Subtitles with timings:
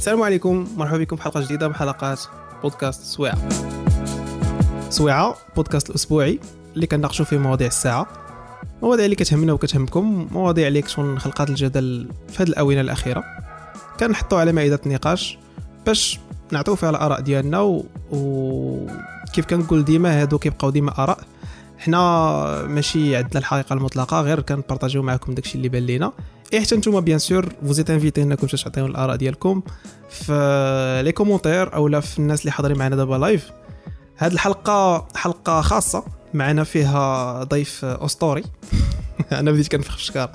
[0.00, 0.66] السلام عليكم.
[0.76, 2.20] مرحبا بكم في حلقة جديدة من حلقات
[2.62, 3.48] بودكاست سويعه
[4.90, 6.40] سويعه بودكاست الأسبوعي
[6.74, 8.06] اللي كنناقشوا فيه مواضيع الساعة.
[8.82, 13.24] مواضيع اللي كتهمنا وكتهمكم مواضيع اللي كتكون خلقات الجدل في هذه الأونة الأخيرة.
[14.00, 15.38] كنحطوا على مائدة النقاش
[15.86, 16.18] باش
[16.52, 17.84] نعطيو فيها الآراء ديالنا و...
[18.12, 21.18] وكيف كنقول ديما هادو كيبقاو ديما آراء.
[21.80, 26.12] حنا ماشي عندنا الحقيقة المطلقة غير كنبارطاجيو معكم داكشي اللي بان لينا.
[26.52, 29.62] اي حتى نتوما bien sûr vous êtes invités انكم تعطيو الآراء ديالكم.
[30.10, 33.50] في les commentaires أولا في الناس اللي حاضرين معنا دابا live
[34.18, 36.04] هاد الحلقة حلقة خاصة.
[36.34, 38.42] معنا فيها ضيف أسطوري.
[39.32, 40.30] أنا بديت كنفخ في الشكار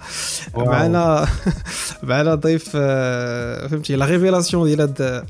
[0.55, 1.27] معنا
[2.03, 5.25] معنا ضيف آه، فهمتي la révélation ديال هاد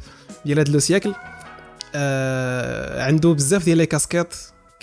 [0.46, 1.14] ديال هاد le cycle
[1.96, 4.36] آه عنده بزاف ديال les casquettes.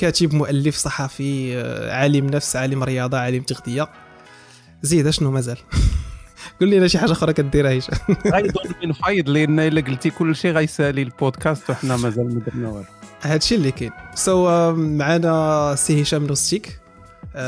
[0.02, 3.88] كاتب مؤلف صحفي آه عالم نفس عالم رياضة عالم تغذية.
[4.83, 5.59] زيد شنو مازال؟
[6.60, 7.98] قول لنا شي حاجة أخرى كديرها هشام
[8.34, 12.85] غيظن من فايض لأن إلا قلتي كل شيء غيسألي البودكاست وحنا مازال ما درنا والو.
[13.23, 13.91] هادشي اللي كاين.
[14.15, 17.38] سو so, uh, معنا سي هشام نوستيك uh,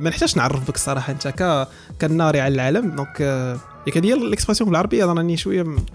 [0.00, 1.68] ما نحتاجش نعرف بك الصراحه أنت ك
[2.00, 2.90] كناري على العالم.
[2.90, 5.86] donc uh, ياك هي ال expression بالعربية راني شوية م...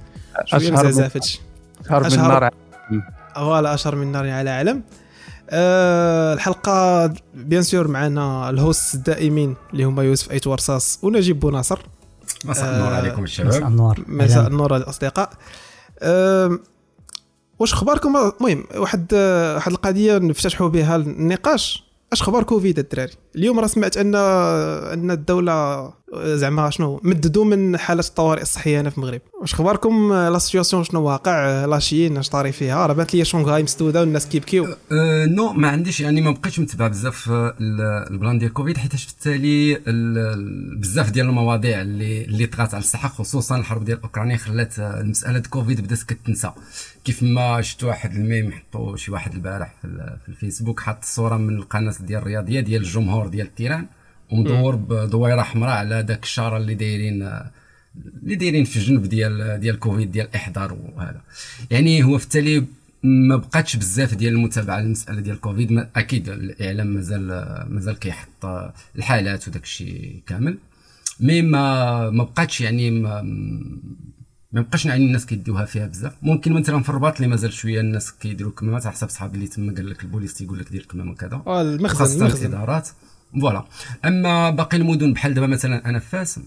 [0.46, 1.42] شوية مزعزع في هادشي
[1.86, 2.50] أشهر من النار
[3.36, 4.84] voilà أشهر من النار على العالم.
[5.52, 11.80] أه الحلقة bien sûr معنا ال hosts الدائمين اللي هما يوسف ايت ورصاص ونجيب بوناصر
[12.46, 13.48] مساء النور عليكم الشباب.
[13.48, 14.04] مساء النور.
[14.08, 15.30] مساء النور الأصدقاء.
[16.00, 16.60] أه
[17.60, 19.14] واش اخباركم المهم واحد
[19.56, 21.92] واحد القضية نفتتحوا بها النقاش.
[22.14, 28.00] اش خبار كوفيد الدراري؟ اليوم راه سمعت أن أن الدولة زعما شنو مددوا من حالة
[28.00, 29.22] الطوارئ الصحية هنا في المغرب.
[29.42, 34.00] واش خباركم la situation شنو واقع؟ لاشين اش طاري فيها؟ راه بانت لي شونغهاي مسدوده
[34.00, 34.68] والناس كيبكيو.
[34.92, 37.30] أه non ما عنديش يعني ما بقيتش متبع بزاف
[38.12, 39.82] ال plan ديال كوفيد حيت في التالي
[40.78, 45.82] بزاف ديال المواضيع اللي اللي طغات على الصحة خصوصا الحرب ديال أوكرانيا خلات المسألة كوفيد
[45.82, 46.52] بدات كتنسى.
[47.06, 49.74] كيف ما شفت واحد الميم حطوا شي واحد البارح
[50.26, 53.86] في الفيسبوك حط صورة من القناة ديال الرياضية ديال الجمهور ديال التيران.
[54.32, 57.24] ومدور بدويرة حمراء على داك الشاره اللي دايرين
[58.24, 61.22] اللي دايرين في الجنب ديال ديال كوفيد ديال الاحضار وهذا.
[61.72, 62.66] يعني هو في التالي
[63.04, 67.28] ما بقاتش بزاف ديال المتابعة للمسألة ديال كوفيد أكيد الإعلام مازال
[67.70, 68.46] مازال كيحط
[68.96, 70.58] الحالات وداك الشيء كامل.
[71.20, 73.22] mais ما ما بقاتش يعني ما
[74.52, 76.14] ما بقاش يعني الناس كيديوها فيها بزاف.
[76.22, 79.74] ممكن مثلا في الرباط اللي مازال شوية الناس كيديروا كمامات على حسب صحابي اللي تما
[79.74, 81.42] قال لك البوليس تيقول لك دير الكمامة كذا.
[81.48, 82.46] آه المخزن المخزن.
[82.46, 82.90] الإدارات.
[83.42, 83.66] voilà
[84.06, 86.40] أما باقي المدن بحال دابا مثلا أنا فاس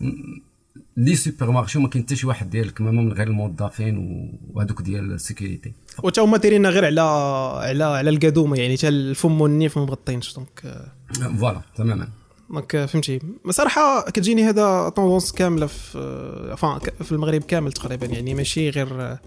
[0.96, 3.96] les supermarchés ما كاين حتى شي واحد ديال الكمامه من غير الموظفين
[4.52, 5.72] وهذوك ديال ال sécurité.
[6.02, 7.00] وتا هما دايرينها غير على
[7.68, 10.84] على على القادومة يعني حتى الفم والنيف ما مغطينش donc
[11.38, 12.08] voilà تماما.
[12.50, 13.20] donc فهمتي.
[13.50, 16.56] صراحة كتجيني هذا tendance كاملة في
[17.02, 19.18] في المغرب كامل تقريبا يعني ماشي غير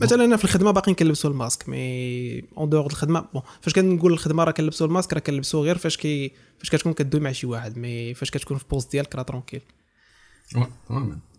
[0.00, 4.12] مثلا أنا في الخدمة باقيين كنلبسوا ال masque mais en dehors الخدمة bon فاش كنقول
[4.12, 7.78] الخدمة راه كنلبسوا الماسك راه كنلبسوا غير فاش كي فاش كتكون كدوي مع شي واحد
[7.78, 9.60] mais فاش كتكون في poste ديالك راه tranquille.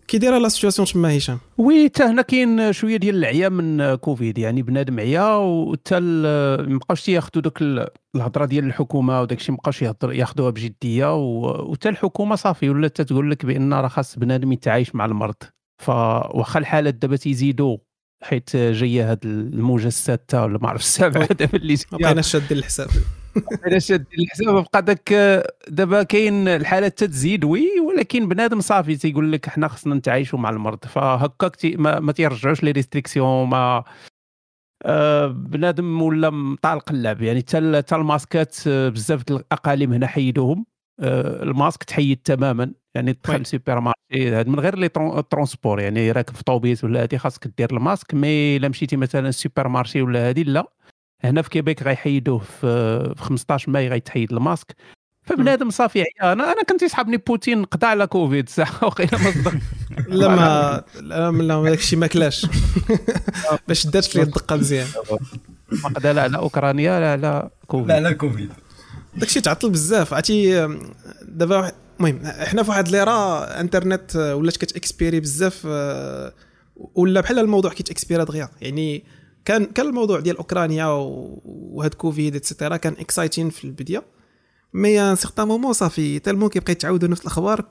[0.08, 4.38] كي دايرة la situation تما هشام؟ oui حتى هنا كاين شوية ديال العيا من كوفيد
[4.38, 7.62] يعني بنادم عيا وحتى ما بقاوش تياخذوا دوك
[8.14, 9.82] الهضرة ديال الحكومة وداك الشيء ما بقاوش
[10.16, 15.34] ياخذوها بجدية وحتى الحكومة صافي ولات تقول لك بأن راه خاص بنادم يتعايش مع المرض.
[15.78, 17.76] فواخا الحالات دابا تيزيدوا
[18.22, 22.88] حيت جاية هاد الموجه السادسه ولا ما عرف السابعه دابا اللي ما بقيناش شادين الحساب.
[23.66, 24.54] أنا شاد الحساب.
[24.72, 25.12] بقى داك
[25.68, 30.84] دابا كاين الحالات تتزيد oui ولكن بنادم صافي تيقول لك حنا خصنا نتعايشوا مع المرض.
[30.84, 33.84] فهكاك ما, ما تيرجعوش les restrictions ما
[34.84, 37.22] آه بنادم ولا مطالق اللعب.
[37.22, 37.58] يعني حتى
[37.96, 40.66] الماسكات بزاف الأقاليم هنا حيدوهم.
[41.00, 42.72] آه الماسك تحيد تماما.
[42.94, 44.88] يعني تدخل supermarché من غير les
[45.30, 49.28] transports يعني راكب في طوبيس ولا هادي خاصك دير ال masque mais إلا مشيتي مثلا
[49.28, 50.64] ال supermarché ولا هادي لا.
[51.24, 54.76] هنا في كيبيك غيحيدوه في 15 ماي غيتحيد الماسك.
[55.22, 59.54] فبنادم صافي عيا أنا أنا كنت يسحبني بوتين قضى على كوفيد ساعه وقيله ما صدق.
[60.08, 62.46] لا ما لا لا داك الشيء ما كلاش.
[63.68, 64.86] باش دارت لي الدقة مزيان.
[65.72, 67.88] ما قضى لا على أوكرانيا لا على كوفيد.
[67.88, 68.52] لا على كوفيد.
[69.14, 70.14] داك الشيء تعطل بزاف.
[70.14, 70.68] عرفتي
[71.22, 75.64] دابا المهم حنا في واحد l'ère internet ولات كت expirer بزاف
[76.94, 78.48] ولا بحال الموضوع كيتاكسبيرا دغيا.
[78.60, 79.04] يعني
[79.44, 84.02] كان كان الموضوع ديال أوكرانيا وهاد كوفيد et cetera كان excitant في البداية.
[84.74, 87.66] mais à un certain moment صافي tellement كيبقى يتعاودوا نفس الأخبار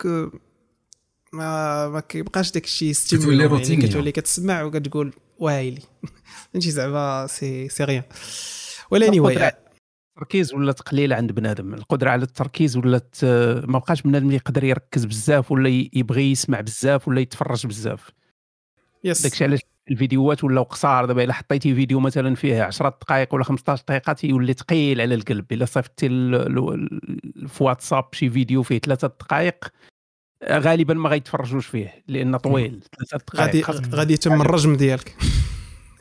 [1.34, 3.88] ما ما كيبقاش داك الشيء كتولي روتيني.
[3.88, 5.82] كتولي كتسمع وكتقول وايلي
[6.54, 8.04] فهمتي زعما سي سي غيان
[8.92, 9.52] ولا anyway
[10.20, 13.16] التركيز ولات قليلة عند بنادم؟ القدرة على التركيز ولات
[13.66, 18.12] ما بقاش بنادم يقدر يركز بزاف ولا يبغي يسمع بزاف ولا يتفرج بزاف.
[19.04, 19.22] yes.
[19.22, 19.60] داكشي علاش
[19.92, 24.54] الفيديوهات ولاو قصار دابا إلا حطيتي فيديو مثلا فيه 10 دقائق ولا 15 دقيقة تيولي
[24.54, 25.54] ثقيل على القلب.
[25.54, 26.08] إلا صيفطتي
[27.48, 29.66] في واتساب شي فيديو فيه ثلاثة دقائق
[30.50, 32.84] غالبا ما غيتفرجوش فيه لأن طويل.
[32.98, 35.16] ثلاثة غادي دقائق غادي يتم الرجم ديالك.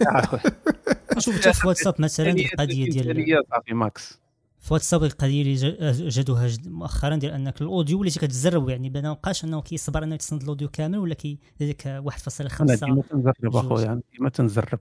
[1.18, 4.18] شوف في واتساب مثلا القضية ديال صافي ماكس.
[4.60, 9.12] في واتساب القضية اللي جا- جادوها جد- مؤخرا ديال أنك الأوديو وليتي كتجرب يعني ما
[9.12, 13.56] بقاش أنه كيصبر أنه يتصنت الأوديو كامل ولا كي ديك 1.5 أنا ديما تنجرب جوج.
[13.64, 14.78] اخويا ديما تنجرب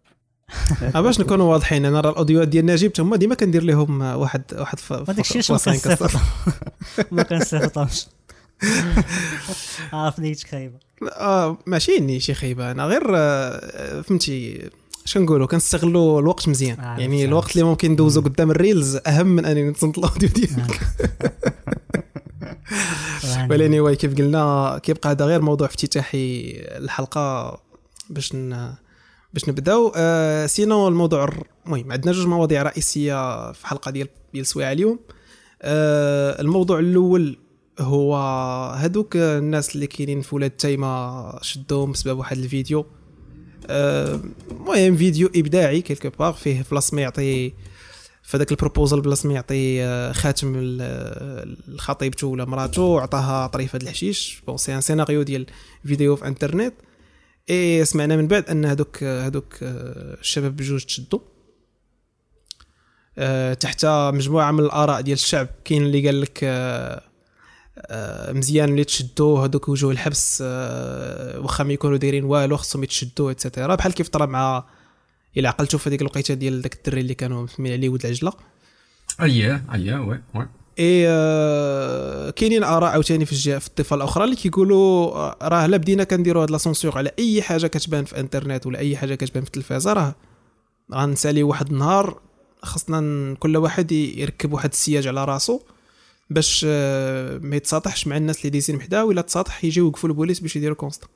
[0.95, 4.79] آه، باش نكونوا واضحين أنا راه الاوديوات ديال نجيب هما ديما كندير لهم واحد واحد
[4.79, 5.95] ف- هذاك الشيء ف- شنو فاصلين كسر.
[5.95, 6.21] كنصيفط
[7.11, 8.05] ما كنصيفطهمش
[9.93, 10.79] عارف ليك خايبة.
[11.19, 14.69] آه ماشي إني شي خيبه أنا غير آه، فهمتي
[15.07, 16.79] اش كنقولوا كنستغلوا الوقت مزيان.
[16.79, 17.29] عارف، يعني عارف.
[17.29, 20.81] الوقت اللي ممكن ندوزو قدام ال reels أهم من أنني نتصنت ال audio ديالك.
[23.49, 27.57] ولكن واي كيف قلنا كيبقى هذا غير موضوع افتتاحي الحلقة
[28.09, 28.73] باش ن...
[29.33, 31.29] باش نبداو آه sinon الموضوع
[31.65, 34.99] المهم عندنا جوج مواضيع رئيسية في حلقة ديال ديال سوايع اليوم.
[35.61, 37.37] آه الموضوع الأول
[37.79, 38.15] هو
[38.75, 42.79] هادوك الناس اللي كاينين في ولاد تايمة شدوهم بسبب واحد الفيديو.
[42.79, 42.96] آه،
[43.69, 47.49] المهم فيديو إبداعي quelque part فيه بلاصة ما يعطي
[48.23, 53.79] في هذاك ال proposal بلاصة ما يعطي آه، خاتم ل- لخطيبته ولا مراته عطاها طريفة
[53.83, 54.41] الحشيش.
[54.47, 55.45] bon c'est un scénario ديال
[55.85, 56.73] فيديو في إنترنت.
[57.49, 61.19] اي سمعنا من بعد أن هذوك هذوك آه، الشباب بجوج تشدوا.
[63.17, 65.47] آه، تحت مجموعة من الآراء ديال الشعب.
[65.65, 67.01] كاين اللي قال لك آه، آه،
[68.29, 73.42] مزيان اللي تشدوا هذوك وجوه الحبس آه، واخا ما يكونوا دايرين والو خصهم يتشدوا et
[73.42, 74.63] cetera بحال كيف طرا مع
[75.37, 78.33] إلى عقلتوا في هذيك الوقيتة ديال داك الدري اللي كانوا مسمين عليه ولد العجلة.
[79.21, 80.47] اييه اييه oui oui.
[80.79, 85.77] إي آه، كاينين آراء عاوتاني في الجهة في الضفه الأخرى اللي كيقولوا آه، راه لا
[85.77, 89.43] بدينا كنديروا هاد la censure على أي حاجة كتبان في إنترنت ولا أي حاجة كتبان
[89.43, 90.15] في التلفازة راه
[90.93, 92.19] غنسالي واحد النهار
[92.63, 95.59] خصنا كل واحد يركب واحد السياج على راسو.
[96.29, 100.55] باش آه، ما يتساطحش مع الناس اللي دايزين محداه ولا تساطح يجيو يوقفوا البوليس باش
[100.55, 101.07] يديروا constat.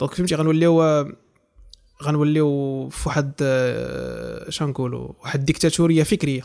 [0.00, 0.82] donc فهمتي غنوليو
[2.02, 6.42] غنوليو في واحد آه، شنو نقولوا واحد ديكتاتورية فكرية.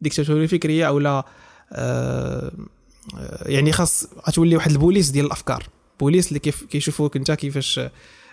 [0.00, 1.24] ديكتاتورية فكرية أو لا
[1.72, 2.52] آه،
[3.18, 5.66] آه، يعني خاص غتولي واحد البوليس ديال الأفكار.
[6.00, 7.80] بوليس اللي كيف كيشوفوك أنت كيفاش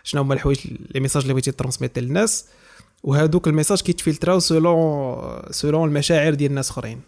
[0.04, 0.60] شنو هما الحوايج
[0.94, 2.46] les messages اللي بغيتي transmettre للناس.
[3.04, 7.02] وهادوك ال messages كيتفلتراو selon selon المشاعر ديال الناس أخرين.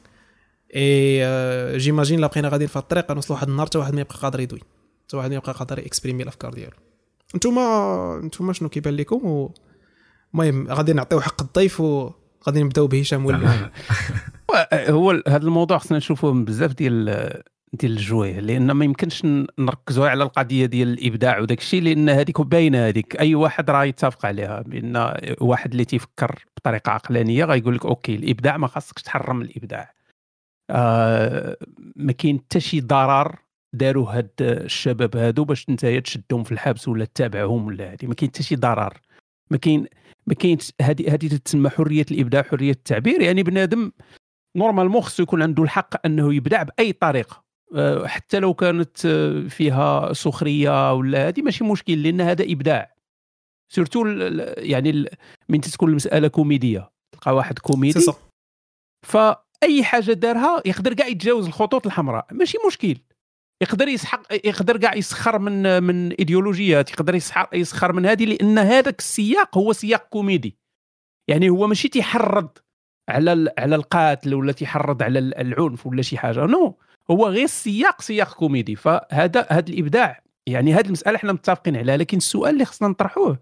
[0.76, 4.40] et j'imagine لا بقينا غاديين في الطريق غنوصلوا واحد النهار حتى واحد ما يبقى قادر
[4.40, 4.60] يدوي.
[5.08, 6.78] حتى واحد ما يبقى قادر exprimer الأفكار ديالو.
[7.36, 9.50] نتوما نتوما شنو كيبان لكم؟
[10.34, 13.72] المهم غادي نعطيو حق الضيف وغادي نبداو بهشام ولا
[14.74, 17.06] هو هذا الموضوع خصنا نشوفوه من بزاف ديال
[17.74, 19.26] ديال الجوايه لأن ما يمكنش
[19.60, 24.26] نركزوا على القضية ديال الإبداع وداك الشيء لأن هذيك باينه هذيك أي واحد راه يتفق
[24.26, 24.62] عليها.
[24.62, 29.94] بأن واحد اللي تيفكر بطريقة عقلانية غيقول لك OK الإبداع ما خاصكش تحرم الإبداع.
[30.70, 31.58] آه
[31.96, 33.46] ما كاين حتى شي ضرر
[33.76, 38.08] داروا هاد الشباب هادو باش انت تشدهم في الحبس ولا تتابعهم ولا هادي.
[38.08, 39.02] ما كاين حتى شي ضرر.
[39.52, 39.88] ما كاين
[40.28, 43.22] ما كاينش هذه هذه تسمى حرية الإبداع حرية التعبير.
[43.22, 43.92] يعني بنادم
[44.58, 47.46] normalement خصو يكون عنده الحق أنه يبدع بأي طريقة.
[47.76, 52.96] آه، حتى لو كانت آه، فيها سخرية ولا هذه ماشي مشكل لأن هذا إبداع.
[53.74, 54.06] surtout
[54.58, 55.10] يعني
[55.50, 56.90] من تكون المساله كوميدية.
[57.12, 62.98] تلقى واحد كوميدي صافي أي حاجة دارها يقدر كاع يتجاوز الخطوط الحمراء ماشي مشكل.
[63.62, 69.00] يقدر يسحق يقدر كاع يسخر من من إيديولوجيات يقدر يسحق يسخر من هذه لأن هذاك
[69.00, 70.58] السياق هو سياق كوميدي.
[71.30, 72.50] يعني هو ماشي تيحرض
[73.10, 76.46] على على القتل ولا تيحرض على ال- العنف ولا شي حاجة.
[76.46, 76.78] non
[77.12, 78.76] هو غير السياق سياق كوميدي.
[78.76, 80.24] فهذا هذا الإبداع.
[80.48, 83.40] يعني هذه المسألة إحنا متفقين عليها لكن السؤال اللي خصنا نطرحوه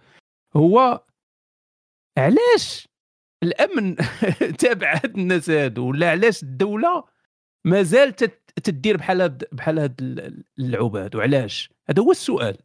[0.56, 1.03] هو
[2.18, 2.88] علاش
[3.44, 3.96] الأمن
[4.60, 7.04] تابع هاد الناس هادو ولا علاش الدولة
[7.66, 8.16] مازال
[8.64, 12.58] تدير بحال هاد بحال هاد ال- اللعوب هادو؟ علاش؟ هذا هو السؤال.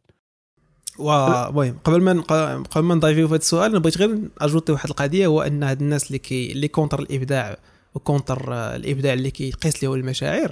[0.99, 2.21] المهم قبل ما
[2.63, 6.07] قبل ما نضيفيو في هذا السؤال بغيت غير ajouter واحد القضية هو أن هاد الناس
[6.07, 7.57] اللي كي اللي contre الإبداع
[7.93, 10.51] و contre الإبداع اللي كيقيس له المشاعر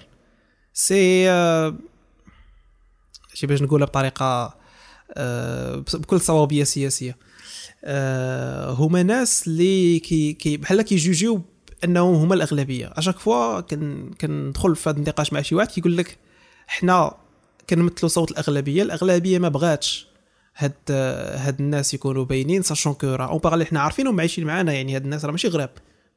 [0.74, 1.26] c'est
[3.34, 4.58] شي باش نقولها بطريقة
[5.14, 7.18] آه، بكل صوابية سياسية.
[7.84, 11.42] آه، هما ناس اللي كي كي بحال كيجوجيو
[11.84, 12.94] انهم هما الأغلبية.
[12.96, 16.18] à chaque fois que كندخل في هذا النقاش مع شي واحد كيقول لك
[16.68, 17.18] حنا
[17.70, 20.08] كنمثلوا صوت الأغلبية الأغلبية ما بغاتش
[20.58, 20.74] هاد
[21.36, 25.04] هاد الناس يكونوا باينين sachant que راه on parle حنا عارفينهم عايشين معنا يعني هاد
[25.04, 25.70] الناس راه ماشي غراب.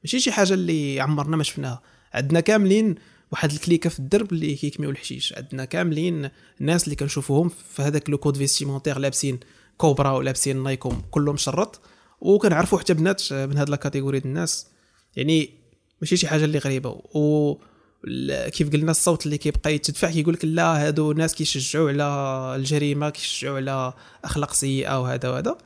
[0.05, 1.83] ماشي شي حاجة اللي عمرنا ما شفناها.
[2.15, 2.95] عندنا كاملين
[3.33, 5.35] واحد ال clique في الدرب اللي كيكميو الحشيش.
[5.37, 9.41] عندنا كاملين الناس اللي كنشوفوهم في هذاك لو code vestimentaire لابسين.
[9.81, 11.81] كوبرا ولابسين نايكوم كلهم شرط
[12.21, 14.67] وكنعرفوا حتى بنات من هاد la catégorie الناس.
[15.17, 15.51] يعني
[16.01, 16.89] ماشي شي حاجة اللي غريبة.
[17.15, 17.55] و
[18.53, 22.07] كيف قلنا الصوت اللي كيبقى يتدفع كيقول لك لا هادو ناس كيشجعوا على
[22.57, 23.93] الجريمة كيشجعوا على
[24.25, 25.59] أخلاق سيئة وهذا وهذا.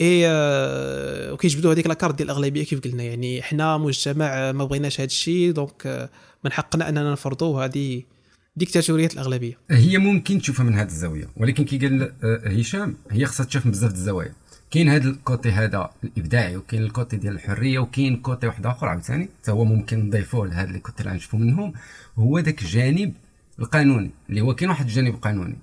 [0.00, 3.02] إي آه، وكيجبدوا هذيك la carte ديال الأغلبية كيف قلنا.
[3.02, 6.10] يعني حنا مجتمع ما بغيناش هذا الشيء donc آه،
[6.44, 7.64] من حقنا أننا نفرضوه.
[7.64, 8.02] هذه
[8.56, 9.58] ديكتاتورية الأغلبية.
[9.70, 13.72] هي ممكن تشوفها من هذه الزاوية ولكن كي قال آه، هشام هي خصها تشوف من
[13.72, 14.32] بزاف الزوايا.
[14.70, 18.88] كاين هذا ال côté هذا الإبداعي وكاين ال côté ديال الحرية وكاين côté واحد آخر
[18.88, 19.28] عاوتاني.
[19.42, 21.72] حتى هو ممكن نضيفوه لهذا اللي كنتكلموا.
[22.18, 23.14] هو ذاك الجانب
[23.58, 25.56] القانوني اللي هو كاين واحد الجانب قانوني.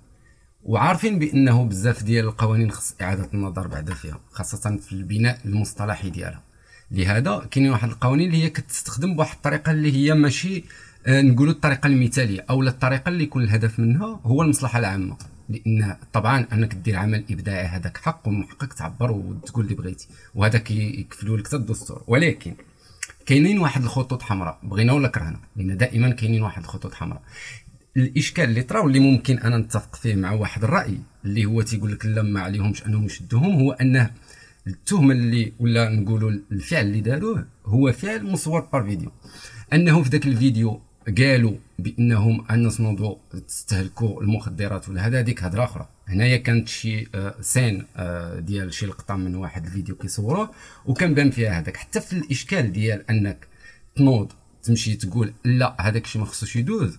[0.64, 6.44] وعارفين بأنه بزاف ديال القوانين خص إعادة النظر بعدا فيها خاصة في البناء المصطلحي ديالها.
[6.92, 10.64] لهذا كاينين واحد القوانين اللي هي كتستخدم بواحد الطريقة اللي هي ماشي
[11.08, 12.46] نقولوا الطريقة المثالية.
[12.50, 15.18] أو الطريقة اللي يكون الهدف منها هو المصلحة العامة.
[15.50, 20.08] لأن طبعا أنك دير عمل إبداعي هذاك حق ومن حقك تعبر وتقول اللي بغيتي.
[20.36, 22.04] وهذاك يكفلوا لك الدستور.
[22.08, 22.54] ولكن
[23.26, 24.60] كاينين واحد الخطوط حمراء.
[24.64, 27.22] بغينا ولا كرهنا؟ لأن دائما كاينين واحد الخطوط حمراء.
[27.98, 32.06] الإشكال اللي طرا واللي ممكن أنا نتفق فيه مع واحد الرأي اللي هو تيقول لك
[32.06, 34.12] لا ما عليهمش أنهم يشدوهم هو أنه
[34.68, 39.12] التهمة اللي ولا نقولوا الفعل اللي داروه هو فعل مصور بار فيديو
[39.74, 40.82] أنه في ذاك الفيديو
[41.18, 43.16] قالوا بأنهم الناس نوضوا
[43.48, 45.88] تستهلكوا المخدرات ولا هذا هذيك هضره أخرى.
[46.08, 50.52] هنايا كانت شي آه، سين آه، ديال شي لقطة من واحد الفيديو كيصوروه
[50.86, 51.78] وكان بان فيها هذاك.
[51.78, 53.48] حتى في الإشكال ديال أنك
[53.96, 54.32] تنوض
[54.64, 56.98] تمشي تقول لا هذاك الشيء ما خصوش يدوز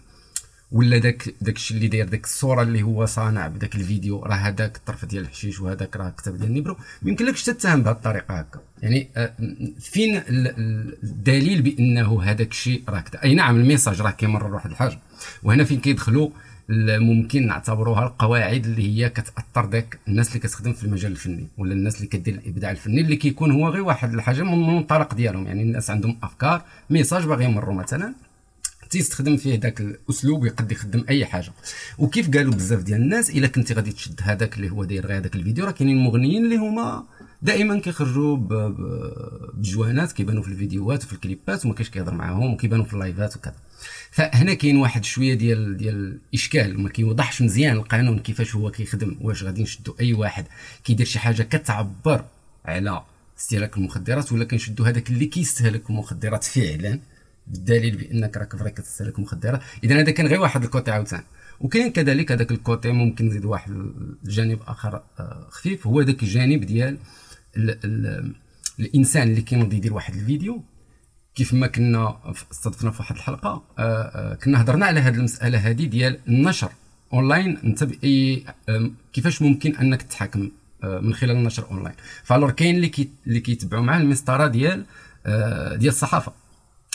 [0.72, 5.04] ولا داك الشيء اللي داير داك الصورة اللي هو صانع بداك الفيديو راه هذاك الطرف
[5.04, 8.60] ديال الحشيش وهذاك راه كتاب ديال النبرو ما يمكنلكش تتهم بهذه الطريقة هكا.
[8.82, 9.32] يعني آه،
[9.80, 14.98] فين الدليل بأنه هذاك الشيء راه أي نعم ال message راه كيمرر واحد الحاجة
[15.42, 16.30] وهنا فين كيدخلوا
[16.70, 21.96] ممكن نعتبروها القواعد اللي هي كتأثر داك الناس اللي كتخدم في المجال الفني ولا الناس
[21.96, 25.46] اللي كدير الإبداع الفني اللي كيكون هو غير واحد الحاجة من المنطلق ديالهم.
[25.46, 28.14] يعني الناس عندهم أفكار message باغي يمروا مثلا
[28.90, 31.52] تيستخدم فيه ذاك الأسلوب ويقد يخدم أي حاجة.
[31.98, 35.34] وكيف قالوا بزاف ديال الناس إلا كنتي غادي تشد هذاك اللي هو داير غير هذاك
[35.34, 37.04] الفيديو راه كاينين مغنيين اللي هما
[37.42, 38.36] دائما كيخرجوا
[39.54, 42.84] ب joints ات كيبانوا في الفيديوهات وفي ال clips ات وما كاينش كيهضر معاهم وكيبانوا
[42.84, 43.54] في ال lives ات وكذا.
[44.10, 49.42] فهنا كاين واحد شوية ديال ديال الاشكال ما كيوضحش مزيان القانون كيفاش هو كيخدم واش
[49.42, 50.44] غادي نشدوا أي واحد
[50.84, 52.24] كيدير شي حاجة كتعبر
[52.64, 53.02] على
[53.38, 57.00] استهلاك المخدرات ولا كنشدوا هذاك اللي كيستهلك المخدرات فعلا
[57.46, 59.60] بالدليل بأنك راك vraiment كتستهلك مخدرات.
[59.84, 61.24] اذا هذا كان غير واحد ال côté عاوتاني.
[61.60, 63.70] وكاين كذلك هذاك ال côté ممكن نزيد واحد
[64.24, 66.98] الجانب آخر آه، خفيف هو ذاك الجانب ديال
[67.56, 68.34] ال ال
[68.80, 70.62] الإنسان اللي كينوض يدير واحد الفيديو
[71.34, 72.16] كيف ما كنا
[72.52, 76.70] استضفنا في واحد الحلقة آه، آه، كنا هضرنا على هذه المسألة هذه ديال النشر
[77.12, 77.58] أونلاين.
[77.64, 78.44] أنت باي
[79.12, 80.50] كيفاش ممكن أنك تحاكم
[80.84, 84.84] من خلال النشر أونلاين؟ فالور كاين اللي كي اللي كيتبعوا مع المسطرة ديال
[85.78, 86.32] ديال الصحافة.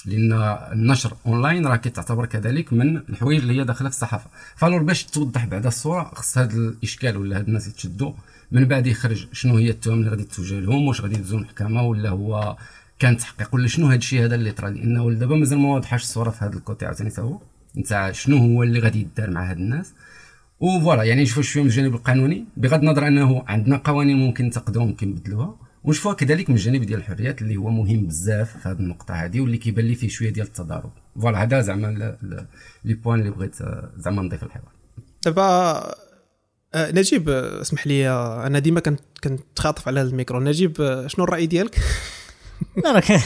[0.05, 0.33] لأن
[0.71, 4.29] النشر أونلاين راه كتعتبر كذلك من الحوايج اللي هي داخلة في الصحافة.
[4.55, 8.13] فالور باش توضح بعدا الصورة خص هذا الإشكال ولا هاد الناس يتشدوا
[8.53, 12.09] من بعد يخرج شنو هي التهم اللي غادي توجه لهم؟ واش غادي يدوزوا المحكمة؟ ولا
[12.09, 12.57] هو
[12.99, 16.29] كان تحقيق؟ ولا شنو هذا الشيء هذا اللي طرا لأنه دابا مازال ما واضحاش الصورة
[16.29, 17.39] في هذا ال côté عاوتاني تا هو.
[17.77, 19.93] نتاع شنو هو اللي غادي يدار مع هاد الناس؟
[20.59, 22.45] و voilà يعني نشوفوا شوية من الجانب القانوني.
[22.57, 27.41] بغض النظر أنه عندنا قوانين ممكن تقدروا ممكن نبدلوها ونشوفوها كذلك من الجانب ديال الحريات
[27.41, 30.91] اللي هو مهم بزاف في هذه النقطة هذه واللي كيبان لي فيه شوية ديال التضارب.
[31.21, 32.15] voilà هذا زعما
[32.85, 33.55] les points اللي بغيت
[33.97, 34.71] زعما نضيف الحوار
[35.25, 36.12] دابا
[36.75, 40.39] آه، نجيب آه، اسمح لي آه، أنا ديما كنت كنتخاطف على الميكرو.
[40.39, 41.79] نجيب شنو الرأي ديالك؟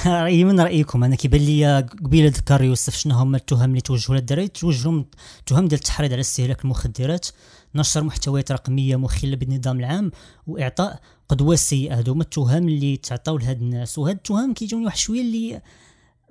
[0.06, 1.04] رأيي من رأيكم.
[1.04, 5.04] أنا كيبان لي قبيلة ذكر يوسف شنو هما التهم اللي توجهوا للدراري توجهوا
[5.46, 7.28] تهم ديال التحريض على استهلاك المخدرات.
[7.76, 10.12] نشر محتويات رقمية مخلة بالنظام العام
[10.48, 11.00] وإعطاء
[11.30, 12.00] قدوة سيئة.
[12.00, 13.98] هذو هما التهم اللي تعطاو لهاد الناس.
[13.98, 15.62] وهاد التهم كيجوني واحد شوية اللي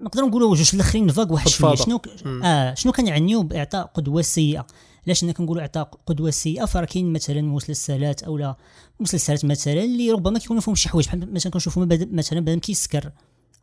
[0.01, 1.75] نقدروا نقولوا جوج الأخرين فاك واحد شوية.
[1.75, 2.01] شنو
[2.45, 4.67] آه شنو كنعنيو بإعطاء قدوة سيئة؟
[5.07, 8.57] علاش أنا كنقولوا اعطاء قدوة سيئة فراه كاين مثلا مسلسلات أو لا
[9.01, 13.11] مسلسلات مثلا اللي ربما كيكونوا فيهم شي حوايج بحال مثلا كنشوفوا مثلا بنادم كيسكر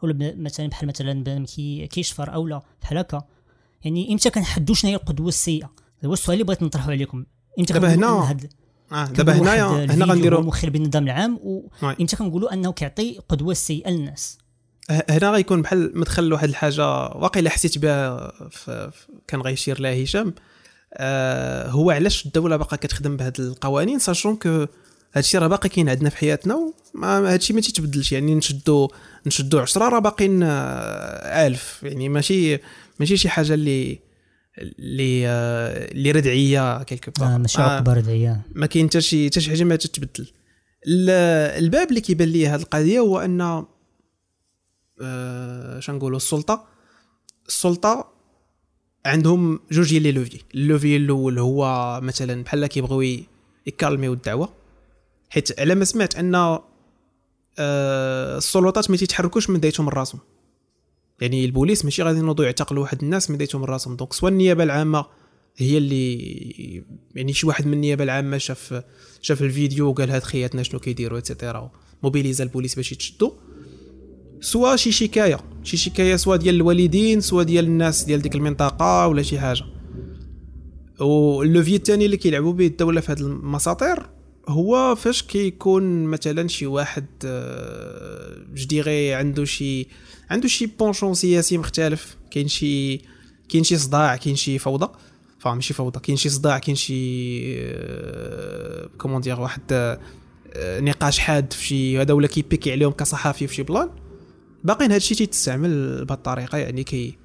[0.01, 1.45] ولا مثلا بحال مثلا بنادم
[1.85, 3.23] كيشفر أو لا بحال هكا.
[3.83, 5.71] يعني إمتى كنحدوا شنو هي القدوة السيئة؟
[6.05, 7.25] هو السؤال اللي بغيت نطرحه عليكم.
[7.59, 8.38] إمتى دابا هنا
[8.91, 14.38] آه دابا هنايا هنا غنديروا مخل بالنظام العام وامتى كنقولوا أنه كيعطي قدوة سيئة للناس؟
[14.89, 18.33] هنا غيكون بحال مدخل لواحد الحاجة واقيلا حسيت بها
[19.27, 20.33] كان غيشير لها هشام.
[21.69, 24.65] هو علاش الدولة باقا كتخدم بهاد القوانين sachant que
[25.13, 26.73] هادشي راه باقي كاين عندنا في حياتنا
[27.03, 28.12] هادشي ما تيتبدلش.
[28.12, 28.91] يعني نشدو
[29.27, 32.59] نشدو 10 راه باقيين 1000 يعني ماشي
[33.00, 34.00] ماشي شي حاجة اللي
[34.79, 38.41] اللي آه، اللي ردعية quelque آه ماشي عقبة ردعية.
[38.55, 40.27] ما كاين حتى شي حتى شي حاجة ما تتبدل.
[40.88, 41.09] ال-
[41.63, 43.41] الباب اللي كيبان لي هذه القضية هو أن
[45.01, 46.65] آه نقولوا السلطة.
[47.47, 48.12] السلطة
[49.05, 50.41] عندهم جوج ديال لي لوفي.
[50.55, 53.24] ال levier الأول هو مثلا بحال كيبغيو
[53.67, 54.50] ي calmer يو الدعوة
[55.29, 56.36] حيت على ما سمعت أن
[57.60, 60.22] آه السلطات ما تيتحركوش من دايتهم راسهم
[61.22, 65.05] يعني البوليس ماشي غادي ينوضوا يعتقلوا واحد الناس من دايتهم راسهم donc سواء النيابة العامة
[65.57, 66.83] هي اللي
[67.15, 68.83] يعني شي واحد من النيابة العامة شاف
[69.22, 71.72] شاف الفيديو وقال هاد خياتنا شنو كيديروا et cetera
[72.03, 73.31] mobilisa البوليس باش يتشدوا
[74.43, 75.39] soit شي شكاية.
[75.63, 79.63] شي شكاية soit ديال الوالدين soit ديال الناس ديال ديك المنطقة ولا شي حاجة.
[81.00, 84.09] وال levier الثاني اللي كيلعبوا به الدولة في هاد المساطير
[84.47, 89.88] هو فاش كيكون مثلا شي واحد آه، je dirais عنده شي
[90.29, 92.97] عنده شي penchant سياسي مختلف كاين شي
[93.50, 94.88] كاين شي صداع كاين شي فوضى.
[95.39, 96.00] فا ماشي فوضى.
[96.00, 96.93] كاين شي صداع كاين شي
[97.57, 100.00] آه، comment dire واحد آه،
[100.79, 103.89] نقاش حاد في شي هذا ولا كيبيكي عليهم كصحافي في شي plan.
[104.63, 107.17] باقيين هادشي تيتستعمل بهاد الطريقة يعني كي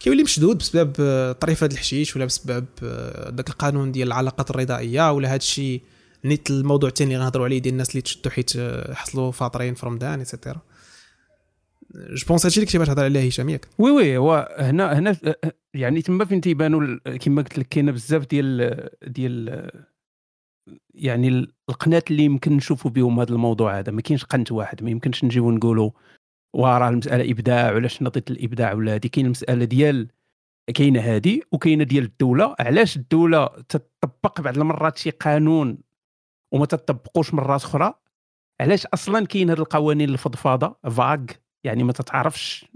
[0.00, 5.34] كيولي مشدود بسبب آه، طريفه الحشيش ولا بسبب آه، داك القانون ديال العلاقات الرضائية ولا
[5.34, 5.80] هادشي
[6.24, 9.86] نيت الموضوع الثاني اللي غنهضروا عليه ديال الناس اللي تشدوا حيت آه، حصلوا فاطرين في
[9.86, 10.60] رمضان et cetera
[11.94, 15.16] je pense هادشي اللي كنتي تهضر عليه هشام ياك؟ oui oui هو هنا هنا
[15.74, 19.70] يعني تما فين تيبانوا كما قلت لك كاينة بزاف ديال ديال
[20.94, 25.24] يعني القنات اللي يمكن نشوفوا بهم هذا الموضوع هذا ما كاينش قنت واحد ما يمكنش
[25.24, 25.90] نجيو نقولوا
[26.54, 30.08] وراه المسألة إبداع ولاش نضيت الإبداع ولا هذه كاين المساله ديال
[30.74, 35.78] كاينة هذه وكاينة ديال الدولة علاش الدولة تطبق بعض المرات شي قانون
[36.52, 37.94] وما تطبقوش مرات أخرى؟
[38.60, 41.24] علاش أصلا كاين هاد القوانين الفضفاضة فاغ
[41.64, 42.66] يعني ما تتعرفش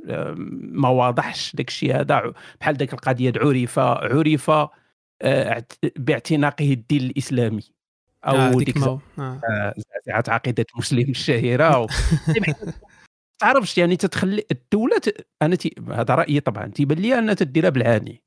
[0.48, 4.68] ما واضحش داك الشيء هذا بحال داك القضية عرف عرف آه،
[5.22, 7.62] اعت- باعتناقه الدين الإسلامي.
[8.26, 8.98] أو آه، ديك هو.
[9.18, 9.40] آه.
[9.50, 9.74] آه،
[10.06, 11.86] زعزعة عقيدة المسلم الشهيرة و...
[13.42, 15.26] تعرفش يعني تتخلي الدولة ت...
[15.42, 15.74] أنا تي...
[15.92, 18.22] هذا رأيي طبعا تيبان لي أنها تديرها بالعاني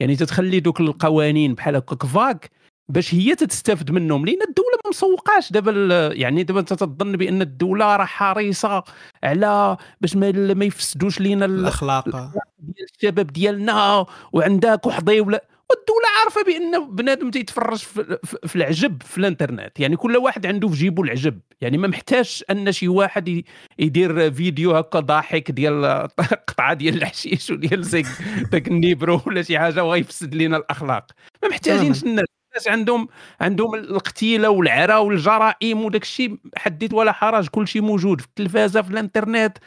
[0.00, 2.50] يعني تتخلي دوك القوانين بحال هكاك فاك
[2.88, 5.72] باش هي تستافد منهم لأن الدولة ما مسوقاش دابا
[6.14, 8.84] يعني دابا أنت تظن بأن الدولة راه حريصة
[9.24, 12.32] على باش ما, ما يفسدوش لينا ال- الأخلاق آه.
[12.58, 17.78] ديال الشباب ديالنا وعندها كحضي ولا والدولة عارفة بأن بنادم تيتفرج
[18.24, 19.80] في, العجب في الانترنت.
[19.80, 21.40] يعني كل واحد عنده في جيبه العجب.
[21.60, 23.42] يعني ما محتاجش أن شي واحد
[23.78, 26.08] يدير فيديو هكا ضاحك ديال
[26.48, 28.06] قطعة ديال الحشيش وديال زيك
[28.52, 31.06] داك النيبرو ولا شي حاجة وغيفسد لنا الأخلاق.
[31.42, 32.26] ما محتاجينش الناس.
[32.50, 33.08] الناس عندهم
[33.40, 38.90] عندهم القتيلة والعرا والجرائم وداك الشيء حديث ولا حرج كل شيء موجود في التلفازة في
[38.90, 39.58] الانترنت.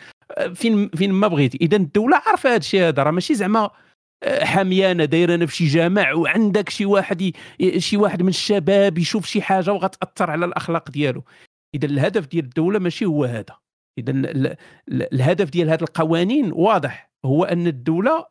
[0.53, 1.57] فين فين ما بغيتي.
[1.61, 3.03] إذا الدولة عارفة هذا الشيء هذا.
[3.03, 3.69] راه ماشي زعما
[4.25, 7.33] حاميانه دايره في شي جامع وعندك شي واحد ي...
[7.79, 11.23] شي واحد من الشباب يشوف شي حاجة وغتأثر على الأخلاق ديالو.
[11.75, 13.57] إذا الهدف ديال الدولة ماشي هو هذا.
[13.99, 14.47] إذا ال...
[14.47, 15.13] ال...
[15.13, 18.25] الهدف ديال هذه القوانين واضح هو أن الدولة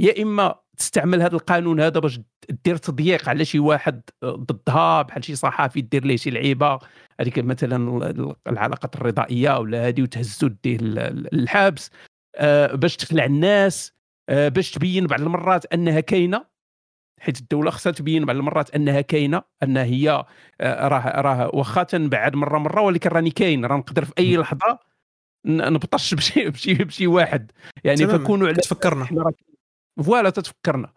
[0.00, 2.20] يا إما تستعمل هذا القانون هذا باش
[2.64, 6.78] دير تضييق على شي واحد ضدها بحال شي صحافي دير ليه شي لعيبة
[7.20, 11.90] هذيك مثلا العلاقات الرضائية ولا هذه وتهزو ديه الحبس
[12.36, 13.93] آه، باش تخلع الناس.
[14.28, 16.44] باش تبين بعض المرات أنها كاينة
[17.20, 20.24] حيت الدولة خصها تبين بعض المرات أنها كاينة أن هي
[20.60, 24.78] آه، راه راه واخا تنبعد مرة مرة ولكن راني كاين راه نقدر في أي لحظة
[25.46, 27.52] نبطش بشي بشي بشي واحد.
[27.84, 28.06] يعني.
[28.06, 28.56] فكونوا على
[29.12, 29.34] راه-
[30.04, 30.92] فوالا تتفكرنا.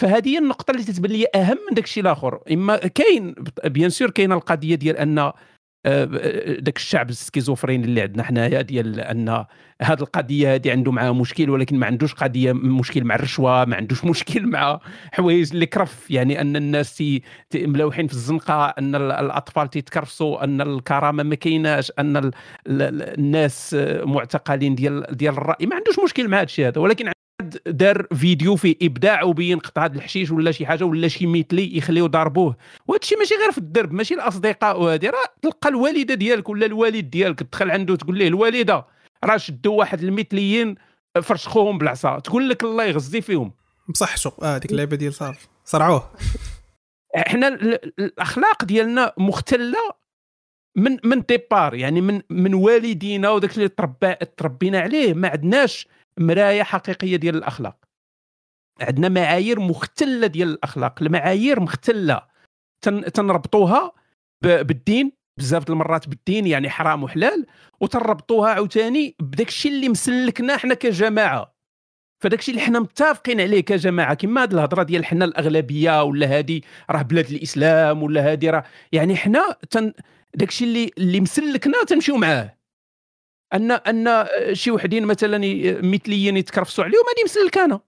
[0.00, 2.40] فهذه هي النقطة اللي تتبان لي أهم من داك الشيء الآخر.
[2.52, 3.34] إما كاين
[3.64, 5.34] bien sûr كاينة القضية ديال آه،
[5.84, 9.28] داك الشعب ال schizophrène اللي عندنا حنايا ديال أن
[9.82, 14.04] هذه القضية هذه عنده معها مشكل ولكن ما عندوش قضية مشكل مع الرشوة ما عندوش
[14.12, 14.80] مشكل مع
[15.12, 16.10] حوايج اللي كرف.
[16.10, 17.02] يعني أن الناس
[17.54, 22.30] ملوحين في الزنقة أن ال- الأطفال تيتكرفسوا أن الكرامة ما كايناش أن ال-
[22.66, 25.66] ال- الناس آه، معتقلين ديال ديال الرأي.
[25.66, 27.12] ما عندوش مشكل مع هذا الشيء هذا ولكن
[27.66, 32.56] دار فيديو فيه ابداع وبين قطعه الحشيش ولا شي حاجة ولا شي مثلي يخليو ضربوه.
[32.86, 37.10] وهذا الشيء ماشي غير في الدرب ماشي الأصدقاء وهذه راه تلقى الوالدة ديالك ولا الوالد
[37.10, 38.86] ديالك تدخل عنده تقول ليه الوالدة
[39.24, 40.74] راه شدوا واحد المثليين
[41.22, 43.52] فرشخوهم بالعصا تقول لك الله يغزي فيهم.
[43.88, 46.10] بصح شو آه ديك اللعبة ديال صار صرعوه.
[47.16, 49.78] إحنا ال- ال- الأخلاق ديالنا مختلة
[50.76, 53.68] من من ديبار يعني من من والدينا وداك اللي
[54.36, 55.86] تربينا عليه ما عندناش
[56.18, 57.76] مرايه حقيقية ديال الأخلاق.
[58.80, 61.02] عندنا معايير مختلة ديال الأخلاق.
[61.02, 62.22] المعايير مختلة.
[62.84, 63.92] تن تنربطوها
[64.42, 67.46] بالدين بزاف المرات بالدين يعني حرام وحلال
[67.80, 71.54] وتربطوها عاوتاني بداك الشيء اللي مسلكنا إحنا كجماعة.
[72.22, 74.14] فداك الشيء اللي حنا متفقين عليه كجماعة.
[74.14, 79.16] كما هذه الهضرة ديال حنا الأغلبية ولا هذه راه بلاد الإسلام ولا هذه راه يعني
[79.16, 79.92] حنا تن
[80.34, 82.61] داك الشيء اللي اللي مسلكنا تنمشيو معاه.
[83.54, 85.38] ان أن شي وحدين مثلا
[85.82, 87.80] مثليين يتكرفسوا عليهم هذه مسلكانه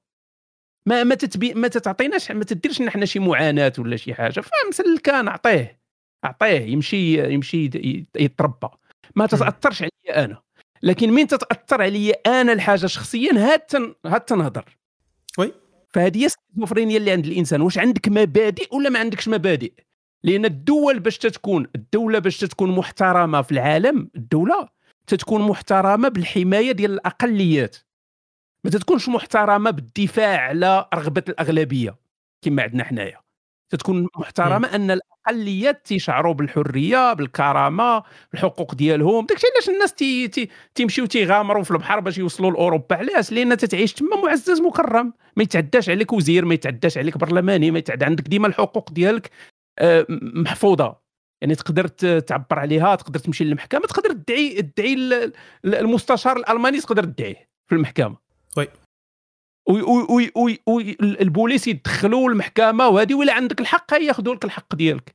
[0.87, 4.41] ما ما تتبي ما تتعطيناش ما تديرش حنا شي معاناة ولا شي حاجة.
[4.41, 5.81] فمسلكان أعطيه.
[6.25, 6.61] أعطيه.
[6.61, 7.71] يمشي يمشي
[8.17, 8.69] يتربى.
[9.17, 10.43] ما تتاثرش عليا أنا.
[10.83, 13.73] لكن من تتأثر عليا أنا الحاجة شخصيا هات
[14.07, 14.77] هات تنهضر.
[15.39, 15.53] oui.
[15.91, 17.61] فهذه هي السكيزوفرينيا اللي عند الإنسان.
[17.61, 19.73] واش عندك مبادئ ولا ما عندكش مبادئ؟
[20.25, 24.69] لأن الدول باش تتكون الدولة باش تتكون محترمة في العالم الدولة
[25.07, 27.77] تتكون محترمة بالحماية ديال الأقليات.
[28.65, 31.97] ما تتكونش محترمة بالدفاع على رغبة الأغلبية
[32.45, 33.21] كما عندنا حنايا.
[33.71, 41.07] تتكون محترمة أن الأقليات تيشعروا بالحرية بالكرامة بالحقوق ديالهم داكشي علاش الناس تي تي تيمشيو
[41.07, 42.97] تيغامروا في البحر باش يوصلوا لأوروبا.
[42.97, 45.13] علاش؟ لأن تتعيش تما معزز مكرم.
[45.37, 49.31] ما يتعداش عليك وزير ما يتعداش عليك برلماني ما يتعدى عندك ديما الحقوق ديالك
[49.79, 51.04] آه، محفوظة.
[51.43, 54.95] يعني تقدر تعبر عليها تقدر تمشي للمحكمة تقدر تدعي تدعي
[55.65, 58.17] المستشار الألماني تقدر تدعيه في المحكمة.
[58.57, 58.69] oui.
[59.69, 65.15] oui oui oui oui البوليس يدخلوا المحكمه وهذه ولا عندك الحق ياخذوا لك الحق ديالك.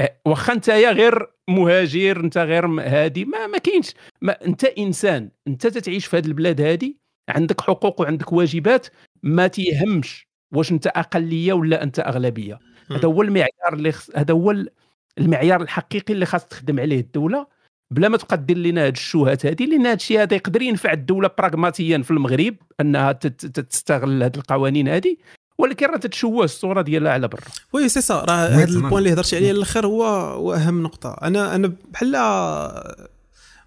[0.00, 3.94] أه، واخا انت يا غير مهاجر انت غير هادي ما ما كاينش.
[4.22, 6.94] ما انت إنسان انت تتعيش في هذه البلاد هذه
[7.28, 8.86] عندك حقوق وعندك واجبات
[9.22, 12.58] ما تيهمش واش انت أقلية ولا أنت أغلبية.
[12.90, 13.92] هذا هو المعيار اللي.
[14.16, 14.50] هذا هو
[15.18, 17.46] المعيار الحقيقي اللي خاص تخدم عليه الدولة
[17.90, 21.30] بلا ما تبقى دير لنا هاد الشوهات هذه لأن هاد الشيء هذا يقدر ينفع الدولة
[21.38, 25.16] براغماتيا في المغرب أنها تستغل هاد القوانين هذه
[25.58, 27.40] ولكن راه تتشوه الصورة ديالها على برا.
[27.72, 31.16] وي سي سا راه هذا ال point اللي هضرتي عليه الآخر هو هو أهم نقطة.
[31.22, 32.16] أنا أنا بحال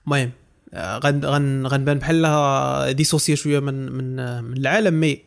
[0.08, 0.32] المهم
[0.76, 5.27] غن غن غنبان بحال dissocié شوية من من من العالم mais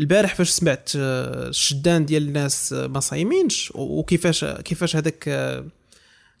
[0.00, 5.28] البارح فاش سمعت الشدان ديال الناس ما صايمينش؟ وكيفاش كيفاش هذاك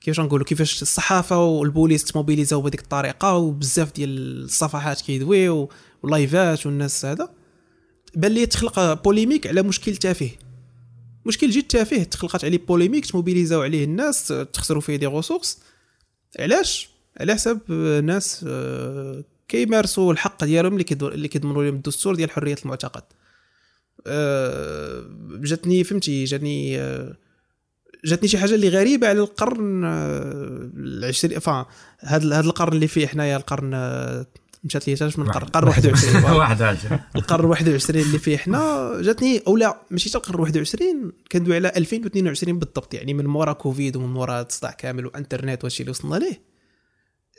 [0.00, 5.68] كيفاش نقولوا كيفاش الصحافة والبوليس تموبيليزاو بهذيك الطريقة؟ وبزاف ديال الصفحات كيدويو
[6.02, 7.30] ولايفات والناس هذا.
[8.14, 10.30] بان لي تخلق polémique على مشكل تافه.
[11.26, 12.02] مشكل جد تافه.
[12.02, 15.58] تخلقات عليه polémique تموبيليزاو عليه الناس تخسروا فيه des ressources
[16.38, 17.72] علاش؟ على حساب
[18.04, 23.02] ناس آه، كيمارسوا الحق ديالهم اللي كيضمنوا لهم الدستور ديال حرية المعتقد.
[23.02, 23.20] آه،
[25.42, 27.16] جاتني فهمتي جاتني آه،
[28.04, 31.66] جاتني شي حاجة اللي غريبة على القرن آه، العشرين فا
[32.00, 34.26] هذا هذا القرن اللي فيه حنايا القرن آه،
[34.64, 39.82] مشات لي من القرن القرن 21 21 القرن 21 اللي فيه حنا جاتني أو لا
[39.90, 44.70] ماشي حتى القرن 21 كندوي على 2022 بالضبط يعني من مورا كوفيد ومن مورا الصداع
[44.70, 46.42] كامل وإنترنت وهادشي اللي وصلنا ليه.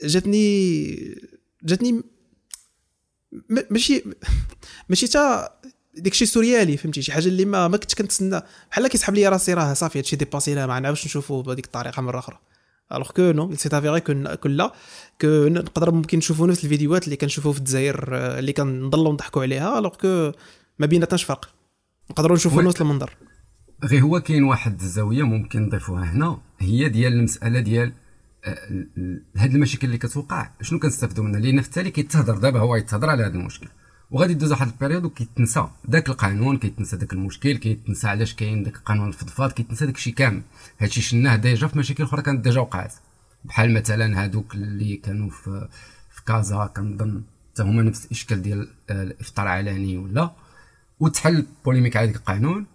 [0.03, 1.17] جاتني
[1.63, 2.03] جاتني
[3.69, 4.03] ماشي
[4.89, 5.49] ماشي تا
[5.97, 8.41] داكشي سوريالي فهمتي؟ شي حاجة اللي ما ما كنت كنتسنى.
[8.71, 12.19] بحال كيسحب لي راسي راه صافي هادشي dépassé لا ما نعاودش نشوفو بهذيك الطريقة مرة
[12.19, 12.39] أخرى.
[12.93, 14.73] alors que non c'est avéré que là
[15.21, 19.79] que نقدر ممكن نشوفو نفس الفيديوهات اللي كنشوفو في الجزائر آه، اللي كنضلوا نضحكوا عليها
[19.79, 20.31] alors que
[20.79, 21.49] ما بيناتناش فرق.
[22.11, 23.17] نقدروا نشوفوا نفس المنظر.
[23.83, 27.93] غير هو كاين واحد الزاوية ممكن نضيفوها هنا هي ديال المسألة ديال
[28.45, 28.57] آه،
[29.37, 30.51] هاد المشاكل اللي كتوقع.
[30.61, 33.67] شنو كنستافدوا منها؟ لأن في التالي كيتهضر دابا هو يتهضر على هذا المشكل.
[34.11, 35.67] وغادي دوز واحد ال période وكيتنسى.
[35.85, 40.41] داك القانون كيتنسى داك المشكل كيتنسى علاش كاين داك القانون الفضفاض كيتنسى داك الشيء كامل.
[40.79, 42.93] هادشي شناه déjà في مشاكل أخرى كانت déjà وقعت.
[43.45, 45.67] بحال مثلا هادوك اللي كانوا في
[46.11, 50.31] في كازا كنظن حتى هما نفس الإشكال ديال الإفطار علني ولا.
[50.99, 52.65] وتحل polémique على داك القانون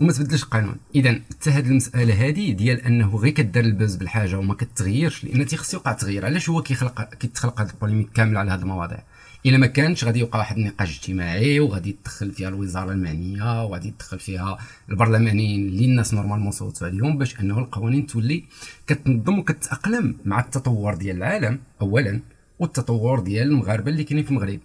[0.00, 0.76] وما تبدلش القانون.
[0.94, 5.46] اذا حتى هذه المسألة هذه ديال أنه غير كدار ال buzz بالحاجة وما كتغيرش لأن
[5.46, 6.26] تيخص يوقع تغيير.
[6.26, 9.02] علاش هو كيخلق كيتخلق هذا ال polémique كامل على هذه المواضيع؟
[9.46, 14.18] إلا ما كانش غادي يوقع واحد النقاش اجتماعي وغادي يدخل فيها الوزارة المعنية وغادي يدخل
[14.18, 14.58] فيها
[14.90, 18.44] البرلمانيين اللي الناس normalement صوتوا عليهم باش أنه القوانين تولي
[18.86, 22.20] كتنظم وكتأقلم مع التطور ديال العالم اولا
[22.58, 24.60] والتطور ديال المغاربة اللي كاينين في المغرب.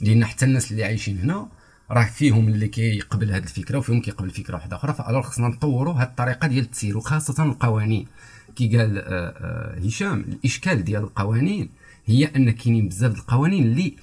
[0.00, 1.48] لأن حتى الناس اللي عايشين هنا
[1.90, 4.94] راه فيهم اللي كيقبل هذه الفكرة وفيهم كيقبل فكرة واحدة أخرى.
[4.94, 8.06] ف alors خصنا نطوروا هذه الطريقة ديال التسيير وخاصة القوانين.
[8.56, 11.68] كي قال آه، آه، هشام الإشكال ديال القوانين
[12.06, 13.94] هي أن كاينين بزاف القوانين اللي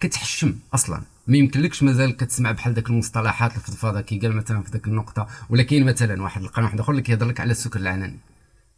[0.00, 1.02] كتحشم أصلا.
[1.26, 5.62] ما يمكنلكش مازال كتسمع بحال ذاك المصطلحات الفضفاضه كي قال مثلا في ذاك النقطة ولا
[5.62, 8.18] كاين مثلا واحد القانون واحد آخر اللي كيهضر لك على السكر العلني.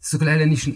[0.02, 0.74] السكر العلني شن...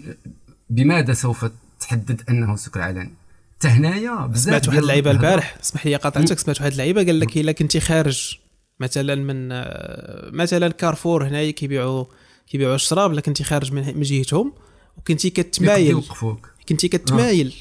[0.69, 1.45] بماذا سوف
[1.79, 3.13] تحدد أنه سكر علني؟
[3.57, 7.37] حتى هنايا بزاف سمعت واحد اللعيبة البارح اسمح لي قاطعتك سمعت واحد اللعيبة قال لك
[7.37, 8.37] إلا كنتي خارج
[8.79, 9.49] مثلا من
[10.37, 12.05] مثلا كارفور هنايا كيبيعوا
[12.47, 14.53] كيبيعوا الشراب الا كنتي خارج من جهتهم
[14.97, 16.03] وكنتي كتمايل.
[16.69, 17.53] كنتي كتمايل.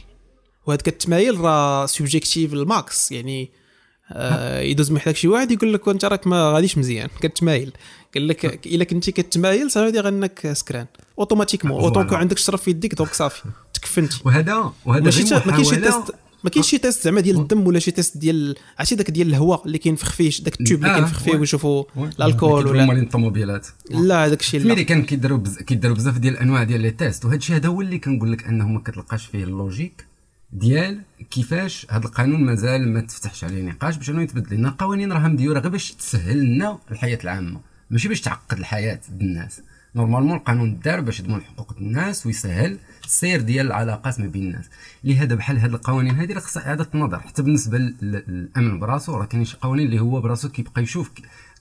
[0.66, 3.50] وهاد كتمايل راه subjectif ال max يعني
[4.12, 7.72] آه يدوز من حداك شي واحد يقول لك انت راك ما غاديش مزيان كتمايل
[8.14, 10.86] قال لك إلا كنتي كتمايل صافي انك سكران.
[11.18, 13.42] automatiquement auto عندك الشرف في يديك donc صافي
[13.74, 17.66] تكفنتي وهذا وهذا غير ما كاينش شي test ما كاينش شي test زعما ديال الدم
[17.66, 20.90] ولا شي test ديال عرفتي داك ديال الهواء اللي كينفخ فيه داك ال tube اللي
[20.90, 21.38] آه، كينفخ فيه oui.
[21.38, 21.84] ويشوفوا
[22.18, 23.66] كيديروا ولا مال الطوموبيلات.
[23.90, 24.72] لا هذاك الشيء لا.
[24.72, 25.40] امريكان كيديروا.
[25.66, 28.68] كيديروا بزاف ديال الأنواع ديال les tests وهذا الشيء هذا هو اللي كنقول لك أنه
[28.68, 30.06] ما كتلقاش فيه ال logique.
[30.54, 35.28] ديال كيفاش هذا القانون مازال ما تفتحش عليه نقاش باش انه يتبدل لنا القوانين راها
[35.28, 37.60] مديوره غير باش تسهل لنا الحياة العامة.
[37.90, 39.60] ماشي باش تعقد الحياة الناس.
[39.96, 44.64] normalement القانون دار باش يضمن حقوق الناس ويسهل السير ديال العلاقات ما بين الناس.
[45.04, 47.94] لهذا بحال هاد القوانين هذه راه خصها اعاده النظر حتى بالنسبة لل-
[48.28, 51.10] للأمن براسو راه كاينين شي قوانين اللي هو براسو كيبقى يشوف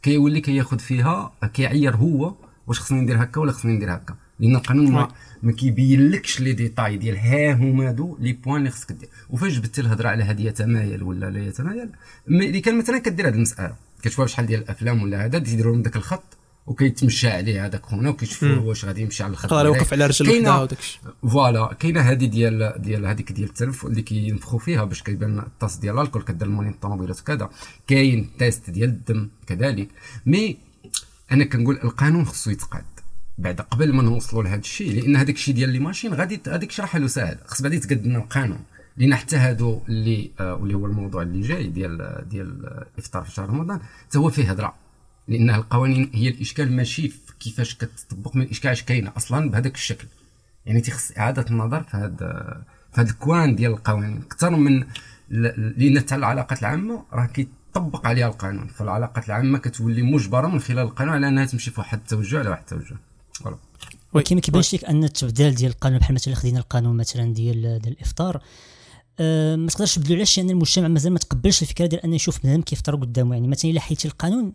[0.01, 2.33] كيولي كياخذ فيها كيعير هو
[2.67, 4.15] واش خصني ندير هكا ولا خصني ندير هكا.
[4.39, 4.91] لأن القانون.
[4.91, 5.07] ما
[5.43, 9.09] ما كيبينلكش لي ديتاي ديال ها هما هادو لي بوان اللي خصك دير.
[9.29, 11.89] وفاش جبت الهضرة على هذه يتمايل ولا لا يتمايل
[12.27, 15.95] اللي كان مثلا كدير هذه المسألة كتشوف شحال ديال الأفلام ولا هذا تيديروا لهم داك
[15.95, 16.23] الخط
[16.67, 18.55] وكيتمشى عليه هذاك خونا وكيشوفوا.
[18.55, 19.53] واش غادي يمشي على الخط.
[19.53, 20.77] يوقف على رجل وحدة وداك
[21.21, 25.99] فوالا كاينة هذه ديال ديال هذيك ديال التلف اللي كينفخوا فيها باش كيبان الطاس ديال
[25.99, 27.49] الكل كدير المولين الطوموبيلات وكذا.
[27.87, 29.89] كاين test ديال الدم كذلك.
[30.25, 30.57] mais
[31.31, 32.83] أنا كنقول القانون خصو يتقاد.
[33.37, 36.91] بعد قبل ما نوصلوا لهذا الشيء لأن هذاك الشيء ديال لي ماشين غادي الشيء راه
[36.91, 37.37] حلو ساهل.
[37.45, 38.59] خص بعد يتقاد لنا القانون.
[38.97, 42.65] لأن حتى هادو اللي آه واللي هو الموضوع اللي جاي ديال ديال
[42.97, 44.75] الافطار في شهر رمضان حتى هو فيه هضره
[45.27, 50.07] لأن القوانين هي الإشكال ماشي في كيفاش كتطبق من الاشكال إش كاينة أصلا بهذاك الشكل.
[50.65, 54.21] يعني تيخص إعادة النظر في هذا في هذا الكوان ديال القوانين.
[54.21, 54.85] أكثر من
[55.29, 58.67] لأن حتى العلاقات العامة راه كيطبق عليها القانون.
[58.67, 62.61] فالعلاقات العامة كتولي مجبرة من خلال القانون على أنها تمشي في واحد التوجه على واحد
[62.61, 62.97] التوجه.
[64.13, 67.93] ولكن ما كيبانش لك أن التبديل ديال القانون بحال مثلا خدينا القانون مثلا ديال ديال
[67.93, 68.43] الإفطار
[69.19, 72.61] أه ما تقدرش تبدلو علاش لأن المجتمع مازال ما تقبلش الفكرة ديال انه يشوف بنادم
[72.61, 73.35] كيفطر قدامه.
[73.35, 74.53] يعني مثلا إلا حيدتي القانون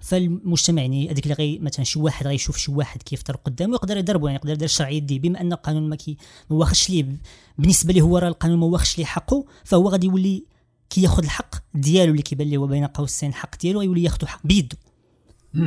[0.00, 4.26] فالمجتمع يعني هذيك اللي غي مثلا شي واحد غيشوف شي واحد كيفطر قدامه يقدر يضربه.
[4.26, 6.16] يعني يقدر يدير الشرعيه دي بما ان القانون ما كي
[6.50, 7.06] ما واخدش ليه
[7.58, 10.44] بالنسبة ليه هو راه القانون ما واخدش ليه حقه فهو غادي يولي
[10.90, 14.76] كياخذ الحق ديالو اللي كيبان ليه هو بين قوسين الحق ديالو غيولي ياخذ حق بيده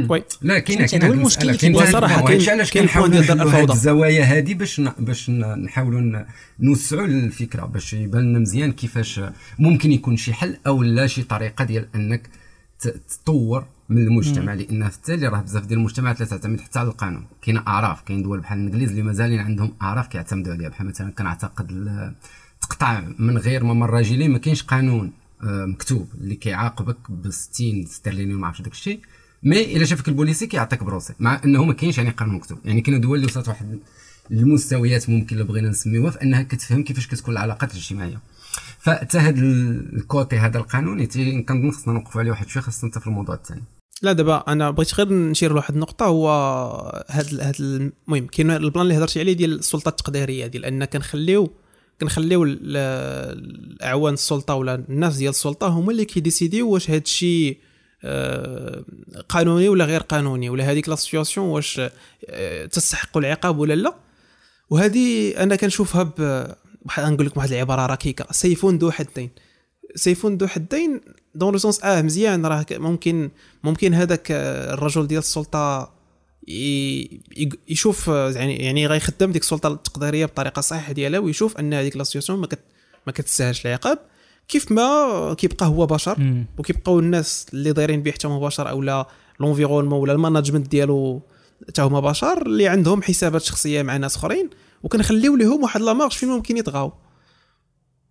[0.09, 0.23] وي.
[0.41, 1.79] لا كاينة؟ كاينة المشكل كاين ما
[2.27, 3.73] كاين- علاش كاين كنحاولوا نحلوا الفوضى.
[3.73, 6.25] الزوايا هذه باش ن- باش نحاولوا
[6.59, 9.21] نوسعوا الفكرة باش يبان لنا مزيان كيفاش
[9.59, 12.29] ممكن يكون شي حل أو لا شي طريقة ديال أنك
[13.09, 14.53] تطور من المجتمع.
[14.53, 17.25] لأن في التالي راه بزاف ديال المجتمعات لا تعتمد حتى على القانون.
[17.41, 20.69] كاين أعراف كاين دول بحال الإنجليز اللي مازالين عندهم أعراف كيعتمدوا عليها.
[20.69, 21.67] بحال مثلا كنعتقد
[22.61, 25.11] تقطع من غير ممر راجلي ما كاينش قانون
[25.43, 28.99] آه، مكتوب اللي كيعاقبك ب 60 استرليني وما عرفتش داك الشيء
[29.43, 32.57] mais إلا شافك البوليسي كيعطيك procès مع إنه ما كاينش يعني قانون مكتوب.
[32.65, 33.79] يعني كاينة دول اللي وصلت واحد
[34.31, 38.19] المستويات ممكن اللي بغينا نسميوها في إنها كتفهم كيفاش كتكون العلاقات الاجتماعية.
[38.79, 41.07] فحتى هذا ال côté هذا القانوني
[41.41, 43.63] كنظن خصنا نوقفوا عليه واحد شوية خاصه انت في الموضوع الثاني.
[44.01, 46.29] لا دابا أنا بغيت غير نشير لواحد النقطة هو
[47.09, 51.51] هاد هاد المهم كاين ال plan اللي هضرتي عليه ديال السلطة التقديرية ديال أن كنخليو
[52.01, 57.01] كنخليو ال- الأعوان السلطة ولا الناس ديال السلطة هما اللي كي décidé يو واش هاد
[57.01, 57.57] الشيء
[59.29, 61.81] قانوني ولا غير قانوني؟ ولا هذيك la situation واش
[62.29, 63.95] آه، تستحق العقاب ولا لا؟
[64.69, 66.47] وهذه أنا كنشوفها ب
[66.85, 68.25] بحال نقول لكم واحد العبارة ركيكة.
[68.31, 69.29] سيف ذو حدين.
[69.95, 71.01] سيف ذو حدين
[71.35, 72.45] dans le sens آه مزيان.
[72.45, 73.29] راه ممكن
[73.63, 75.95] ممكن هذاك آه، الرجل ديال السلطة
[77.67, 82.03] يشوف آه، يعني يعني غيخدم ديك السلطة التقديرية بطريقة صحيحة ديالها ويشوف أن هذيك la
[82.03, 82.47] situation ما
[83.07, 83.99] ما كتستاهلش العقاب.
[84.47, 86.43] كيف ما كيبقى هو بشر.
[86.57, 89.07] وكيبقاو الناس اللي دايرين به حتى هما بشر أو لا
[89.39, 91.21] l'environnement ولا ال management ديالو
[91.67, 94.49] حتى هما بشر اللي عندهم حسابات شخصية مع ناس أخرين
[94.83, 96.93] وكنخليو لهم واحد la marge فين ممكن يطغاو.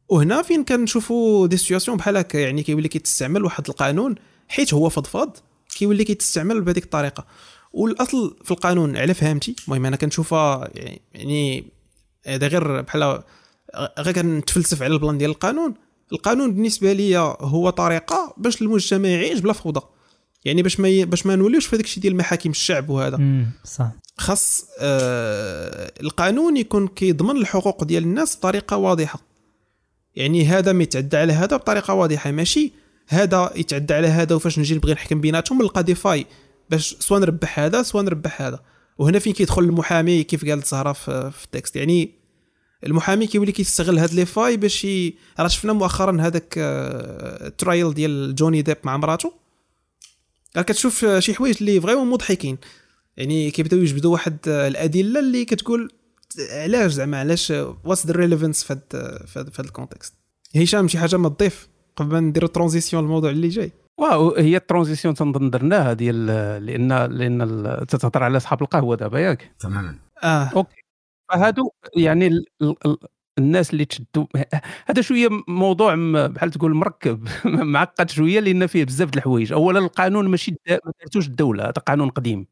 [0.09, 4.15] وهنا فين كنشوفوا des situations بحال هكا يعني كيولي كيتستعمل واحد القانون
[4.49, 5.37] حيت هو فضفاض
[5.77, 7.27] كيولي كيتستعمل بهذيك الطريقة.
[7.73, 10.71] والأصل في القانون على فهمتي؟ المهم أنا كنشوفها
[11.15, 11.65] يعني
[12.27, 13.23] هذا غير بحال
[13.99, 15.75] غير كنتفلسف على البلان ديال القانون.
[16.13, 19.81] القانون بالنسبة لي هو طريقة باش المجتمع يعيش بلا فوضى.
[20.45, 21.05] يعني باش ما ي...
[21.05, 23.47] باش ما نوليوش في هذاك الشيء ديال محاكم الشعب وهذا.
[23.65, 23.91] صح.
[24.17, 29.21] خاص آه القانون يكون كيضمن الحقوق ديال الناس بطريقة واضحة.
[30.17, 32.73] يعني هذا ما يتعدى على هذا بطريقة واضحة ماشي
[33.09, 36.27] هذا يتعدى على هذا وفاش نجي نبغي نحكم بيناتهم نلقى des failles
[36.71, 38.61] باش سواء نربح هذا سواء نربح هذا.
[38.99, 42.24] وهنا فين كيدخل المحامي؟ كيف قالت زهره في, في ال texte؟ يعني
[42.87, 45.15] المحامي كيولي كيستغل هاد les failles باش ي...
[45.41, 49.33] راه شفنا مؤخرا هذاك آه، ال trial ديال جوني ديب مع مراته
[50.57, 52.59] راه كتشوف آه، شي حوايج اللي vraiment مضحكين.
[53.17, 55.93] يعني كيبداو يجبدوا واحد آه، الأدلة اللي كتقول
[56.51, 57.51] علاش زعما علاش
[57.85, 58.83] what's the relevance في هاد
[59.27, 60.15] في هاد ال contexte
[60.57, 64.62] هشام شي حاجة ما تضيف قبل ما نديرو transition الموضوع اللي جاي؟ واو هي ال
[64.62, 66.27] transition تنظن درناها ديال
[66.67, 69.99] لأن لأن تتهضر على أصحاب القهوة دابا ياك؟ تماما.
[70.23, 70.51] آه.
[70.57, 70.84] OK.
[71.29, 72.97] فهادو يعني ال ال ال
[73.39, 74.27] الناس اللي تشدوا
[74.87, 75.95] هذا شوية موضوع
[76.29, 77.29] بحال تقول مركب
[77.75, 81.71] معقد شوية لأن فيه بزاف د الحوايج اولا القانون ماشي دا- ما دارتوش الدولة هذا
[81.73, 82.47] قانون قديم.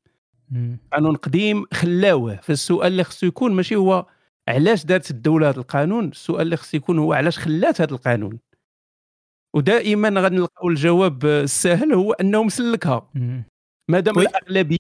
[0.93, 4.07] قانون قديم خلاوه فالسؤال اللي خصو يكون ماشي هو
[4.49, 8.39] علاش دارت الدولة هذا القانون السؤال اللي خصو يكون هو علاش خلات هذا القانون
[9.55, 13.11] ودائما غنلقاو الجواب السهل هو أنه مسلكها.
[13.91, 14.19] مادام.
[14.19, 14.77] الاغلبيه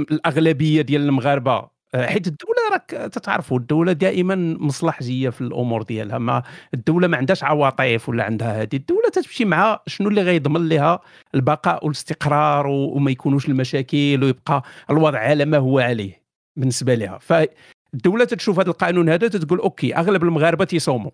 [0.00, 6.18] الأغلبية ديال المغاربة حيت الدولة راك تتعرفوا الدولة دائما مصلحجية في الأمور ديالها.
[6.18, 6.42] ما
[6.74, 11.00] الدولة ما عندهاش عواطف ولا عندها هذه الدولة تمشي مع شنو اللي غيضمن لها
[11.34, 16.22] البقاء والاستقرار وما يكونوش المشاكل ويبقى الوضع على ما هو عليه
[16.56, 21.10] بالنسبة لها فالدولة تتشوف هذا القانون هذا تتقول أوكي أغلب المغاربة تيصوموا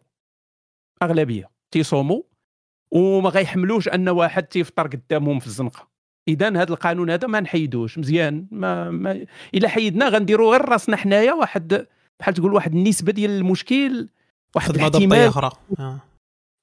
[1.02, 2.22] أغلبية تيصوموا
[2.90, 5.87] وما غيحملوش أن واحد تيفطر قدامهم في الزنقة.
[6.28, 11.32] اذا هذا القانون هذا ما نحيدوش مزيان ما, ما إلا حيدنا غنديروا غير راسنا حنايا
[11.32, 11.86] واحد
[12.20, 14.08] بحال تقول واحد النسبة ديال المشكل
[14.54, 15.50] واحد الاحتمال أخرى.
[15.78, 16.00] آه.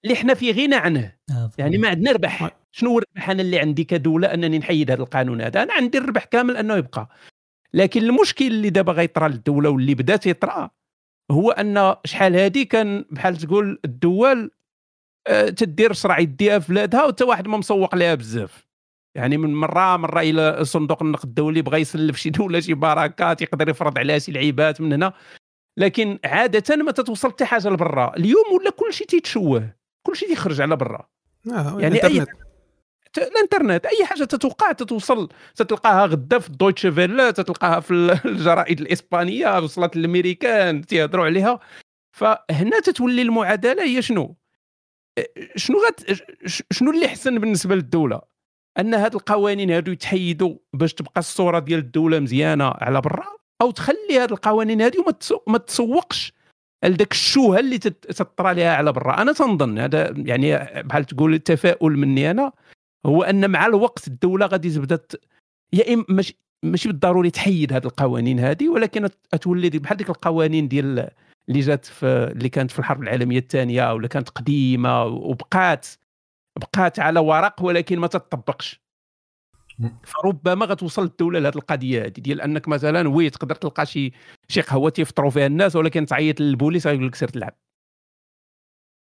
[0.06, 1.14] اللي حنا في غنى عنه.
[1.32, 2.12] آه، يعني ما عندنا.
[2.12, 2.52] ربح.
[2.72, 6.26] شنو هو الربح أنا اللي عندي كدولة أنني نحيد هذا القانون هذا؟ أنا عندي الربح
[6.26, 7.10] كامل أنه يبقى.
[7.74, 10.70] لكن المشكل اللي دابا غيطرى للدولة واللي بدا تيطرى
[11.32, 14.52] هو أن شحال هادي كان بحال تقول الدول
[15.28, 18.66] آه، تدير شرع يديها في بلادها وتا واحد ما مسوق لها بزاف.
[19.16, 23.70] يعني من مرة مرة إلى صندوق النقد الدولي بغى يسلف شي دولة شي بركات يقدر
[23.70, 25.14] يفرض عليها شي لعيبات من هنا.
[25.78, 28.16] لكن عادة ما تتوصل حتى حاجة لبرا.
[28.18, 29.74] اليوم ولا كل شيء تيتشوه
[30.04, 31.08] كل شيء تيخرج على برا.
[31.52, 31.78] آه.
[31.80, 32.26] يعني أي-
[33.18, 33.86] الإنترنت.
[33.86, 35.30] أي حاجة تتوقع تتوصل.
[35.56, 41.60] تتلقاها غدا في الدويتش فيلا تتلقاها في ال- الجرائد الإسبانية وصلت للامريكان تيهضروا عليها.
[42.12, 44.36] فهنا تتولي المعادلة هي شنو؟
[45.56, 46.22] شنو غت
[46.72, 48.35] شنو اللي حسن بالنسبة للدولة؟
[48.80, 53.26] أن هاد القوانين هادو يتحيدوا باش تبقى الصورة ديال الدولة مزيانة على برا
[53.62, 56.34] أو تخلي هاد القوانين تسو- ما تسوقش
[56.84, 59.22] لذاك الشوهة اللي تطرى لها على برا.
[59.22, 62.52] أنا تنظن هذا يعني بحال تقول التفاؤل مني أنا
[63.06, 65.00] هو أن مع الوقت الدولة غادي تبدأ
[65.74, 69.10] يا إما ماشي ماشي بالضروري تحيد هذه القوانين هذه ولكن
[69.42, 71.10] تولي دي- بحال ديك القوانين ديال
[71.50, 75.88] اللي جات في اللي كانت في الحرب العالمية الثانية ولا كانت قديمة وبقات
[76.60, 78.82] بقات على ورق ولكن ما تطبقش.
[80.04, 84.12] فربما غتوصل الدولة لهذه القضية هذه ديال أنك مثلا وي تقدر تلقى شي
[84.48, 87.54] شي قهوه تيفطروا فيها الناس ولكن تعيط للبوليس غيقول لك سير تلعب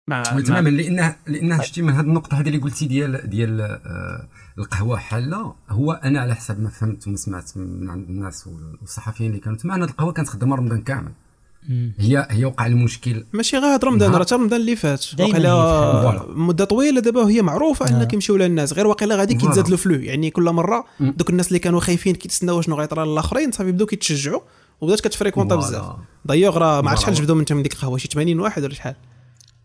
[0.09, 4.27] ما ما- تماما لأنه لأنه شتي من هذه النقطة هذه اللي قلتي ديال ديال آه،
[4.57, 8.47] القهوة حالة هو أنا على حسب ما فهمت وما سمعت من عند الناس
[8.81, 11.11] والصحفيين اللي كانوا تما ان القهوة كانت خدامة رمضان كامل.
[11.99, 14.11] هي هي وقع المشكل ماشي غير هاد رمضان.
[14.11, 16.25] راه حتى رمضان اللي فات واقيلا.
[16.29, 17.89] مدة طويلة دابا وهي معروفة آه.
[17.89, 19.33] ان كيمشيو لها الناس غير واقيلا غادي.
[19.35, 20.85] كيتزاد ال flow يعني كل مرة.
[20.99, 24.41] دوك الناس اللي كانوا خايفين كيتسناو شنو غيطرى للآخرين صافي بداو كيتشجعوا
[24.81, 25.55] وبدات كت fréquenta.
[25.55, 25.85] بزاف
[26.25, 27.15] دايوغ راه ما عرفتش شحال.
[27.15, 28.95] جبدوا من تم ديك القهوة شي 80 واحد ولا شحال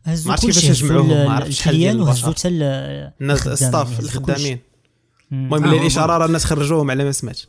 [0.05, 2.01] هزوا ما عرفتش كيفاش ال- ما عرفتش شحال ديال.
[2.01, 4.59] وهزوا حتى ال- الناس الستاف الخدامين.
[5.33, 7.41] المهم آه، الإشارة راه الناس خرجوهم على ما سمعت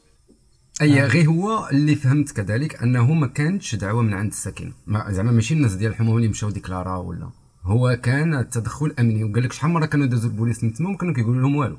[0.81, 5.31] أي غير هو اللي فهمت كذلك أنه ما كانتش دعوة من عند الساكنه ما- زعما
[5.31, 7.29] ماشي الناس ديال الحموم اللي مشاو ديكلارا ولا.
[7.63, 11.13] هو كان التدخل أمني وقال لك شحال مرة كانوا دازوا البوليس من تما وما كانوا
[11.13, 11.77] كيقولوا لهم والو.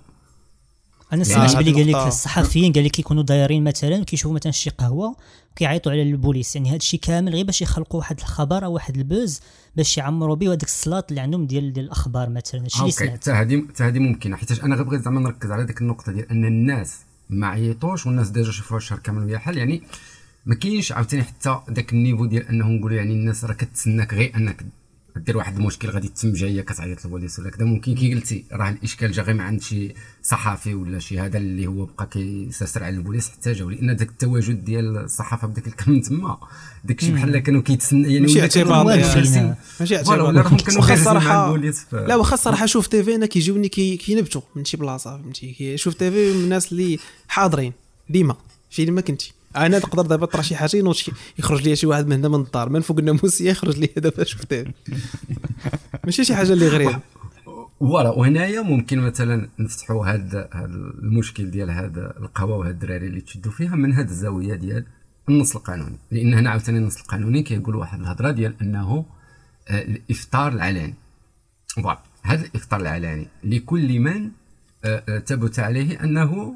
[1.13, 1.97] أنا سمعت بلي قال لك.
[1.97, 5.17] الصحفيين قال لك كيكونوا دايرين مثلا كيشوفوا مثلا شي قهوة
[5.53, 6.57] وكيعيطوا على البوليس.
[6.57, 9.41] يعني هذا الشيء كامل غير باش يخلقوا واحد الخبر أو واحد ال buzz
[9.77, 12.61] باش يعمروا به هذاك ال slots اللي عندهم ديال ديال الأخبار مثلا.
[12.63, 13.13] هادشي اللي أوكي سمعت.
[13.21, 14.37] حتى هذه حتى هذه ممكنة.
[14.37, 16.97] حيت أنا غير بغيت زعما نركز على ديك النقطة ديال أن الناس
[17.31, 19.83] ما عيطوش والناس déjà شافوها الشهر كامل ويا حل يعني
[20.47, 24.37] ما كاينش عاوتاني حتى ذاك ال niveau ديال انه نقولوا يعني الناس راه كتسناك غير
[24.37, 24.65] أنك
[25.17, 29.13] دير واحد المشكل غادي تتم جاية كتعيط للبوليس ولا كذا ممكن كي قلتي راه الإشكال
[29.13, 33.29] جا غير من عند شي صحفي ولا شي هذا اللي هو بقى كيسرسر على البوليس
[33.29, 36.39] حتى جاو لأن ذاك التواجد ديال الصحافة بداك الكلام تما
[36.85, 39.57] داك الشيء بحال كانوا كيتسنى يعني ماشي جالسين- آه.
[39.81, 40.19] ماشي اعتبار.
[40.79, 41.51] واخا الصراحه
[41.93, 45.95] لا واخا الصراحه شوف تي في أنا كيجيوني كي كينبتوا من شي بلاصة فهمتي؟ شوف
[45.95, 46.99] TV من الناس اللي
[47.29, 47.73] حاضرين
[48.11, 48.37] ديما
[48.71, 49.33] فين ما كنتي.
[49.57, 50.97] أنا تقدر دابا طرا شي حاجة ينوض
[51.39, 52.69] يخرج لي شي واحد من هنا من الدار.
[52.69, 54.73] من فوق الناموسيه يخرج لي دابا شوف TV
[56.05, 57.01] ماشي شي حاجة اللي غريبة.
[57.81, 60.49] Voilà وهنايا ممكن مثلا نفتحوا هذا
[61.03, 64.85] المشكل ديال هذا القهوة وهاد الدراري اللي تشدوا فيها من هذه الزاوية ديال
[65.29, 65.99] النص القانوني.
[66.11, 69.05] لأن هنا عاوتاني النص القانوني كيقول واحد الهضرة ديال أنه
[69.69, 70.95] آه، الإفطار العلاني
[71.69, 74.31] voilà هذا الإفطار العلاني لكل من
[74.85, 76.55] آه، آه، ثبت عليه أنه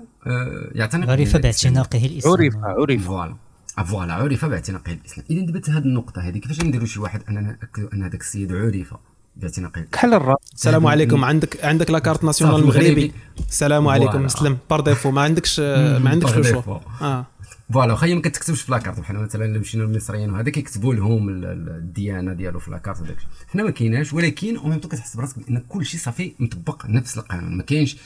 [0.74, 1.36] يعتنق عرف.
[1.36, 2.34] باعتناقه الإسلام.
[2.34, 3.04] عرف عرف.
[3.06, 3.36] voilà.
[3.78, 5.26] آه، voilà عرف باعتناقه الإسلام.
[5.30, 8.94] إذا دابا هذه النقطة هذه كيفاش نديروا شي واحد أننا ناكدوا أن هذاك السيد عرف
[9.36, 10.38] بغيتي نقي كحل الرأس.
[10.54, 11.24] السلام عليكم.
[11.24, 13.12] عندك عندك la carte nationale المغربي
[13.48, 14.22] السلام عليكم.
[14.22, 14.58] مسلم.
[14.70, 15.10] par défaut.
[15.10, 16.58] ما عندكش ما عندكش le choix
[17.02, 17.26] آه.
[17.72, 17.92] voilà.
[17.92, 21.44] واخا ما كتكتبش في la carte بحال مثلا الا مشينا للمصريين وهذا كيكتبوا لهم ال-
[21.44, 23.28] ال- الديانة ديالو في la carte وداك الشيء.
[23.52, 24.12] حنا ما كايناش.
[24.12, 26.86] ولكن أو ميم كتحس براسك بأن كل شيء صافي مطبق.
[26.86, 27.56] نفس القانون.
[27.56, 27.96] ما كاينش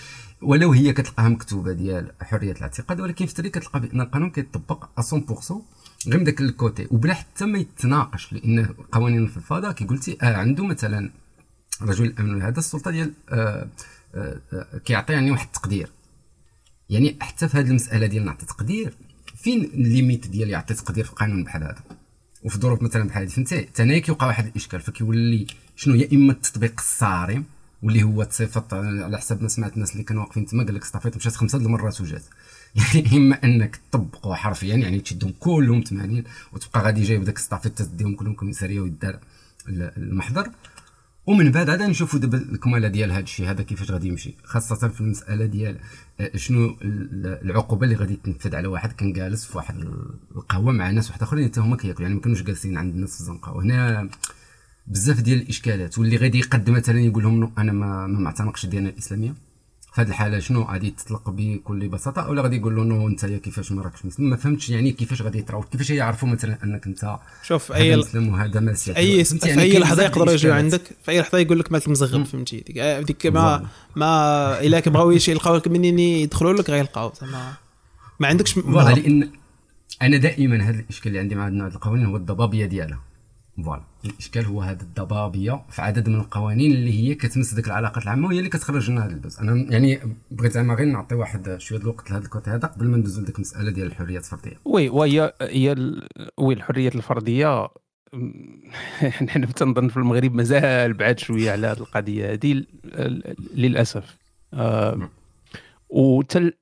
[0.42, 5.52] ولو هي كتلقاها مكتوبة ديال حرية الاعتقاد ولكن في كتلقى بأن القانون كيطبق 100%
[6.08, 6.86] غير من ذاك ال côté.
[6.90, 11.10] وبلا حتى ما يتناقش لأن قوانين في الفضاء كي قلتي آه عنده مثلا
[11.82, 13.68] رجل الامن هذا السلطة ديال آه
[14.14, 14.40] آه
[14.84, 15.90] كيعطي يعني واحد التقدير.
[16.90, 18.94] يعني حتى في هذه المسألة ديال نعطي تقدير
[19.36, 21.82] فين الليميت ديال يعطي تقدير في قانون بحال هذا؟
[22.44, 26.74] وفي ظروف مثلا بحال هذه فهمتي تاني كيوقع واحد الإشكال فكيولي شنو يا إما التطبيق
[26.78, 27.44] الصارم
[27.82, 31.16] واللي هو تصيفط على حسب ما سمعت الناس اللي كانوا واقفين تما قال لك صافيت
[31.16, 32.22] مشات خمسة المرات وجات.
[32.94, 38.14] يعني إما أنك تطبقوا حرفيا يعني تشدهم كلهم 80 وتبقى غادي جايب داك الصافيت تديهم
[38.14, 39.18] كلهم كوميساريه ويدار
[39.68, 40.50] المحضر.
[41.26, 44.34] ومن بعد عاد نشوفوا دابا الكمالة ديال هذا الشيء هذا كيفاش غادي يمشي.
[44.44, 45.78] خاصة في المسألة ديال
[46.20, 49.84] آه، شنو ال- العقوبة اللي غادي تنفذ على واحد كان جالس في واحد
[50.36, 52.02] القهوة مع ناس واحد آخرين حتى هما كياكلوا.
[52.02, 53.52] يعني ما كانوش جالسين عند الناس في الزنقة.
[53.52, 54.08] وهنا
[54.86, 59.34] بزاف ديال الاشكالات واللي غادي يقد مثلا يقول لهم أنا ما ما معتنقش الديانة الإسلامية.
[59.94, 63.72] في هذه الحالة شنو؟ غادي تطلق بكل بساطة ولا غادي يقول له نو أنت كيفاش
[63.72, 67.72] ما راكش مسلم؟ ما فهمتش يعني كيفاش غادي يطراو كيفاش يعرفوا مثلا أنك أنت شوف
[67.72, 70.54] اي مسلم وهذا مسيحي أي؟ في يعني أي لحظة يجيو الإشكالات.
[70.56, 73.66] عندك في أي لحظة يقول لك مالك مزغب فهمتي؟ ديك آه، ديك ما
[73.96, 77.52] ما إلا كبغاو يش- يلقاو لك منين يدخلوا لك غيلقاو زعما.
[78.20, 78.98] ما عندكش مهرب.
[78.98, 79.30] لأن
[80.02, 83.00] أنا دائما هذا الإشكال اللي عندي مع هذا القوانين هو الضبابية ديالها.
[83.64, 83.82] voilà.
[84.04, 88.38] الإشكال هو هذا الضبابية في عدد من القوانين اللي هي كتمس ذيك العلاقات العامة وهي
[88.38, 89.38] اللي كتخرج لنا هذا ال buzz.
[89.38, 90.00] أنا يعني
[90.30, 93.36] بغيت زعما غير نعطي واحد شوية الوقت لهذا ال côté هذا قبل ما ندوزو لديك
[93.36, 94.56] المسألة ديال الحريات الفردية.
[94.64, 97.68] وي وهي هي ال- وي الحريات الفردية
[99.26, 102.64] نحن تنظن في المغرب مازال بعد شوية على هذه القضية هذه
[103.54, 104.16] للأسف.
[104.54, 105.08] آم،
[105.90, 106.52] وتل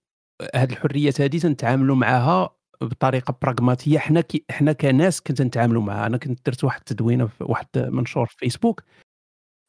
[0.54, 2.50] هذه الحريات هذه تنتعاملوا معها
[2.82, 6.06] بطريقة براغماتيه حنا كي حنا كناس كنت نتعاملوا معها.
[6.06, 8.82] أنا كنت درت واحد التدوينة في واحد منشور في فيسبوك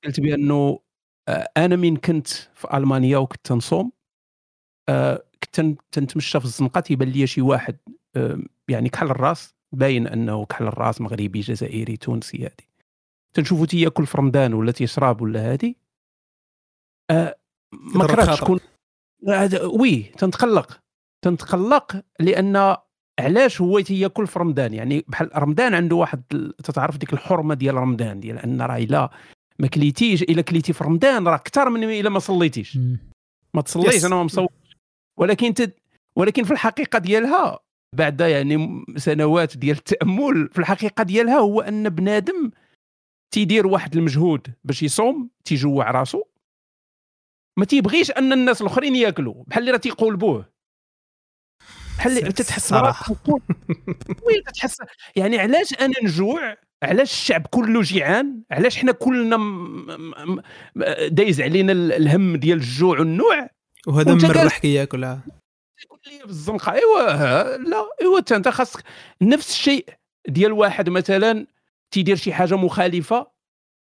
[0.06, 0.80] قلت بأنه
[1.28, 3.92] آه، أنا من كنت في ألمانيا وكنت تنصوم
[4.90, 6.80] آه، كنت تن- تنتمشى في الزنقة.
[6.82, 7.78] تيبان لي شي واحد
[8.16, 9.56] آه، يعني كحل الراس.
[9.72, 12.68] باين أنه كحل الراس مغربي جزائري تونسي هادي.
[13.34, 15.78] تنشوفو تياكل في رمضان ولا تيشرب ولا هادي.
[17.72, 18.44] ما كرهتش
[19.28, 20.80] هذا- oui تنتقلق.
[21.24, 22.76] تنتقلق لأن
[23.20, 26.24] علاش هو تياكل في رمضان يعني بحال رمضان عنده واحد
[26.64, 29.10] تتعرف ديك الحرمة ديال رمضان ديال أن راه إلا
[29.60, 32.78] ما كليتيش إلا كليتي في رمضان راه أكثر من إلا ما صليتيش.
[33.54, 34.06] ما تصليش.
[34.06, 34.48] أنا ما مصور
[35.20, 35.74] ولكن تد...
[36.16, 37.60] ولكن في الحقيقة ديالها
[37.96, 42.52] بعد يعني سنوات ديال التأمل في الحقيقة ديالها هو أن بنادم
[43.34, 46.24] تيدير واحد المجهود باش يصوم تيجوع راسو
[47.60, 50.51] ما تيبغيش أن الناس الأخرين ياكلوا بحال اللي راه تيقولبوه
[51.98, 52.74] بحال اللي س- تتحس
[54.28, 54.44] وي
[55.16, 59.76] يعني علاش أنا نجوع؟ علاش الشعب كله جيعان؟ علاش حنا كلنا م...
[59.88, 60.36] م...
[60.36, 60.42] م...
[61.08, 63.50] دايز علينا ال- الهم ديال الجوع والنوع؟
[63.88, 64.12] وهذا
[64.50, 65.22] قال- كياكلها
[65.84, 66.72] يقول لي في الزنقة.
[66.74, 68.84] إيوا لا إيوا انت أنت خاصك
[69.22, 69.86] نفس الشيء
[70.28, 71.48] ديال واحد مثلا
[71.92, 73.28] تيدير شي حاجة مخالفة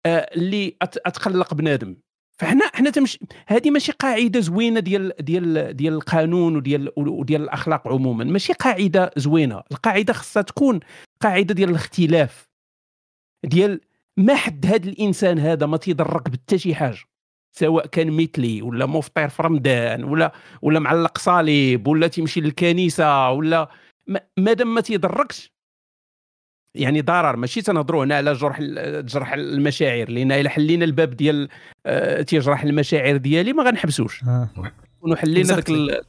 [0.06, 1.96] آه، اللي أت- أتقلق بنادم.
[2.42, 8.24] فحنا حنا تمشي هذه ماشي قاعدة زوينة ديال ديال ديال القانون وديال وديال الأخلاق عموما.
[8.24, 9.64] ماشي قاعدة زوينة.
[9.72, 10.80] القاعدة خصها تكون
[11.22, 12.50] قاعدة ديال الاختلاف.
[13.46, 13.82] ديال
[14.18, 16.98] ما حد هذا الإنسان هذا ما تيضرك بتا شي حاجة.
[17.58, 20.32] سواء كان مثلي ولا مفطر في رمضان ولا
[20.62, 23.70] ولا معلق صليب ولا تيمشي للكنيسة ولا
[24.08, 25.52] ما- مادام ما تيضركش
[26.76, 31.50] يعني ضرر ماشي تنهضروا هنا على جرح ال- جرح المشاعر لأن إلا حلينا الباب ديال
[31.86, 34.24] آه، تيجرح المشاعر ديالي ما غنحبسوش.
[34.24, 34.50] آه.
[34.98, 36.02] نكونوا حلينا داك ال-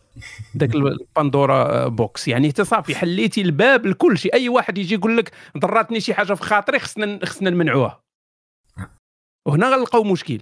[0.55, 4.35] داك ال Pandora box يعني انت صافي حليتي الباب لكل شيء.
[4.35, 8.03] أي واحد يجي يقول لك ضراتني شي حاجة في خاطري خصنا خصنا نمنعوها.
[9.47, 10.41] وهنا غنلقاو مشكل.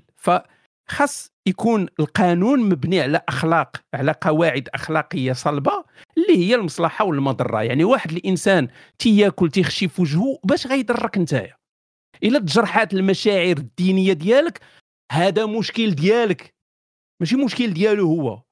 [0.91, 5.85] فخاص يكون القانون مبني على أخلاق على قواعد أخلاقية صلبة
[6.19, 7.63] اللي هي المصلحة والمضرة.
[7.63, 8.69] يعني واحد الإنسان
[8.99, 11.57] تياكل تيخشي في وجهه باش غيضرك نتايا.
[12.23, 14.61] إلا تجرحات المشاعر الدينية ديالك
[15.13, 16.55] هذا مشكل ديالك.
[17.21, 18.43] ماشي مشكل ديالو هو.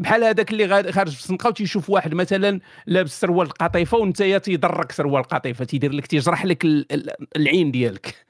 [0.00, 5.22] بحال هذاك اللي خارج في الزنقه وتيشوف واحد مثلا لابس سروال قطيفه وانت تيضرك سروال
[5.22, 8.26] قطيفه تيدير لك تيجرح لك ال- ال- العين ديالك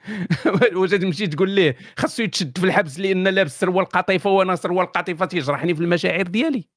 [0.75, 5.25] واش تمشي تقول ليه خاصو يتشد في الحبس لأن لابس سروال قطيفه وأنا سروال قطيفه
[5.25, 6.67] تيجرحني في المشاعر ديالي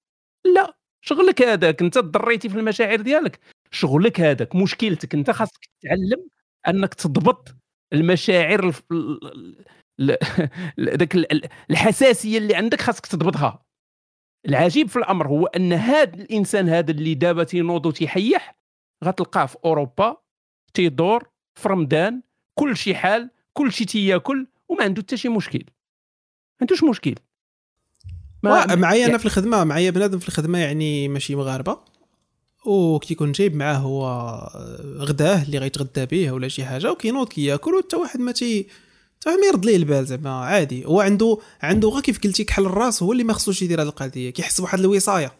[0.55, 3.39] لا شغلك هذاك انت ضريتي في المشاعر ديالك
[3.71, 6.29] شغلك هذاك مشكلتك انت خاصك تتعلم
[6.69, 7.55] انك تضبط
[7.93, 8.73] المشاعر
[10.81, 13.64] ذاك ال- الحساسيه اللي عندك خاصك تضبطها
[14.49, 18.57] العجيب في الأمر هو أن هذا الإنسان هذا اللي دابا تينوض وتيحيح
[19.05, 20.17] غتلقاه في أوروبا
[20.75, 22.23] تيدور في رمضان
[22.55, 25.59] كل شي حال كل شي تياكل وما عنده حتى شي مشكل.
[25.59, 27.15] ما عندوش مشكل.
[28.45, 31.79] وا- معايا أنا في الخدمة معايا بنادم في الخدمة يعني ماشي مغاربة
[32.67, 34.07] وكيكون جايب معاه هو
[34.99, 38.67] غداه اللي غيتغدى به ولا شي حاجة وكينوض كياكل وحتى واحد ما تي
[39.27, 40.85] واحد ما يرد ليه البال زعما عادي.
[40.85, 44.31] هو عنده عنده غير كيف قلتي كحل الراس هو اللي ما خصوش يدير هذه القضية.
[44.31, 45.33] كيحس بواحد الوصاية.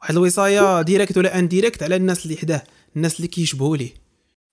[0.00, 2.62] واحد الوصاية direct ولا indirect على الناس اللي حداه
[2.96, 3.94] الناس اللي كيشبهوا ليه.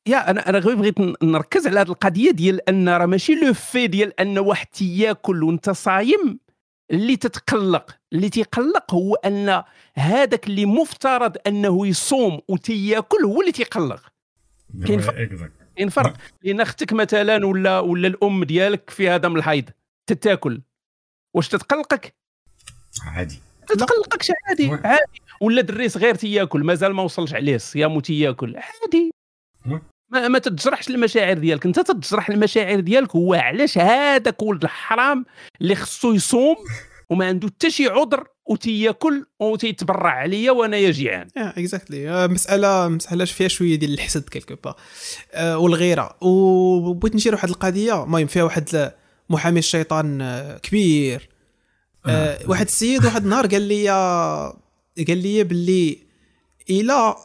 [0.08, 3.88] يا أنا أنا غير بغيت نركز على هذه القضية ديال أن راه ماشي le fait
[3.88, 6.40] ديال أن واحد تياكل وأنت صايم.
[6.92, 9.64] اللي تتقلق اللي تيقلق هو أن
[9.94, 14.02] هذاك اللي مفترض أنه يصوم وتياكل هو اللي تيقلق.
[14.88, 15.30] كاين فرق.
[15.78, 16.14] كاين فرق؟
[16.44, 19.70] لأن أختك مثلا ولا ولا الأم ديالك فيها دم الحيض
[20.08, 20.62] تتاكل.
[21.34, 22.16] واش تتقلقك؟
[23.06, 23.40] عادي.
[23.68, 24.80] تتقلقكش عادي oui.
[24.84, 25.22] عادي.
[25.42, 29.12] ولا دري صغير تياكل مازال ما وصلش عليه الصيام وتياكل عادي.
[29.66, 29.82] oui.
[30.10, 31.66] ما, ما تتجرحش المشاعر ديالك.
[31.66, 35.26] أنت تتجرح المشاعر ديالك هو علاش هذاك ولد الحرام
[35.62, 36.56] اللي خصو يصوم
[37.10, 41.28] وما عنده حتى شي عذر وتياكل وتيتبرع عليا وأنا جيعان.
[41.38, 44.76] آه exactly مسألة مساله فيها شوية ديال الحسد quelque part
[45.34, 46.18] آه والغيرة.
[46.22, 48.04] وبغيت نشير واحد القضية.
[48.04, 48.92] المهم فيها واحد
[49.30, 51.30] محامي الشيطان آه، كبير.
[52.06, 53.90] آه واحد السيد واحد النهار قال لي
[55.08, 55.98] قال لي باللي
[56.70, 57.16] إلى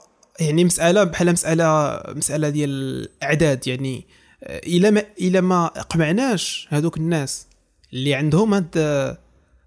[0.40, 3.66] يعني مسألة بحال مساله مسألة ديال الأعداد.
[3.66, 4.06] يعني
[4.44, 7.46] آه، إلى ما إلى ما قمعناش هذوك الناس
[7.92, 9.18] اللي عندهم هاد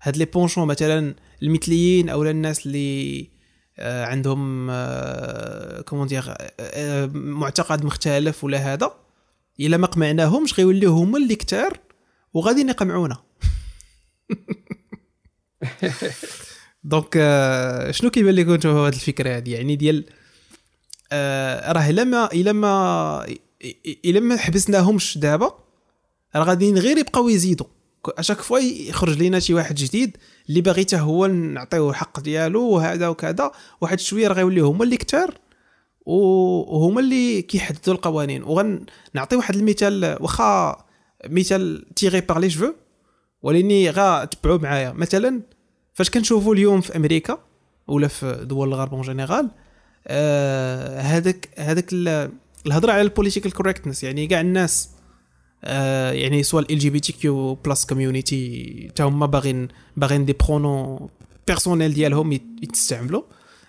[0.06, 3.30] هاد les penchants مثلا المثليين أو الناس اللي
[3.78, 6.23] آه، عندهم آه، comment dire
[6.60, 8.91] آه، معتقد مختلف ولا هذا
[9.60, 11.80] إلا ما قمعناهمش غيوليو هما اللي كتار
[12.34, 13.18] وغادي يقمعونا
[16.84, 20.06] donc آه، شنو كيبان لكم أنتم هاد الفكرة هذه يعني ديال
[21.12, 23.26] آه، راه إلا ما إلا ما
[24.06, 25.60] إلا ما حبسناهمش دابا
[26.36, 27.68] راه غاديين غير يبقاو يزيدوا.
[28.09, 30.18] à chaque fois يخرج لينا شي واحد جديد
[30.49, 33.51] اللي باغي حتى هو نعطيوه الحق ديالو وهذا وكذا.
[33.82, 35.34] واحد شوية راه غيوليو هما اللي كتار
[36.06, 38.43] و- وهما اللي كيحددوا القوانين.
[38.43, 40.78] وغنعطي واحد المثال واخا
[41.28, 42.73] مثال tiré par les cheveux
[43.41, 44.91] ولكن غا تبعوا معايا.
[44.91, 45.41] مثلا
[45.93, 47.38] فاش كنشوفوا اليوم في أمريكا
[47.88, 49.49] ولا في دول الغرب en général
[50.08, 52.32] آه، هذاك هذاك ال-
[52.66, 54.94] الهضرة على ال political correctness يعني كاع الناس آه،
[55.64, 61.09] يعني سواء ال جي بي تي كيو بلس كوميونيتي حتى هما باغيين باغيين des pronoms
[61.47, 63.22] personnels ديالهم يت- يتستعملوا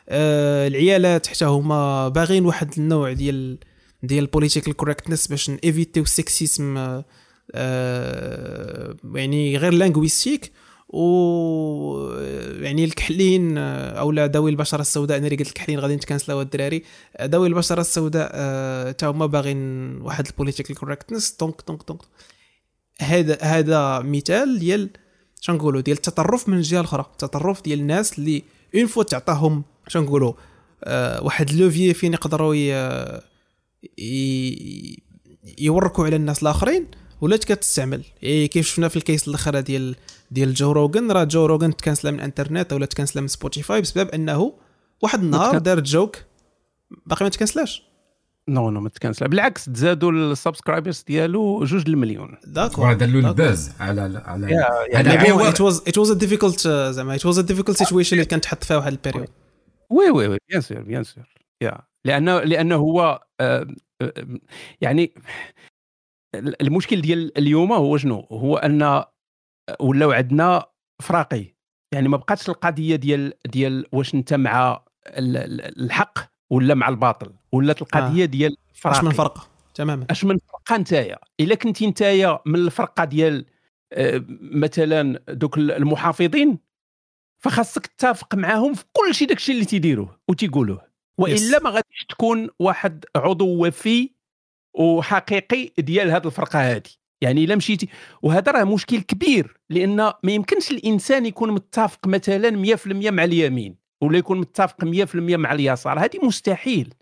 [0.09, 3.59] آه، العيالات حتى هما باغيين واحد النوع ديال
[4.03, 7.05] ديال ال political correctness باش نيفيتيو ال sexisme آه،
[7.55, 10.53] آه، يعني غير linguistique
[10.89, 12.11] و
[12.61, 15.19] يعني الكحلين آه، أو لا ذوي البشرة السوداء.
[15.19, 16.83] أنا اللي قلت الكحلين غادي نتكنسلاو الدراري.
[17.17, 22.01] آه، ذوي البشرة السوداء آه، تا هما باغيين واحد ال political correctness donc donc donc.
[23.01, 24.91] هذا هذا مثال ديال
[25.41, 27.07] شنقولوا ديال التطرف من الجهة الأخرى.
[27.13, 28.43] التطرف ديال الناس اللي
[28.75, 30.33] une fois تعطاهم شنقولوا
[30.85, 32.55] آه واحد levier فين يقدروا
[35.59, 36.87] يوركوا على الناس الآخرين.
[37.21, 39.97] ولات كتستعمل؟ إيه كيف شفنا في ال case الآخر ديال
[40.31, 44.53] ديال Joe Rogan راه Joe Rogan تكنسلا من الانترنت ولا تكنسلا من Spotify بسبب أنه
[45.03, 46.17] واحد النهار دار joke
[47.07, 47.83] باقي ما تكنسلاش
[48.49, 52.37] non non ما تكنسل بالعكس تزادوا ال subscribers ديالو جوج المليون.
[52.47, 53.29] d'accord دار له.
[53.29, 57.43] ال buzz على على هو- it was it was a difficult زعما it was a
[57.43, 59.29] difficult situation اللي كانت تحط فيها واحد ال période
[59.91, 60.39] oui oui oui.
[60.49, 61.25] bien sûr bien sûr
[61.63, 63.67] يا لأنه لأنه هو آه،
[64.03, 64.13] آه،
[64.81, 65.15] يعني
[66.35, 69.05] المشكل ديال اليوم هو شنو؟ هو أن
[69.81, 70.67] ولاو عندنا
[71.03, 71.57] فراقي.
[71.93, 76.19] يعني ما بقاتش القضية ديال ديال واش أنت مع ال- ال- الحق
[76.51, 80.07] ولا مع الباطل ولات القضية ديال أش فراقي من فرق؟ تماما.
[80.11, 83.45] أش من فرقة نتايا إلا كنتي نتايا من الفرقة ديال
[83.93, 86.59] آه، مثلا دوك المحافظين
[87.39, 90.87] فخاصك تتفق معاهم في كل شيء داكشي اللي تيديروه وتيقولوه.
[91.19, 91.59] وإلا.
[91.63, 94.11] ما غاديش تكون واحد عضو وفي
[94.77, 97.89] وحقيقي ديال هذه الفرقة هذه يعني إلا مشيتي
[98.23, 104.19] وهذا راه مشكل كبير لأن ما يمكنش الإنسان يكون متفق مثلا 100% مع اليمين ولا
[104.19, 105.99] يكون متفق 100% مع اليسار.
[105.99, 106.95] هذه مستحيل.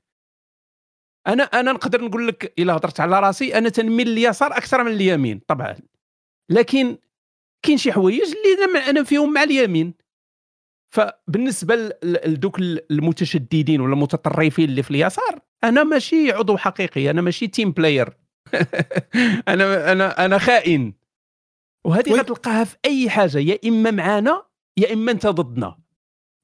[1.27, 5.41] أنا أنا نقدر نقول لك إلا هضرت على راسي أنا تنميل لليسار أكثر من اليمين
[5.49, 5.77] طبعا.
[6.51, 6.99] لكن
[7.63, 9.95] كاين شي حوايج اللي أنا فيهم مع اليمين.
[10.95, 12.59] فبالنسبة لدوك
[12.91, 18.17] المتشددين ولا المتطرفين اللي في اليسار أنا ماشي عضو حقيقي أنا ماشي team player
[19.49, 20.95] أنا أنا أنا خائن.
[21.87, 22.19] وهذه oui.
[22.21, 24.43] غتلقاها في أي حاجة يا إما معانا
[24.79, 25.79] يا إما أنت ضدنا.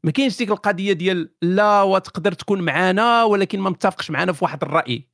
[0.05, 4.63] ما كاينش ديك القضية ديال لا وتقدر تكون معانا ولكن ما متفقش معانا في واحد
[4.65, 5.09] الرأي.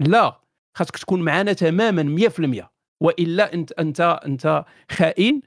[0.00, 0.40] لا
[0.74, 2.28] خاصك تكون معانا تماما
[2.62, 2.66] 100%
[3.00, 5.40] وإلا أنت أنت أنت خائن.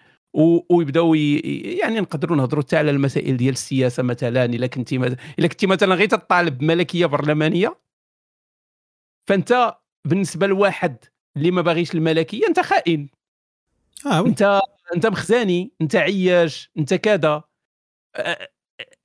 [0.70, 1.40] ويبداو ي-
[1.82, 4.96] يعني نقدروا نهضروا حتى على المسائل ديال السياسة مثلا إلا كنتي
[5.40, 7.80] إلا كنتي مثلا غير تطالب بملكية برلمانية.
[9.30, 9.78] فأنت
[10.08, 10.98] بالنسبة لواحد
[11.38, 13.10] اللي ما باغيش الملكية أنت خائن.
[14.06, 14.20] وي.
[14.30, 14.60] انت
[14.96, 17.44] أنت مخزاني أنت عياش أنت كذا.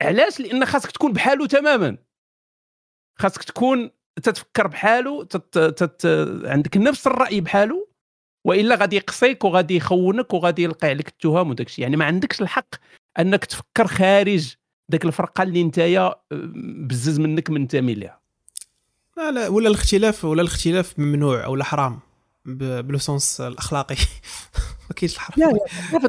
[0.01, 1.97] علاش؟ لأن خاصك تكون بحاله تماما.
[3.19, 3.91] خاصك تكون
[4.23, 5.59] تتفكر بحاله تت...
[5.59, 6.05] تت...
[6.45, 7.87] عندك نفس الرأي بحاله
[8.47, 12.75] وإلا غادي يقصيك وغادي يخونك وغادي يلقي عليك التهم وداك الشيء يعني ما عندكش الحق
[13.19, 14.53] أنك تفكر خارج
[14.91, 16.15] ذاك الفرقة اللي نتايا
[16.87, 18.19] بزز منك منتمي لها
[19.17, 21.99] لا لا ولا الاختلاف ولا الاختلاف ممنوع أو لا حرام
[22.45, 23.95] ب- ب le sens الأخلاقي.
[24.89, 25.57] ما كاينش الحرام.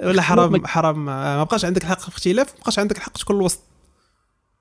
[0.02, 3.60] ولا حرام حرام ما بقاش عندك الحق في الاختلاف ما بقاش عندك الحق تكون الوسط.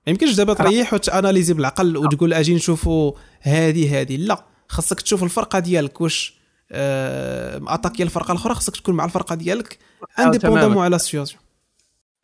[0.07, 3.11] ما يمكنش دابا تريح وت analyser بالعقل وتقول أجي نشوفوا
[3.41, 6.36] هذه هذه لا خاصك تشوف الفرقة ديالك واش آه
[6.71, 9.79] attaquer الفرقة الأخرى خاصك تكون مع الفرقة ديالك
[10.19, 10.83] indépendamment تماماً.
[10.83, 11.41] على ال situation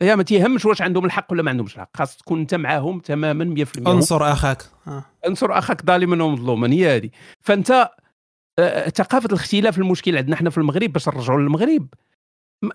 [0.02, 3.64] يا ما تيهمش واش عندهم الحق ولا ما عندهمش الحق خاص تكون أنت معاهم تماما
[3.64, 4.62] 100% انصر أخاك.
[4.86, 5.04] آه.
[5.26, 7.10] انصر أخاك ظالما ومظلوما هي هذه.
[7.40, 7.90] فأنت
[8.58, 11.86] آه، ثقافة الاختلاف المشكل عندنا إحنا في المغرب باش نرجعوا للمغرب.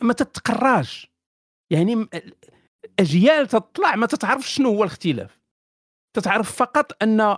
[0.02, 1.12] ما تتقراش.
[1.72, 2.08] يعني
[3.00, 5.40] أجيال تطلع ما تتعرفش شنو هو الاختلاف.
[6.16, 7.38] تتعرف فقط أن ال-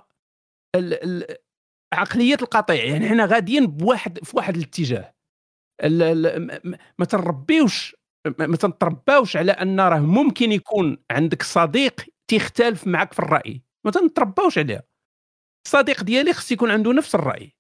[0.76, 1.36] ال-
[1.94, 5.14] عقلية القطيع يعني إحنا غاديين بواحد في واحد الاتجاه
[7.00, 7.96] ما تربيوش
[8.40, 13.62] ما تنترباوش على أن راه ممكن يكون عندك صديق تيختلف معك في الرأي.
[13.86, 14.84] ما تنترباوش عليها
[15.68, 17.56] الصديق ديالي خص يكون عنده نفس الرأي.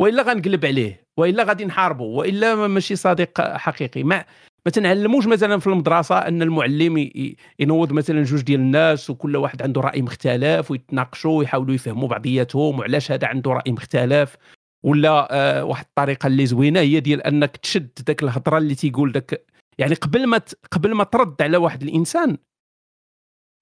[0.00, 4.02] وإلا غنقلب عليه وإلا غادي نحاربه وإلا ما- ماشي صديق حقيقي.
[4.02, 4.24] ما
[4.66, 7.10] ما تنعلموش مثلا في المدرسة أن المعلم
[7.58, 13.12] ينوض مثلا جوج ديال الناس وكل واحد عنده رأي مختلف ويتناقشوا ويحاولوا يفهموا بعضياتهم وعلاش
[13.12, 14.36] هذا عنده رأي مختلف
[14.84, 19.46] ولا آه واحد الطريقة اللي زوينة هي ديال أنك تشد ذاك الهضرة اللي تيقول داك
[19.78, 20.40] يعني قبل ما
[20.70, 22.38] قبل ما ترد على واحد الإنسان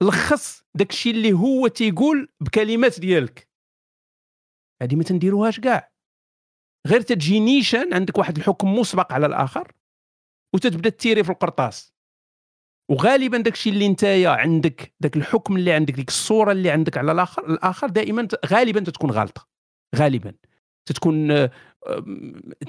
[0.02, 3.48] لخص داك الشيء اللي هو تيقول بكلمات ديالك.
[4.82, 5.92] هذه ما تنديروهاش كاع.
[6.86, 9.72] غير تجي نيشان عندك واحد الحكم مسبق على الآخر.
[10.54, 11.92] وتتبدأ تيري في القرطاس.
[12.90, 17.12] وغالبا داك الشيء اللي نتايا عندك داك الحكم اللي عندك ديك الصورة اللي عندك على
[17.12, 19.48] الآخر الآخر دائما غالبا تتكون غالطة.
[19.96, 20.32] غالبا.
[20.86, 21.50] تتكون آه،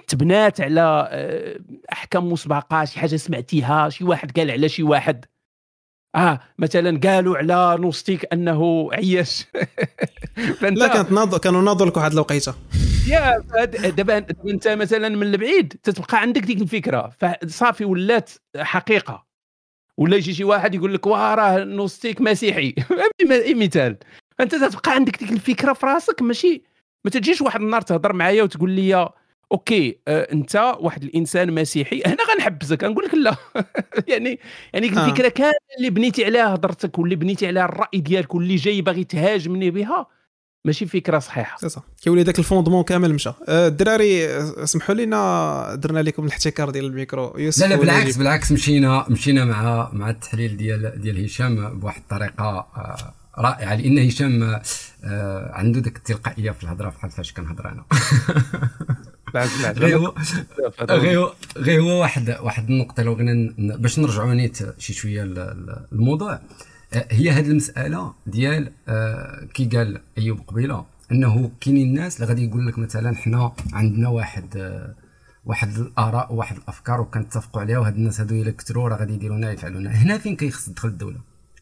[0.07, 1.59] تبنات على آه،
[1.91, 5.25] أحكام مسبقة شي حاجة سمعتيها شي واحد قال على شي واحد.
[6.15, 9.45] آه مثلا قالوا على نوستيك أنه عياش.
[10.61, 12.53] لا كانت ناض كانوا ناضوا لك واحد الوقيته
[13.10, 14.18] يا دابا دابا
[14.49, 17.12] أنت مثلا من البعيد تتبقى عندك ديك الفكرة.
[17.20, 19.26] فصافي ولات حقيقة.
[19.97, 22.76] ولا يجي شي واحد يقول لك واه راه نوستيك مسيحي.
[23.32, 23.97] أي مثال.
[24.38, 26.64] فانت تتبقى عندك ديك الفكرة في راسك ماشي؟
[27.05, 29.10] ما تجيش واحد النهار تهضر معايا وتقول لي
[29.51, 32.01] OK آه أنت واحد الإنسان مسيحي.
[32.05, 33.36] هنا غنحبسك غنقول لك لا.
[34.14, 34.39] يعني
[34.74, 35.05] يعني آه.
[35.05, 39.72] الفكرة كاملة اللي بنيتي عليها هضرتك واللي بنيتي عليها الرأي ديالك واللي جاي باغي تهاجمني
[39.72, 40.18] بها.
[40.66, 41.57] ماشي فكرة صحيحة.
[41.57, 43.30] سي صا كيولي داك ال fondement كامل مشى.
[43.47, 44.26] آه، الدراري
[44.64, 47.34] اسمحوا لنا درنا لكم الاحتكار ديال الميكرو.
[47.38, 52.43] يوسف لا لا بالعكس؟ بالعكس مشينا مشينا مع مع التحليل ديال ديال هشام بواحد الطريقة
[52.45, 53.76] آه، رائعة.
[53.76, 54.43] لأن هشام
[55.03, 57.84] آه، عنده ديك التلقائية في الهضرة بحال فاش كنهضر أنا.
[59.70, 66.39] غير هو غير هو- واحد واحد النقطة لو بغينا باش نرجعوا نيت شي شوية للموضوع
[66.94, 72.68] هي هذه المسألة ديال آه، كي قال أيوب قبيلة أنه كاينين الناس اللي غادي يقول
[72.68, 74.94] لك مثلا حنا عندنا واحد آه،
[75.46, 79.90] واحد الآراء وواحد الأفكار وكنتفقوا عليها وهاد الناس هادو الا كثروا راه غادي يديرونا يفعلونا.
[79.90, 81.18] هنا فين كيخص تدخل الدولة؟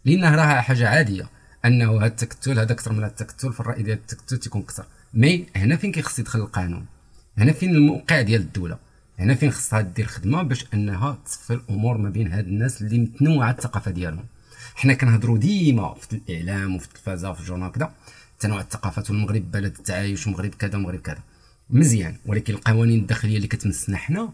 [0.05, 1.29] لأنه راه حاجة عادية
[1.65, 5.75] أنه هاد التكتل هذا أكثر من التكتل في الرأي ديال التكتل تيكون كثر mais هنا
[5.75, 6.85] فين كيخص يدخل القانون؟
[7.37, 8.77] هنا فين الموقع ديال الدولة؟
[9.19, 13.51] هنا فين خصها دير خدمة باش أنها تصفي الأمور ما بين هاد الناس اللي متنوعة
[13.51, 14.25] الثقافة ديالهم؟
[14.77, 17.91] حنا كنهضروا ديما في الإعلام وفي التلفازة وفي الجورنال كذا
[18.39, 21.19] تنوع الثقافات والمغرب بلد التعايش ومغرب كذا ومغرب كذا
[21.69, 24.29] مزيان ولكن القوانين الداخلية اللي كتمسنا حنا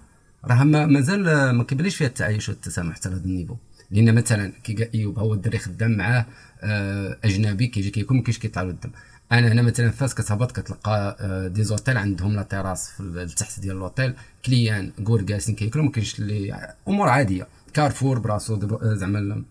[0.46, 3.56] راه ما- مازال ما كيبانليش فيها التعايش والتسامح حتى لهذا ال niveau.
[3.92, 6.26] لأن مثلا كي إيوب هو الدري خدام معاه
[6.62, 8.90] آه، أجنبي كيجي كيكون ما كاينش كيطلع له الدم.
[9.32, 13.60] أنا هنا مثلا فاس كتهبط كتلقى آه، دي زوتيل عندهم لا تيراس في ال- التحت
[13.60, 14.14] ديال لوتيل
[14.46, 17.48] كليان كور جالسين كياكلوا ما كاينش اللي أمور عادية.
[17.74, 19.44] كارفور براسو آه، زعما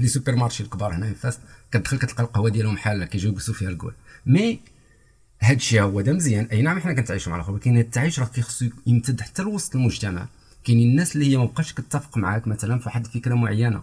[0.00, 1.38] لي سوبر مارشي الكبار هنا فاس
[1.72, 3.92] كتدخل كتلقى القهوة ديالهم حالة كيجيو يجلسوا فيها الكول
[4.26, 4.60] مي
[5.40, 6.44] هذا الشيء هو ده مزيان.
[6.44, 10.28] أي نعم حنا كنتعايشوا مع الآخر ولكن التعايش راه كيخصو يمتد حتى لوسط المجتمع.
[10.64, 13.82] كاينين الناس اللي هي ما بقاش كتفق معاك مثلا في واحد الفكرة معينة.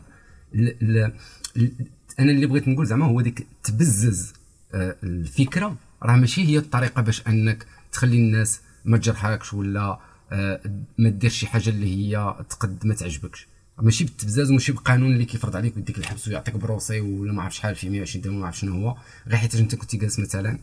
[0.54, 0.72] ل...
[0.82, 1.12] ل...
[1.56, 1.72] ل...
[2.20, 4.34] أنا اللي بغيت نقول زعما هو ديك تبزز
[4.74, 5.78] آه، الفكرة.
[6.04, 10.00] راه ماشي هي الطريقة باش أنك تخلي الناس ما تجرحكش ولا
[10.32, 10.62] آه،
[10.98, 13.48] ما دير شي حاجة اللي هي تقد ما تعجبكش.
[13.82, 17.76] ماشي بالتبزاز وماشي بقانون اللي كيفرض عليك ويديك الحبس ويعطيك بروسي ولا ما عرف شحال
[17.76, 18.98] في 120 درهم ما عرف شنو هو.
[19.28, 20.60] غير حيت انت كنتي جالس مثلا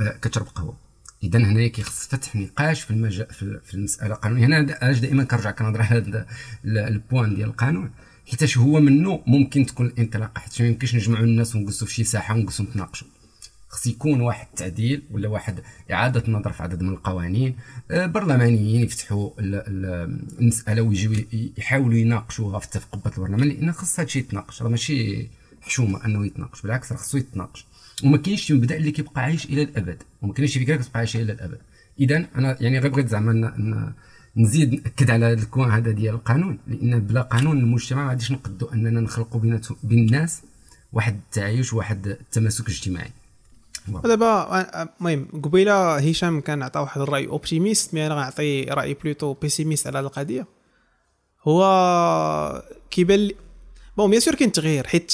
[0.00, 0.76] آه، كتشرب قهوه
[1.22, 3.26] اذا هنايا كيخص فتح نقاش في المجال
[3.64, 4.46] في المسألة القانونية.
[4.46, 6.26] هنا علاش دائما كنرجع كنهضر على هذا
[6.64, 7.90] البوان ديال القانون.
[8.30, 12.34] حيتاش هو منه ممكن تكون الانطلاقه حيت ما يمكنش نجمعوا الناس ونجلسوا في شي ساحة
[12.34, 13.06] ونجلسوا نتناقشوا
[13.76, 15.60] خص يكون واحد التعديل ولا واحد
[15.92, 17.56] إعادة النظر في عدد من القوانين.
[17.90, 21.24] آه، برلمانيين يفتحوا المسألة ويجيو
[21.58, 24.62] يحاولوا يناقشوها في قبة البرلمان لأن خص هادشي يتناقش.
[24.62, 25.26] راه ماشي
[25.60, 27.66] حشومه أنه يتناقش بالعكس راه خصو يتناقش.
[28.04, 30.02] وما كاينش مبدأ اللي كيبقى عايش إلى الأبد.
[30.22, 31.58] وما كاينش فكرة كتبقى عايشة إلى الأبد.
[32.00, 33.92] اذا أنا يعني غير بغيت زعما
[34.36, 38.32] نزيد نأكد على هذا ال coin هذا ديال القانون لأن بلا قانون المجتمع ما غاديش
[38.32, 39.40] نقدوا أننا نخلقوا
[39.82, 40.42] بين الناس
[40.92, 43.10] واحد التعايش واحد التماسك اجتماعي.
[43.88, 44.66] دابا
[45.00, 50.00] المهم قبيلة هشام كان عطى واحد الرأي optimiste mais أنا غنعطي رأي plutôt pessimiste على
[50.00, 50.46] القضية.
[51.48, 53.30] هو كيبان
[53.96, 55.12] bon bien sûr كاين تغيير حيت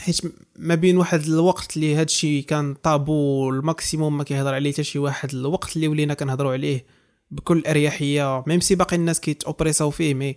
[0.00, 0.20] حيت
[0.56, 4.84] ما بين واحد الوقت اللي هذا الشيء كان طابو ال maximum ما كيهضر عليه حتى
[4.84, 6.86] شي واحد الوقت اللي ولينا كنهضروا عليه
[7.30, 10.36] بكل أريحية même si باقي الناس كيت oppresser او فيه mais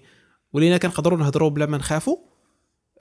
[0.53, 2.17] ولينا كنقدروا نهضروا بلا ما نخافوا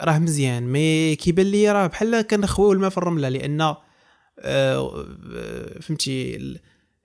[0.03, 0.63] راه مزيان.
[0.73, 3.75] mais كيبان لي راه بحال كنخويو الماء في الرملة لأن
[5.81, 6.39] فهمتي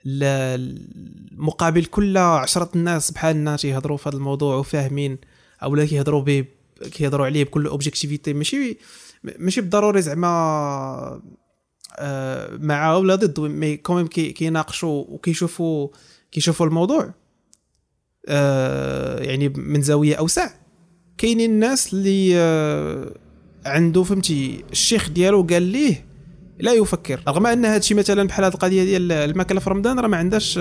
[0.06, 5.18] المقابل كل عشرة الناس بحالنا تيهضروا في هذا الموضوع وفاهمين
[5.64, 6.46] أو لا كيهضروا به
[6.92, 8.78] كيهضروا عليه بكل objectivité ماشي
[9.24, 11.22] ماشي بالضروري زعما
[11.98, 15.90] آه، مع ولا ضد mais quand même كيناقشوا وكيشوفوا
[16.32, 17.14] كيشوفوا الموضوع.
[18.28, 20.50] آه، يعني من زاوية أوسع.
[21.18, 22.36] كاينين الناس اللي
[23.66, 26.05] عنده فهمتي الشيخ ديالو قال ليه
[26.60, 27.22] لا يفكر.
[27.28, 30.58] رغم أن هذا الشيء مثلا بحال هذه القضية ديال الماكلة في رمضان راه ما عندهاش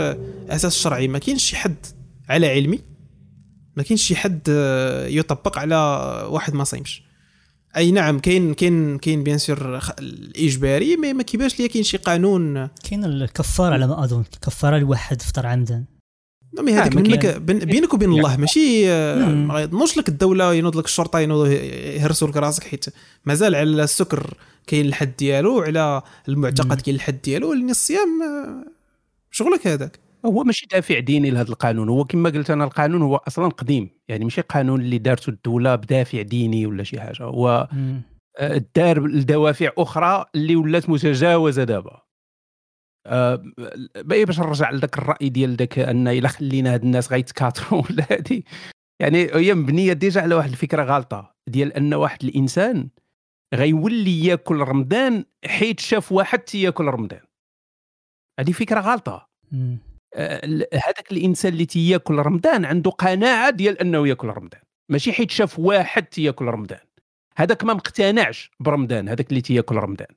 [0.49, 1.09] أساس شرعي.
[1.09, 1.87] ما كاينش شي حد
[2.29, 2.81] على علمي
[3.77, 4.49] ما كاينش شي حد
[5.09, 5.77] يطبق على
[6.31, 7.03] واحد ما صايمش.
[7.77, 12.67] أي نعم كاين كاين كاين bien sûr الإجباري mais ما كيبانش ليا كاين شي قانون.
[12.67, 14.25] كاين الكفارة على ما أظن.
[14.35, 15.85] الكفاره لواحد فطر عمدا
[16.61, 17.27] mais هذيك منك
[17.67, 18.87] بينك وبين الله ماشي
[19.35, 22.85] ما ينوضش لك الدولة ينوض لك الشرطة ينوض يهرسوا لك راسك حيت
[23.25, 24.35] مازال على السكر.
[24.67, 28.09] كاين الحد ديالو على المعتقد كاين الحد ديالو لأن الصيام
[29.31, 29.99] شغلك هذاك.
[30.27, 31.89] هو ماشي دافع ديني لهذا القانون.
[31.89, 33.91] هو كما قلت أنا القانون هو أصلا قديم.
[34.09, 37.23] يعني ماشي قانون اللي دارته الدولة بدافع ديني ولا شي حاجة.
[37.23, 37.69] هو
[38.39, 42.01] آه، دار لدوافع أخرى اللي ولات متجاوزة دابا.
[43.07, 43.43] أه
[44.05, 48.45] باش نرجع لذاك الرأي ديال ذاك أن إلا خلينا هاد الناس غيتكاثروا ولا هادي.
[49.01, 52.89] يعني هي مبنية ديجا على واحد الفكرة غلطة ديال أن واحد الإنسان
[53.55, 57.21] غيولي ياكل رمضان حيت شاف واحد تياكل رمضان.
[58.41, 59.29] هذه فكرة غلطة.
[60.73, 64.61] هذاك الإنسان اللي تياكل رمضان عنده قناعة ديال أنه ياكل رمضان.
[64.89, 66.81] ماشي حيت شاف واحد تياكل رمضان.
[67.37, 70.09] هذاك ما مقتنعش برمضان هذاك اللي تياكل رمضان.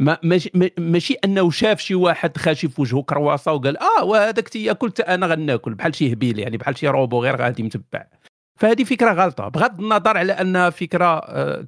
[0.00, 4.92] ما ماشي, ماشي أنه شاف شي واحد خاشي في وجهه كرواسة وقال آه وهذاك تياكل
[5.02, 5.74] أنا غناكل.
[5.74, 8.06] بحال شي هبيل يعني بحال شي روبو غير غادي متبع.
[8.60, 11.66] فهذه فكرة غلطة بغض النظر على انها فكرة آه،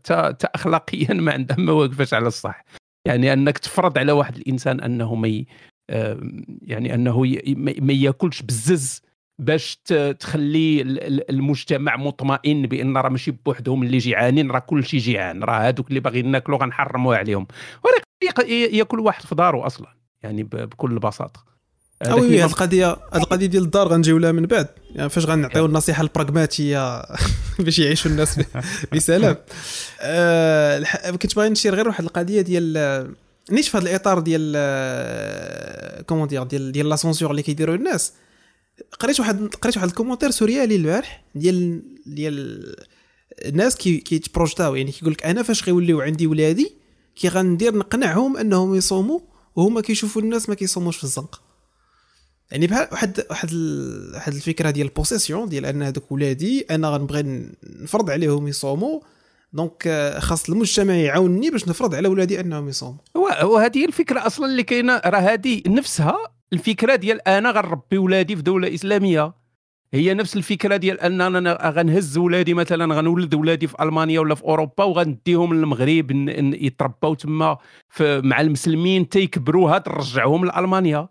[0.54, 2.64] اخلاقيا ما عندها ما واقفاش على الصح.
[3.06, 5.44] يعني أنك تفرض على واحد الإنسان أنه ما
[6.62, 7.20] يعني أنه
[7.56, 9.02] ما يأكلش بزز
[9.38, 9.76] باش
[10.20, 10.82] تخلي
[11.30, 16.00] المجتمع مطمئن بأن راه ماشي بوحدهم اللي جيعانين راه كل شيء جيعان راه هذوك اللي
[16.00, 17.46] باغيين ناكلوا غنحرموها عليهم.
[17.84, 19.88] ولكن يأكل واحد في دارو أصلا
[20.22, 21.53] يعني بكل بساطة.
[22.12, 24.68] وي هذه القضية القضية ديال الدار غنجيو لها من بعد.
[24.94, 27.02] يعني فاش غنعطيو النصيحة البراغماتية
[27.58, 28.40] باش يعيشوا الناس
[28.94, 29.36] بسلام.
[30.00, 33.14] أه كنت باغي نشير غير واحد القضية ديال
[33.50, 34.54] نيش في هذا الإطار ديال
[36.06, 38.12] كومون ديال ديال ديال لاسونسور اللي كيديروا الناس.
[39.00, 42.76] قريت واحد قريت واحد الكومونتير سوريالي البارح ديال ديال
[43.44, 44.74] الناس كي كيتبروجتاو.
[44.74, 46.72] يعني كيقول لك أنا فاش غيوليو عندي ولادي
[47.16, 49.20] كي غندير نقنعهم أنهم يصوموا
[49.56, 51.43] وهما كيشوفوا الناس ما كيصوموش في الزنقه
[52.54, 53.48] يعني بحال واحد واحد
[54.14, 57.52] واحد الفكرة ديال ال possession ديال أن هذوك ولادي أنا غنبغي
[57.82, 59.00] نفرض عليهم يصوموا.
[59.52, 62.98] donc آه، خاص المجتمع يعاونني باش نفرض على ولادي أنهم يصوموا.
[63.44, 65.00] وهذه الفكرة أصلا اللي كاينة.
[65.06, 66.16] راه هذه نفسها
[66.52, 69.34] الفكرة ديال أنا غنربي ولادي في دولة إسلامية.
[69.94, 74.84] هي نفس الفكرة ديال أننا غنهز ولادي مثلا غنولد ولادي في ألمانيا ولا في أوروبا
[74.84, 76.10] وغنديهم للمغرب
[76.60, 77.58] يترباو تما
[78.00, 81.08] مع المسلمين تيكبروا هاد نرجعهم لألمانيا.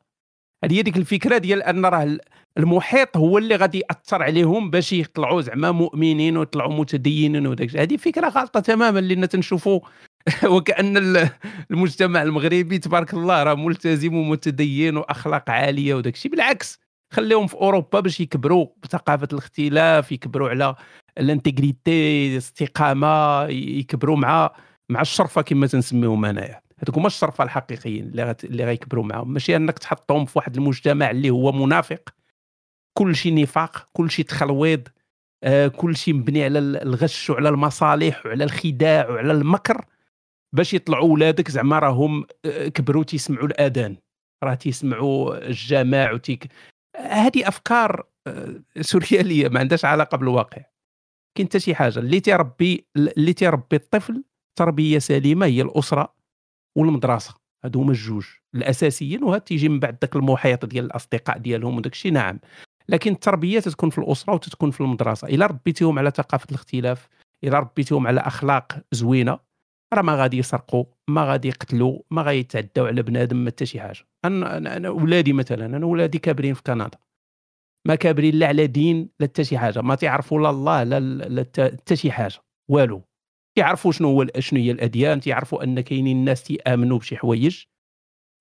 [0.64, 2.18] هذه ديك الفكرة ديال أن راه
[2.57, 8.30] المحيط هو اللي غادي يأثر عليهم باش يطلعوا زعما مؤمنين ويطلعوا متدينين وداك هذه فكرة
[8.30, 9.80] غلطه تماما لأن تنشوفوا.
[10.55, 11.28] وكأن
[11.72, 16.80] المجتمع المغربي تبارك الله راه ملتزم ومتدين وأخلاق عالية وداك بالعكس
[17.14, 20.76] خليهم في أوروبا باش يكبروا بثقافة الاختلاف يكبروا على
[21.18, 24.51] الانتيغريتي الاستقامة يكبروا مع
[24.89, 28.43] مع الشرفة كما تنسميهم انايا هذوك هما الشرفة الحقيقيين اللي غت...
[28.43, 29.34] اللي غيكبروا معاهم.
[29.34, 32.09] ماشي انك تحطهم في واحد المجتمع اللي هو منافق.
[32.97, 34.88] كل شيء نفاق كل شيء تخلويض
[35.43, 39.86] آه كل شيء مبني على الغش وعلى المصالح وعلى الخداع وعلى المكر
[40.55, 41.51] باش يطلعوا ولادك.
[41.51, 43.97] زعما راهم آه، كبروا تيسمعوا الآذان
[44.43, 46.47] راه تيسمعوا الجماع وتيك
[46.97, 50.61] هذه أفكار آه، سوريالية ما عندهاش علاقة بالواقع.
[51.38, 54.23] كاين حتى شي حاجة اللي تيربي اللي تيربي الطفل
[54.59, 56.22] تربية سليمة هي الأسرة.
[56.76, 57.34] والمدرسة.
[57.63, 62.11] هادو هما الجوج الأساسيين وهاد تيجي من بعد ذاك المحيط ديال الأصدقاء ديالهم وداك الشيء
[62.11, 62.39] نعم.
[62.89, 65.28] لكن التربية تتكون في الأسرة وتتكون في المدرسة.
[65.28, 67.07] إلا ربيتيهم على ثقافة الاختلاف
[67.43, 69.39] إلا ربيتيهم على أخلاق زوينة
[69.93, 73.82] راه ما غادي يسرقوا ما غادي يقتلوا ما غادي يتعداو على بنادم ما حتى شي
[73.82, 73.99] حاجة.
[74.26, 76.97] أنا أنا ولادي مثلا أنا ولادي كابرين في كندا.
[77.88, 79.82] ما كابرين لا على دين لا حتى شي حاجة.
[79.82, 82.39] ما تعرفوا لا الله لا حتى شي حاجة.
[82.69, 83.01] والو.
[83.56, 87.64] تيعرفوا شنو هو شنو هي الأديان تيعرفوا أن كاينين الناس تيآمنوا بشي حوايج.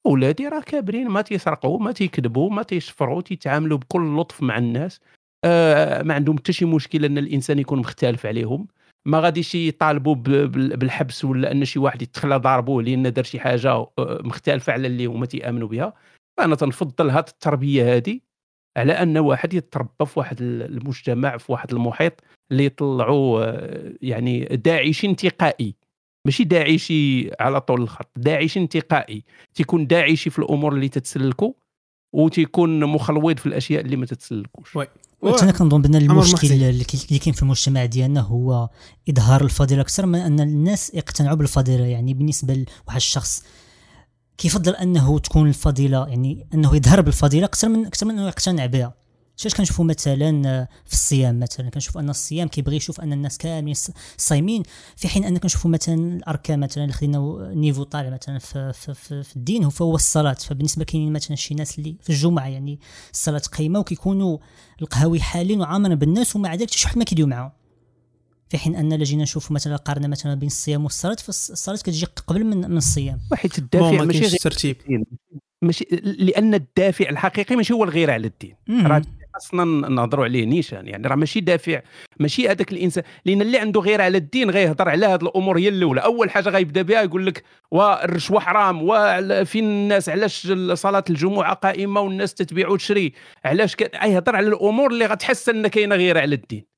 [0.07, 5.01] ولادي راه كابرين ما تيسرقوا ما تيكذبوا ما تيشفروا تيتعاملوا بكل لطف مع الناس.
[5.45, 8.69] آه ما عندهم حتى شي مشكله أن الإنسان يكون مختلف عليهم.
[9.07, 13.89] ما غاديش يطالبوا بالحبس ولا أن شي واحد يتخلى ضاربوه لأن دار شي حاجة آه،
[13.99, 15.95] مختلفة على اللي هما تيآمنوا بها.
[16.37, 18.21] فانا تنفضل هذه التربية هذه
[18.77, 22.13] على أن واحد يتربى في واحد المجتمع في واحد المحيط
[22.53, 25.75] اللي يطلعوا آه، يعني داعش انتقائي.
[26.27, 29.25] ماشي داعشي على طول الخط داعش انتقائي.
[29.55, 31.53] تيكون داعشي في الأمور اللي تتسلكوا
[32.15, 34.77] وتيكون مخلوط في الأشياء اللي ما تتسلكوش.
[35.43, 36.85] أنا كنظن بأن المشكل اللي
[37.19, 38.69] كاين في المجتمع ديالنا هو
[39.11, 41.85] إظهار الفضيلة أكثر من أن الناس يقتنعوا بالفضيلة.
[41.85, 43.45] يعني بالنسبة لواحد الشخص
[44.39, 49.03] كيفضل أنه تكون الفضيلة؟ يعني أنه يظهر بالفضيله أكثر من أكثر من أنه يقتنع بها.
[49.37, 53.75] شاش كنشوفوا مثلا آه، في الصيام مثلا؟ كنشوف أن الصيام كيبغي يشوف أن الناس كاملين
[54.17, 54.63] صايمين
[54.97, 59.23] في حين أن كنشوفوا مثلا الأركان مثلا اللي خدينا نيفو طالع مثلا في, في, في,
[59.23, 60.33] في الدين فهو الصلاة.
[60.33, 62.81] فبالنسبة كاينين مثلا شي ناس اللي في الجمعة يعني
[63.13, 64.39] الصلاة قايمة وكيكونوا
[64.83, 67.51] القهاوي حالين وعامرين بالناس ومع ذلك شي واحد ما كيديو معاهم.
[68.53, 72.71] في حين أن لجينا نشوفوا مثلا قارنا مثلا بين الصيام والصلاة فالصلاة كتجي قبل من,
[72.71, 73.21] من الصيام.
[73.33, 74.77] وحيت الدافع ماشي غير ترتيب؟
[75.63, 78.57] ماشي لأن الدافع الحقيقي ماشي هو الغيره على الدين.
[78.71, 79.03] راه
[79.37, 81.83] أصلا نهضروا عليه نيشان يعني راه ماشي دافع
[82.21, 86.01] ماشي هذاك الإنسان لأن اللي عنده غير على الدين غيهضر على هذه الأمور هي الأولى.
[86.01, 92.35] أول حاجة غيبدأ بها يقول لك والرشوه حرام وفين الناس علاش صلاة الجمعة قائمة والناس
[92.35, 93.13] تتبيع وتشري
[93.45, 96.72] علاش يهضر على الأمور اللي غتحس ان كاينة غير على الدين.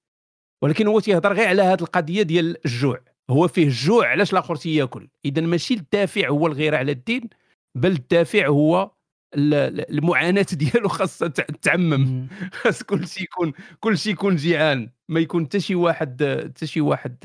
[0.64, 3.00] ولكن هو تيهضر غير على هذه القضية ديال الجوع.
[3.30, 7.28] هو فيه الجوع علاش الآخر تياكل إذا ماشي الدافع هو الغيره على الدين
[7.74, 8.90] بل الدافع هو
[9.36, 11.28] المعاناة ديالو خاصها
[11.62, 12.28] تعمم.
[12.52, 14.90] خاص كل شيء يكون كل شيء يكون جيعان.
[15.08, 17.16] ما يكون حتى شي واحد حتى شي واحد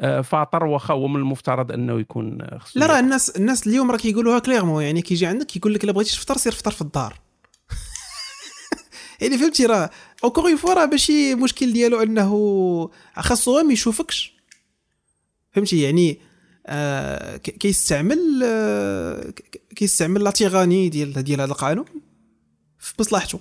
[0.00, 2.38] آه، فاطر واخا هو من المفترض أنه يكون
[2.74, 6.10] لا راه الناس الناس اليوم راه كيقولوها clairement يعني كيجي عندك كيقول لك إلا بغيتي
[6.10, 7.27] تفطر سير فطر في الدار.
[9.20, 9.90] يعني فهمتي راه
[10.24, 14.32] encore une fois راه ماشي مشكل ديالو انه خاصو ما يشوفكش.
[15.52, 16.20] فهمتي؟ يعني
[16.66, 19.32] آه كيستعمل آه
[19.76, 21.84] كيستعمل la tyrannie ديال ديال هذا القانون
[22.78, 23.40] في مصلحته.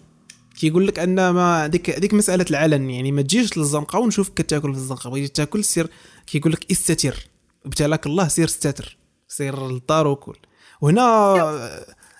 [0.59, 4.79] كيقول لك أن ما ديك ديك مسألة العلن يعني ما تجيش للزنقة ونشوفك كتاكل في
[4.79, 5.09] الزنقة.
[5.09, 5.89] بغيتي تاكل سير
[6.27, 7.27] كيقول لك استتر.
[7.65, 8.97] ابتلاك الله سير استتر
[9.27, 10.37] سير للدار وكل.
[10.81, 11.33] وهنا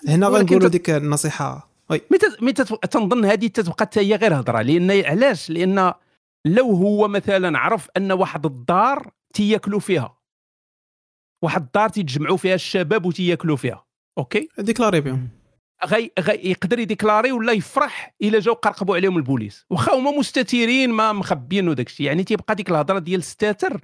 [0.08, 1.67] هنا غنقولوا ديك النصيحة.
[1.90, 2.00] oui.
[2.40, 2.52] mais
[2.90, 5.92] تنظن هذه تتبقى حتى هي غير هضرة؟ لأن علاش؟ لأن
[6.44, 10.18] لو هو مثلا عرف أن واحد الدار تياكلوا فيها
[11.44, 13.84] واحد الدار تيتجمعوا فيها الشباب وتياكلوا فيها
[14.18, 15.28] OK؟ déclarer بهم.
[15.86, 19.66] غي, غي يقدر ي déclarer ولا يفرح إلا جاو قرقبوا عليهم البوليس.
[19.70, 22.06] واخا هما مستترين ما مخبيين وداك الشيء.
[22.06, 23.80] يعني تيبقى ديك الهضرة ديال الستاتر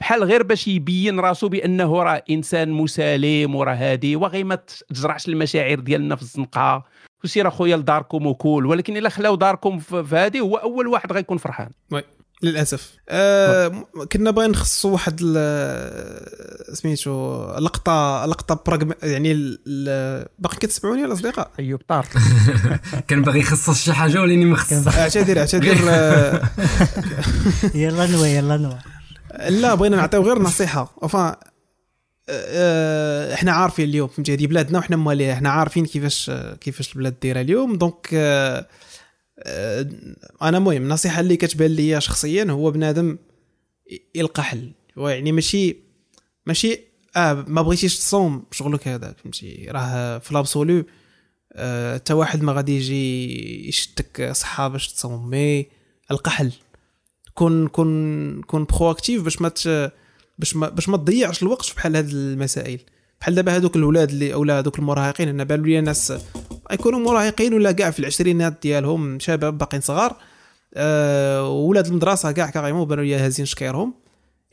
[0.00, 5.80] بحال غير باش يبين راسو بأنه راه إنسان مسالم وراه هادي وغي ما تجرعش المشاعر
[5.80, 6.84] ديالنا في الزنقه
[7.24, 11.70] وسير أخويا لداركم وكول ولكن إلا خلاو داركم في هذه هو أول واحد غيكون فرحان.
[11.92, 12.02] وي
[12.42, 12.92] للأسف.
[13.08, 13.72] آه
[14.12, 21.50] كنا باغيين نخصصوا واحد ال- سميتو لقطة لقطة براغم يعني ال- ال- باقي كتسمعوني الأصدقاء؟
[21.58, 22.06] أيوب طار.
[23.08, 25.78] كان باغي يخصص شي حاجة وليني ما خصص اعتذر اعتذر.
[25.88, 26.40] آه،
[27.74, 28.78] يلا نوى يلا نوى
[29.48, 30.94] لا بغينا نعطيو غير نصيحة.
[31.04, 31.34] Enfin
[33.34, 35.32] إحنا عارفين اليوم فهمتي؟ هذه بلادنا وحنا مواليها.
[35.32, 37.76] إحنا عارفين كيفاش كيفاش البلاد دايرة اليوم.
[37.76, 38.68] donc آه،
[39.38, 39.86] آه،
[40.42, 43.18] أنا المهم النصيحه اللي كتبان لي شخصيا هو بنادم
[44.14, 44.72] يلقى حل.
[44.96, 45.76] يعني ماشي
[46.46, 46.80] ماشي
[47.16, 50.84] آه ما بغيتيش تصوم شغلك هذا فهمتي؟ راه في l'absolu
[51.52, 55.30] آه، حتى واحد ما غادي يجي يشدك صحة باش تصوم.
[55.30, 55.66] mais
[56.10, 56.52] القى حل
[57.34, 59.52] كون كون كون proactif باش ما
[60.38, 62.80] باش ما باش ما تضيعش الوقت في بحال هاد المسائل
[63.20, 66.12] بحال دابا هادوك الاولاد اللي اولا هادوك المراهقين أنا بان لي ناس
[66.72, 70.16] يكونوا مراهقين ولا كاع في العشرينات ديالهم شباب باقيين صغار
[70.74, 73.94] أه ولاد المدرسة كاع carrément بانوا لي هازين شكيرهم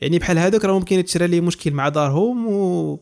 [0.00, 3.00] يعني بحال هادوك راه ممكن يتشرى ليه مشكل مع دارهم و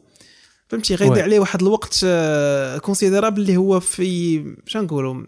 [0.68, 1.22] فهمتي غيضيع.
[1.22, 5.24] عليه واحد الوقت آه، considérable اللي هو في شنو نقولوا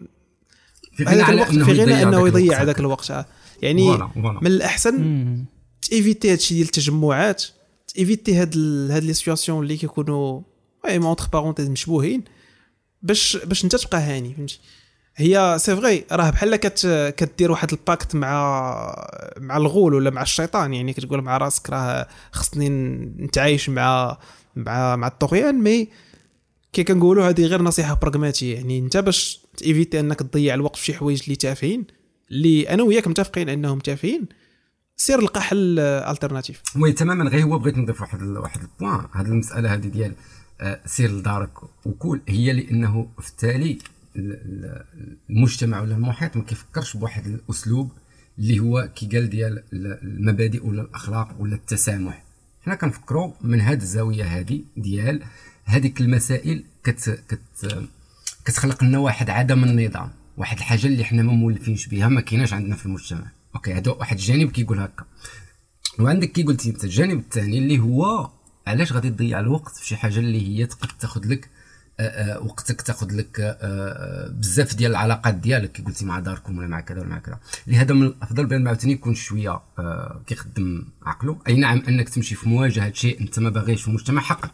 [0.93, 2.79] في غنى هذاك على الوقت أنه في غنى يضيع أنه ذاك يضيع الوقت هذاك.
[2.79, 3.25] الوقت آه.
[3.61, 3.97] يعني
[4.41, 5.45] من الأحسن مم.
[5.81, 7.43] ت éviter هادشي ديال التجمعات
[7.87, 8.57] ت éviter هاد.
[8.91, 10.41] هاد les situations اللي كيكونوا
[10.87, 12.23] et entre parenthèses مشبوهين
[13.01, 14.59] باش باش أنت تبقى هاني فهمتي
[15.15, 20.21] هي c'est vrai راه بحال كت كدير واحد ال pacte مع مع الغول ولا مع
[20.21, 22.69] الشيطان يعني كتقول مع راسك راه خصني
[23.19, 24.17] نتعايش مع
[24.55, 25.87] مع مع الطغيان mais
[26.73, 30.85] كي كنقولوا هذه غير نصيحة براغماتيه يعني أنت باش ت éviter أنك تضيع الوقت في
[30.85, 31.85] شي حوايج اللي تافهين
[32.31, 34.25] اللي أنا وياك متفقين أنهم تافهين
[34.99, 36.61] سير لقى حل alternative.
[36.75, 37.29] oui تماما.
[37.29, 39.05] غير هو بغيت نضيف واحد واحد ال point.
[39.13, 40.13] هذه المسألة هذه ديال
[40.61, 41.49] آه، سير لدارك
[41.85, 43.71] وكول هي لأنه في التالي
[44.15, 44.85] ال- ال-
[45.29, 47.91] المجتمع ولا المحيط ما كيفكرش بواحد الأسلوب
[48.39, 52.23] اللي هو كي قال ديال ال- المبادئ ولا الأخلاق ولا التسامح.
[52.65, 55.23] حنا كنفكروا من هذه الزاوية هذه ديال
[55.65, 57.39] هذيك المسائل كت كت
[58.45, 62.75] كتخلق لنا واحد عدم النظام واحد الحاجة اللي حنا ما مولفينش بها ما كايناش عندنا
[62.75, 63.31] في المجتمع.
[63.57, 65.05] OK هذا واحد الجانب كيقول هكا.
[65.99, 68.29] وعندك كي قلتي انت الجانب الثاني اللي هو
[68.67, 71.49] علاش غادي تضيع الوقت في شي حاجة اللي هي تقد تاخذ لك
[71.99, 76.67] آه، آه، وقتك تاخذ لك آه، بزاف ديال العلاقات ديالك كي قلتي مع داركم ولا
[76.67, 77.39] مع كذا ولا مع كذا.
[77.67, 79.61] لهذا من الأفضل بأن عاوتاني يكون شوية
[80.27, 81.39] كيخدم عقله.
[81.47, 84.51] أي نعم أنك تمشي في مواجهة شيء أنت ما باغيش في المجتمع حقك.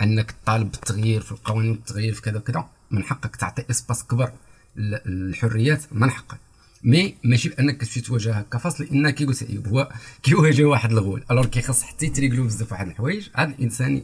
[0.00, 4.32] أنك تطالب بالتغيير في القوانين والتغيير في كذا وكذا من حقك تعطي espace كبر
[4.76, 6.38] للحريات من حقك.
[6.84, 11.24] mais ماشي بأنك كتمشي تواجه هكا فاصل لأن كي قلت هو كيواجه واحد الغول.
[11.30, 14.02] الوغ كيخص حتى يتريقلو بزاف واحد الحوايج عاد الإنسان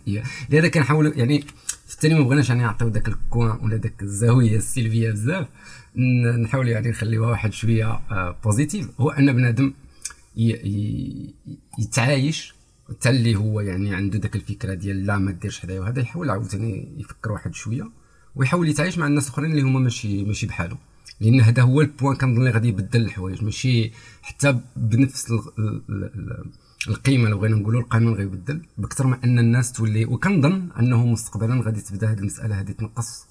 [0.51, 1.45] لهذا كنحاولوا يعني
[1.87, 5.47] في الثاني ما بغيناش يعني نعطيو داك ال coin ولا داك الزاوية السلبية بزاف
[6.43, 9.73] نحاولوا يعني نخليوها واحد شوية آه، positif هو أن بنادم
[11.79, 12.55] يتعايش
[12.91, 16.95] حتى اللي هو يعني عنده داك الفكرة ديال لا ما ديرش حدايا وهذا يحاول عاوتاني
[16.99, 17.91] يفكر واحد شوية
[18.35, 20.77] ويحاول يتعايش مع الناس الأخرين اللي هما ماشي ماشي بحالو.
[21.21, 23.93] لأن هذا هو ال point كنظن اللي غادي يبدل الحوايج ماشي
[24.23, 26.45] حتى بنفس ال ال ال
[26.89, 31.81] القيمة لو بغينا نقولوا القانون غيبدل بكثر ما أن الناس تولي وكنظن انه مستقبلا غادي
[31.81, 33.27] تبدأ هذه المسألة هذه تنقص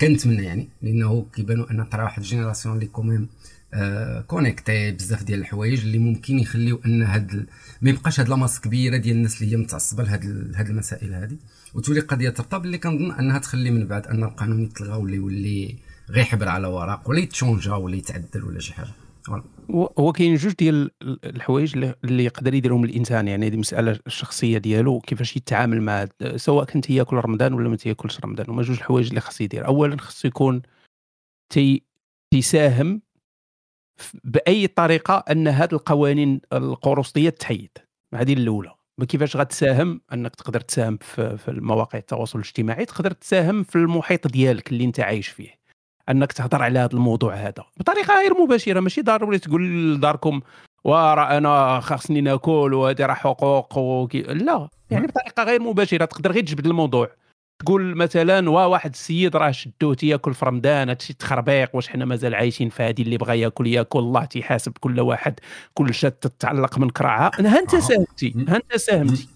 [0.00, 3.28] كنتمنى يعني لأنه كيبانوا أن طرا واحد ال génération اللي quand même
[3.74, 7.46] آه كونيكتي بزاف ديال الحوايج اللي ممكن يخليو أن هاد.
[7.82, 10.52] ما يبقاش هاد لاماس كبيرة ديال الناس اللي هي متعصبة لهاد.
[10.56, 11.36] هاد المسائل هذه
[11.74, 15.78] وتولي قضية ترتب اللي كنظن أنها تخلي من بعد أن القانون يتلغى ولا يولي
[16.10, 18.90] غير حبر على ورق ولا يتشونجا ولا يتعدل ولا شي حاجة.
[19.98, 23.28] هو كاين جوج ديال الحوايج اللي- يقدر يديرهم الإنسان.
[23.28, 28.20] يعني هذه المساله الشخصية ديالو كيفاش يتعامل مع سواء كنت ياكل رمضان ولا ما تياكلش
[28.20, 28.46] رمضان.
[28.48, 29.66] هما جوج الحوايج اللي خاص يدير.
[29.66, 30.62] اولا خاصو يكون
[31.52, 31.82] تي
[32.30, 33.02] تيساهم
[34.24, 37.70] بأي طريقة أن هذه القوانين القرصيه تحيد.
[38.14, 38.74] هذه الأولى.
[39.08, 44.72] كيفاش غتساهم؟ أنك تقدر تساهم في, في المواقع التواصل الاجتماعي تقدر تساهم في المحيط ديالك
[44.72, 45.65] اللي أنت عايش فيه.
[46.08, 47.64] أنك تهضر على هذا الموضوع هذا.
[47.76, 48.80] بطريقة غير مباشرة.
[48.80, 50.40] ماشي ضروري تقول لداركم
[50.84, 54.22] وراه أنا خاصني ناكل وهذه راه حقوق وكي...
[54.22, 54.68] لا.
[54.90, 56.04] يعني بطريقة غير مباشرة.
[56.04, 57.10] تقدر غير تجبد الموضوع.
[57.58, 62.34] تقول مثلا وا واحد السيد راه شدوه تياكل في رمضان هادشي تخربيق واش حنا مازال
[62.34, 65.40] عايشين في هذه اللي بغى ياكل ياكل الله تيحاسب كل واحد
[65.74, 67.30] كل شات تتعلق من كراعها.
[67.40, 67.76] ها أنت.
[67.76, 68.44] ساهمتي.
[68.48, 69.28] ها أنت ساهمتي.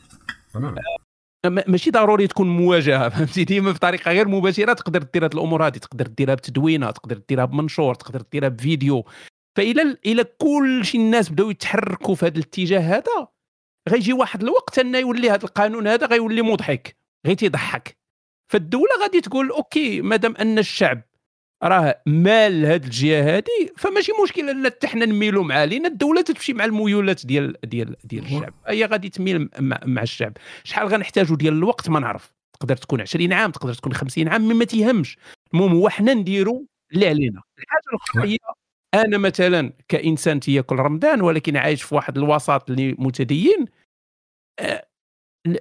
[1.46, 6.06] ماشي ضروري تكون مواجهة فهمتي ديما بطريقه غير مباشرة تقدر دير هذه الأمور هذه تقدر
[6.06, 9.04] ديرها بتدوينه تقدر ديرها بمنشور تقدر ديرها بفيديو
[9.56, 13.28] فإلى إلى كل شي الناس بداو يتحركوا في هذا الاتجاه هذا
[13.88, 17.36] غيجي واحد الوقت أنه يولي هذا القانون هذا غيولي مضحك غير
[18.48, 21.02] فالدولة غادي تقول أوكي مادام أن الشعب
[21.62, 26.52] راه مال هاد الجهة هادي فماشي مشكل ان حتى حنا نميلوا معاه لأن الدولة تمشي
[26.52, 28.54] مع الميولات ديال ديال ديال الشعب.
[28.66, 30.32] هي غادي تميل مع, مع الشعب.
[30.64, 32.32] شحال غنحتاجوا ديال الوقت ما نعرف.
[32.60, 35.18] تقدر تكون 20 عام تقدر تكون 50 عام ما تيهمش.
[35.54, 37.42] المهم هو حنا نديروا اللي علينا.
[37.58, 38.36] الحاجة الأخرى هي
[38.94, 43.66] أنا مثلا كإنسان تياكل رمضان ولكن عايش في واحد الوسط اللي متدين
[44.60, 44.86] آه،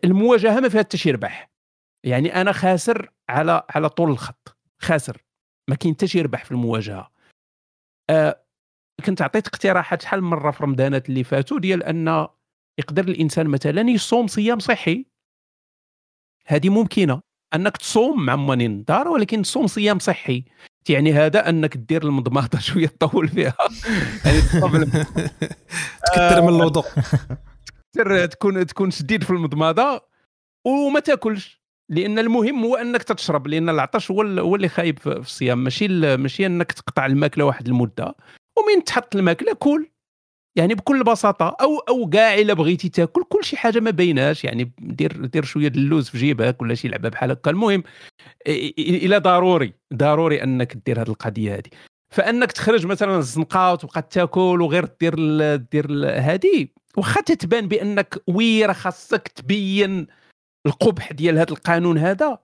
[0.04, 1.50] المواجهة ما فيها حتى شي ربح.
[2.06, 4.58] يعني أنا خاسر على على طول الخط.
[4.82, 5.18] خاسر.
[5.70, 7.12] ما كاين حتى شي ربح في المواجهة.
[8.10, 8.44] آه
[9.06, 12.28] كنت عطيت اقتراحات شحال من مره في رمضانات اللي فاتوا ديال أن
[12.80, 15.06] يقدر الإنسان مثلا يصوم صيام صحي.
[16.46, 17.22] هذه ممكنة.
[17.56, 20.46] أنك تصوم مع مانين الدار ولكن تصوم صيام صحي.
[20.90, 23.58] يعني هذا أنك دير المضمضة شوية تطول فيها.
[24.26, 24.42] يعني
[26.06, 26.86] تكثر من الوضوء.
[28.26, 30.02] تكون تكون شديد في المضمضة
[30.66, 31.59] وما تأكلش.
[31.90, 35.64] لأن المهم هو أنك تشرب لأن العطش هو هو اللي خايب في الصيام.
[35.64, 35.88] ماشي
[36.18, 38.16] ماشي أنك تقطع الماكلة واحد المدة
[38.58, 39.90] ومن تحط الماكلة؟ كل.
[40.56, 44.44] يعني بكل بساطة أو أو كاع الا بغيتي تاكل كل شي حاجة ما بيناش.
[44.44, 47.52] يعني دير دير شوية اللوز في جيبك ولا شي لعبة بحال هكا.
[47.52, 47.84] المهم
[48.78, 51.70] إلى ضروري ضروري أنك دير هذه القضية هذه.
[52.10, 55.16] فأنك تخرج مثلا الزنقه وتبقى تاكل وغير دير
[55.56, 55.88] دير
[56.20, 56.68] هذه
[56.98, 60.08] واخا تتبان بأنك oui راه خاصك تبين
[60.66, 62.40] القبح ديال هذا القانون هذا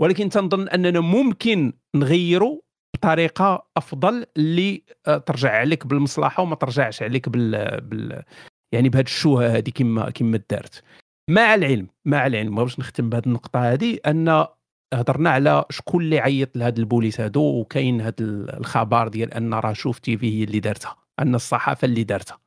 [0.00, 2.62] ولكن تنظن أننا ممكن نغيره
[2.94, 8.22] بطريقة أفضل اللي آه، ترجع عليك بالمصلحة وما ترجعش عليك بال, بال...
[8.74, 10.82] يعني بهذه الشوهة هذه كما كما دارت.
[11.30, 14.46] مع العلم مع العلم باش نختم بهذه النقطة هذه أن
[14.94, 19.98] هضرنا على شكون اللي عيط لهاد البوليس هادو وكاين هاد الخبر ديال أن راه شوف
[19.98, 22.38] TV هي اللي دارتها أن الصحافة اللي دارتها.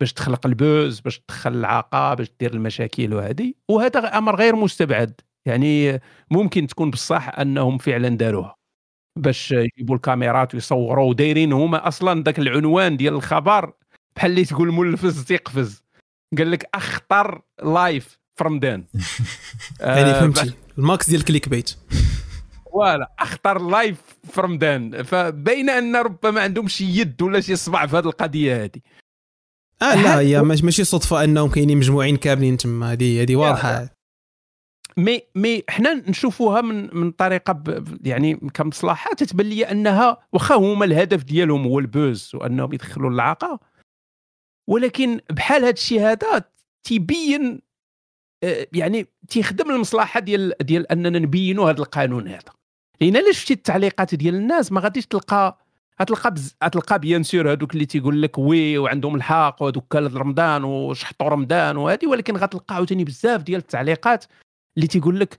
[0.00, 5.20] باش تخلق ال buzz باش تدخل لعاقة باش دير المشاكل وهذه وهذا أمر غير مستبعد.
[5.46, 8.56] يعني ممكن تكون بصح أنهم فعلا داروها.
[9.16, 13.72] باش يجيبوا الكاميرات ويصوروا ودايرين هما أصلا ذاك العنوان ديال الخبر
[14.16, 15.82] بحال اللي تقول ملفز تيقفز
[16.38, 18.84] قال لك أخطر لايف في رمضان
[19.80, 20.52] يعني آه، فهمتي.
[20.78, 21.76] الماكس ديال الكليك بيت
[22.64, 27.96] فوالا أخطر لايف في رمضان فبين أن ربما عندهم شي يد ولا شي صبع في
[27.96, 28.80] هذه القضية هذه
[29.82, 32.92] آه لا هي ماشي صدفة أنهم كاينين مجموعين كاملين تما.
[32.92, 33.96] هذه هذه واضحة.
[34.96, 40.84] مي مي حنا نشوفوها من من طريقة ب يعني كمصلحه تتبان لي أنها واخا هما
[40.84, 43.60] الهدف ديالهم هو البوز وأنهم يدخلوا العاقه
[44.68, 46.44] ولكن بحال هذا الشيء هذا
[46.84, 47.60] تيبين
[48.44, 52.52] آه، يعني تيخدم المصلحه ديال ديال أننا نبينوا هذا القانون هذا.
[53.00, 55.65] لأن الا شفتي التعليقات ديال الناس؟ ما غاديش تلقى
[56.00, 56.56] غتلقى بز...
[56.64, 62.06] غتلقى bien sûr هذوك اللي تيقول لك oui وعندهم الحق وهذوك رمضان وشحطوا رمضان وهذه
[62.06, 64.24] ولكن غتلقى عاوتاني بزاف ديال التعليقات
[64.76, 65.38] اللي تيقول لك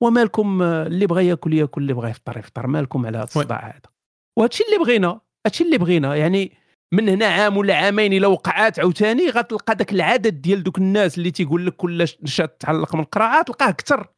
[0.00, 3.90] ومالكم اللي بغى ياكل ياكل اللي بغى يفطر يفطر مالكم على هذا الصداع هذا.
[4.36, 6.16] وهادشي اللي بغينا هادشي اللي بغينا.
[6.16, 6.52] يعني
[6.92, 11.30] من هنا عام ولا عامين إلا وقعات عاوتاني غتلقى داك العدد ديال دوك الناس اللي
[11.30, 14.08] تيقول لك كل شيء تعلق من القراءة تلقاه أكثر.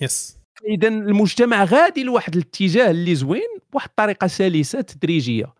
[0.00, 5.54] يس اذا المجتمع غادي لواحد الاتجاه اللي زوين بواحد الطريقة سلسة تدريجية.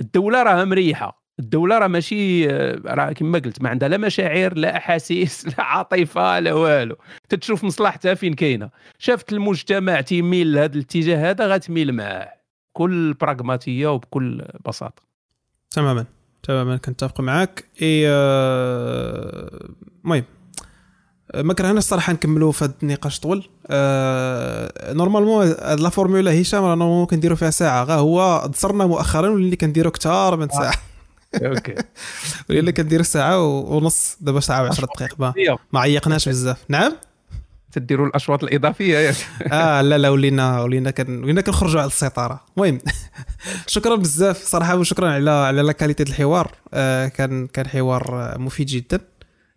[0.00, 1.24] الدولة راها مريحة.
[1.38, 2.46] الدولة راه ماشي
[2.86, 6.96] راه كما قلت ما عندها لا مشاعر لا أحاسيس لا عاطفة لا والو.
[7.28, 8.70] تتشوف مصلحتها فين كاينة.
[8.98, 12.32] شافت المجتمع تيميل لهذا الاتجاه هذا غتميل معاه.
[12.74, 15.02] بكل براغماتية وبكل بساطة.
[15.70, 16.04] تماما.
[16.42, 17.64] تماما كنتفق معاك.
[17.82, 19.68] إي آه،
[20.04, 20.18] المهم.
[20.18, 20.43] آه
[21.42, 25.46] ما كرهنا الصراحة نكملوا في هذا النقاش طول آه normalement
[25.78, 27.84] la formule آ هشام راه normalement كنديروا فيها ساعة.
[27.84, 30.74] غا هو ضصرنا مؤخرا واللي كنديروا أكثر من ساعة.
[31.34, 31.74] OK.
[32.50, 35.34] ولينا كندير ساعة ونص دابا ساعة و10 دقائق
[35.72, 36.58] ما, عيقناش بزاف.
[36.68, 36.92] نعم؟
[37.72, 38.98] تديروا الأشواط الإضافية.
[38.98, 39.14] يا
[39.52, 42.40] آه لا لا ولينا ولينا كن ولينا كنخرجوا على السيطرة.
[42.56, 42.78] المهم
[43.66, 44.42] شكرا بزاف.
[44.44, 46.50] صراحة وشكرا على على لا كاليتي الحوار.
[46.74, 49.00] آه كان كان حوار مفيد جدا.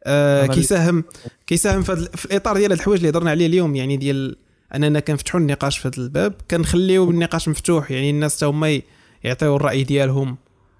[0.07, 1.03] آه كيساهم
[1.47, 4.35] كيساهم في, في الإطار ديال الحوايج اللي هضرنا عليه اليوم يعني ديال
[4.75, 8.81] أننا كنفتحوا النقاش في هذا الباب كنخليو النقاش مفتوح يعني الناس حتى هما
[9.23, 10.37] يعطيو الرأي ديالهم.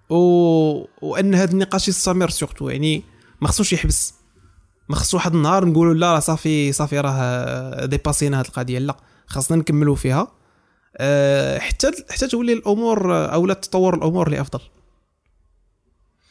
[0.09, 0.15] و...
[1.01, 3.03] وأن هذا النقاش يستمر surtout يعني
[3.41, 4.13] ما خصوش يحبس.
[4.89, 8.97] ما خصو واحد النهار نقولوا لا راه صافي صافي راه dépassينا هذه القضية لا
[9.27, 10.31] خاصنا نكملوا فيها.
[10.97, 14.59] أه حتى حتى تولي الأمور أو لا تطور الأمور لأفضل.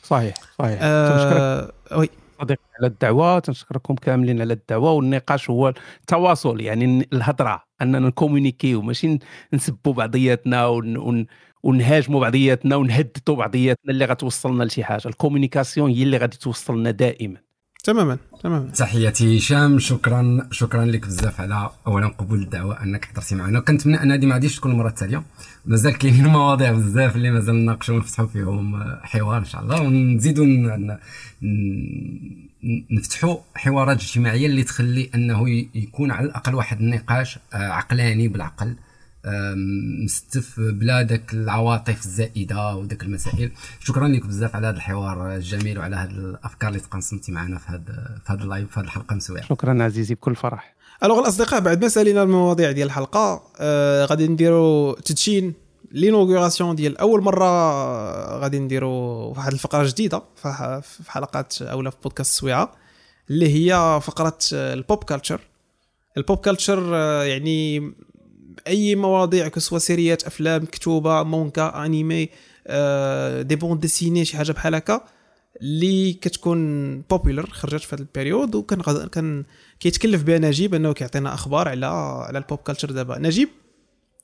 [0.02, 0.78] صحيح صحيح.
[0.82, 2.10] أه وي.
[2.41, 9.19] صديقي على الدعوة تنشكركم كاملين على الدعوة والنقاش هو التواصل يعني الهضرة أننا نcommuniquiو ماشي
[9.53, 10.97] نسبوا بعضياتنا ون...
[10.97, 11.27] ون...
[11.63, 15.09] ونهاجموا بعضياتنا ونهددوا بعضياتنا اللي غتوصلنا لشي حاجة.
[15.09, 17.37] الكومونيكاسيون هي اللي غادي توصلنا دائما.
[17.85, 18.71] تماما تماما.
[18.71, 23.61] تحياتي هشام شكرا شكرا لك بزاف على اولا قبول الدعوة أنك حضرتي معنا.
[23.61, 25.23] كنتمنى أن هذه ما غاديش تكون المرة التالية.
[25.67, 29.81] مازال كاينين مواضيع بزاف اللي مازال نناقشوا ونفتحوا فيهم حوار إن شاء الله.
[29.81, 30.47] ونزيدوا
[32.91, 38.77] نفتحوا حوارات اجتماعية اللي تخلي أنه يكون على الأقل واحد النقاش آه، عقلاني بالعقل.
[40.05, 43.51] مستف بلا داك العواطف الزائدة وداك المسائل.
[43.81, 48.21] شكرا لك بزاف على هذا الحوار الجميل وعلى هذه الأفكار اللي تقنصمتي معنا في هذا
[48.27, 50.76] في هذا اللايف في هذه الحلقة مسويه شكرا عزيزي بكل فرح.
[51.05, 55.55] ألوغ الأصدقاء بعد ما سألينا المواضيع ديال الحلقة آه غادي نديروا تدشين
[55.93, 57.47] لينوغوراسيون ديال أول مرة
[58.39, 60.23] غادي نديروا واحد الفقرة جديدة
[60.82, 62.73] في حلقات أولا في بودكاست سويعة
[63.31, 65.40] اللي هي فقرة البوب كالتشر
[66.16, 66.94] البوب كالتشر
[67.24, 67.93] يعني
[68.66, 72.28] أي مواضيع كسوا سيريات أفلام كتوبة مونكا أنيمي
[72.66, 75.01] آه دي بون ديسيني شي حاجة بحال هكا
[75.62, 79.44] اللي كتكون بوبولار خرجت في هذا البيريود وكان كان
[79.81, 81.86] كيتكلف بها نجيب انه كيعطينا أخبار على
[82.27, 83.19] على البوب كالتشر دابا.
[83.19, 83.48] نجيب؟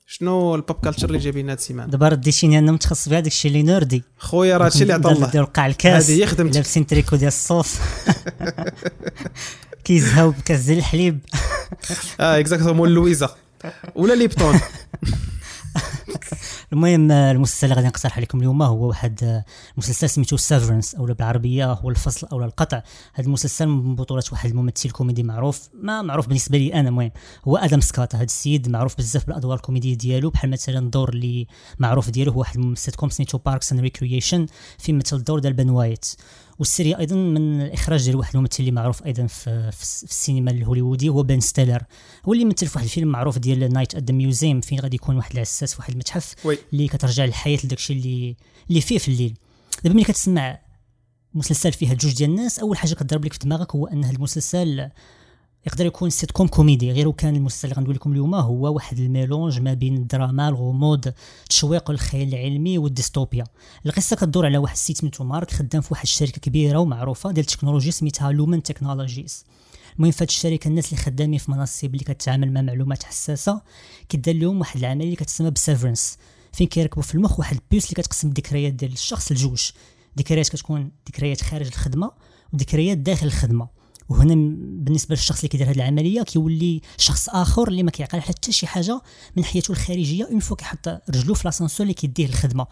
[0.07, 3.63] شنو البوب كالتشر اللي جايبين هاد السيمانة؟ دابا رديتيني أنا متخصص في هذاك الشيء اللي
[3.63, 5.43] نوردي خويا راه هادشي اللي عطا الله.
[5.43, 7.75] قاع الكاس هذه خدمتي لابسين تريكو ديال الصوص
[9.85, 11.19] كيزهاو بكاس ديال الحليب.
[12.19, 13.35] آه exactement لويزا.
[13.95, 14.59] ولا ليبتون.
[16.73, 19.43] المهم المسلسل اللي غادي نقترح عليكم اليوم هو واحد
[19.77, 22.81] مسلسل سميتو Severance أو بالعربية هو الفصل أو القطع.
[23.13, 27.11] هذا المسلسل من بطولة واحد الممثل كوميدي معروف ما معروف بالنسبة لي أنا المهم
[27.47, 31.47] هو آدم سكوت هذا السيد معروف بزاف بالأدوار الكوميدية ديالو بحال مثلا الدور اللي
[31.79, 34.45] معروف ديالو هو واحد الممثل كوم سميتو Parks and Recreation
[34.77, 36.05] في مثل الدور ديال بن وايت
[36.59, 41.09] وال série أيضا من الإخراج ديال واحد الممثل اللي معروف أيضا في, في السينما الهوليوودي
[41.09, 41.83] هو بن ستيلر
[42.25, 45.15] هو اللي مثل في واحد الفيلم معروف ديال Night at the Museum فين غادي يكون
[45.15, 46.57] واحد العساس في واحد المتحف oui.
[46.73, 48.35] اللي كترجع للحياة لداك الشيء اللي
[48.69, 49.37] اللي فيه في الليل
[49.83, 50.59] دابا ملي كتسمع
[51.33, 54.89] مسلسل فيه جوج ديال الناس أول حاجة كتضرب لك في دماغك هو أن المسلسل
[55.67, 59.06] يقدر يكون سيت كوم كوميدي غير كان المسلسل اللي غندوي لكم اليوم هو واحد ال
[59.06, 61.13] mélange ما بين الدراما الغموض
[61.43, 63.43] التشويق الخيال العلمي والديستوبيا.
[63.85, 67.91] القصة كتدور على واحد السيد سميتو مارك خدام في واحد الشركة كبيرة ومعروفة ديال التكنولوجيا
[67.91, 69.45] سميتها Lumon Technologies
[69.95, 73.61] المهم هذه الشركة الناس اللي خدامين في مناصب اللي كتعامل مع معلومات حساسة
[74.09, 76.17] كدار لهم واحد العملية اللي كتسمى ب severance.
[76.53, 79.69] فين كيركبوا في المخ واحد ال puce اللي كتقسم الذكريات ديال الشخص لجوج.
[80.19, 82.11] ذكريات كتكون ذكريات خارج الخدمة
[82.53, 83.67] وذكريات داخل الخدمة.
[84.09, 84.35] وهنا
[84.83, 89.01] بالنسبة للشخص اللي كيدير هذه العملية كيولي شخص آخر اللي ما كيعقل حتى شي حاجة
[89.35, 92.67] من حياته الخارجية une fois كيحط رجلو في l'ascenseur اللي كيديه الخدمة.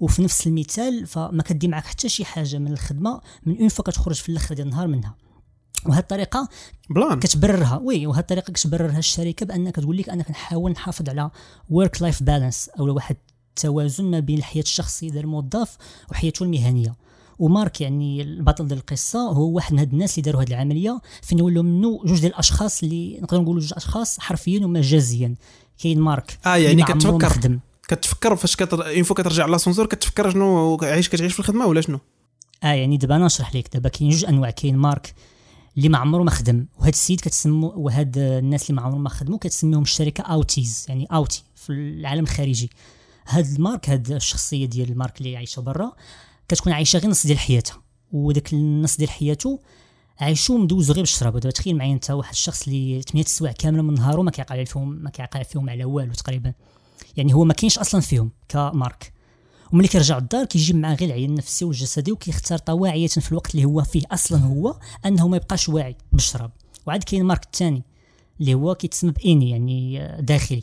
[0.00, 4.14] وفي نفس المثال فما كيدي معك حتى شي حاجة من الخدمة من une fois كتخرج
[4.16, 5.14] في الأخر ديال النهار منها.
[5.86, 6.48] وهذه الطريقة
[6.90, 7.20] plan.
[7.20, 7.80] كتبررها.
[7.84, 11.30] oui وهذه الطريقة كتبررها الشركة بان كتقول لك أنا كنحاول نحافظ على
[11.70, 13.16] work life balance أو واحد
[13.48, 15.76] التوازن ما بين الحياة الشخصية ديال الموظف
[16.10, 16.96] وحياته المهنية.
[17.38, 21.40] ومارك يعني البطل ديال القصة هو واحد من هاد الناس اللي داروا هاد العملية فين
[21.40, 25.34] ولاو منه جوج ديال الأشخاص اللي نقدر نقولوا جوج أشخاص حرفيا ومجازيا
[25.82, 27.58] كاين مارك آه يعني كتفكر خدم
[27.88, 28.86] كتفكر فاش كتر...
[28.86, 32.00] une fois كترجع l'ascenseur كتفكر شنو عايش كتعيش في الخدمة ولا شنو؟
[32.62, 34.50] آه يعني دابا أنا نشرح لك دابا كاين جوج أنواع.
[34.50, 35.14] كاين مارك
[35.76, 39.38] اللي ما عمره ما خدم وهاد السيد كتسمو وهاد الناس اللي ما عمرهم ما خدموا
[39.38, 42.70] كتسميهم الشركة outies يعني outie في العالم الخارجي.
[43.26, 45.92] هاد المارك هاد الشخصية ديال المارك اللي عايشة برا
[46.48, 47.82] كتكون عايشة غير نص ديال حياتها
[48.12, 49.60] وداك النص ديال حياته
[50.20, 51.32] عايشو مدوزو غير بالشراب.
[51.32, 54.88] دابا تخيل معايا انت واحد الشخص اللي 8 سوايع كاملة من نهارو ما كيعقل فيهم
[54.88, 56.52] ما كيعقل فيهم على والو تقريبا.
[57.16, 59.12] يعني هو ما كاينش أصلا فيهم ك Mark.
[59.72, 63.82] وملي كيرجع الدار كيجيب معاه غير العيان النفسي والجسدي وكيختار طواعية في الوقت اللي هو
[63.82, 66.50] فيه أصلا هو أنه ما يبقاش واعي بالشراب.
[66.86, 67.82] وعاد كاين Mark الثاني
[68.40, 70.62] اللي هو كيتسمى ب innie يعني داخلي.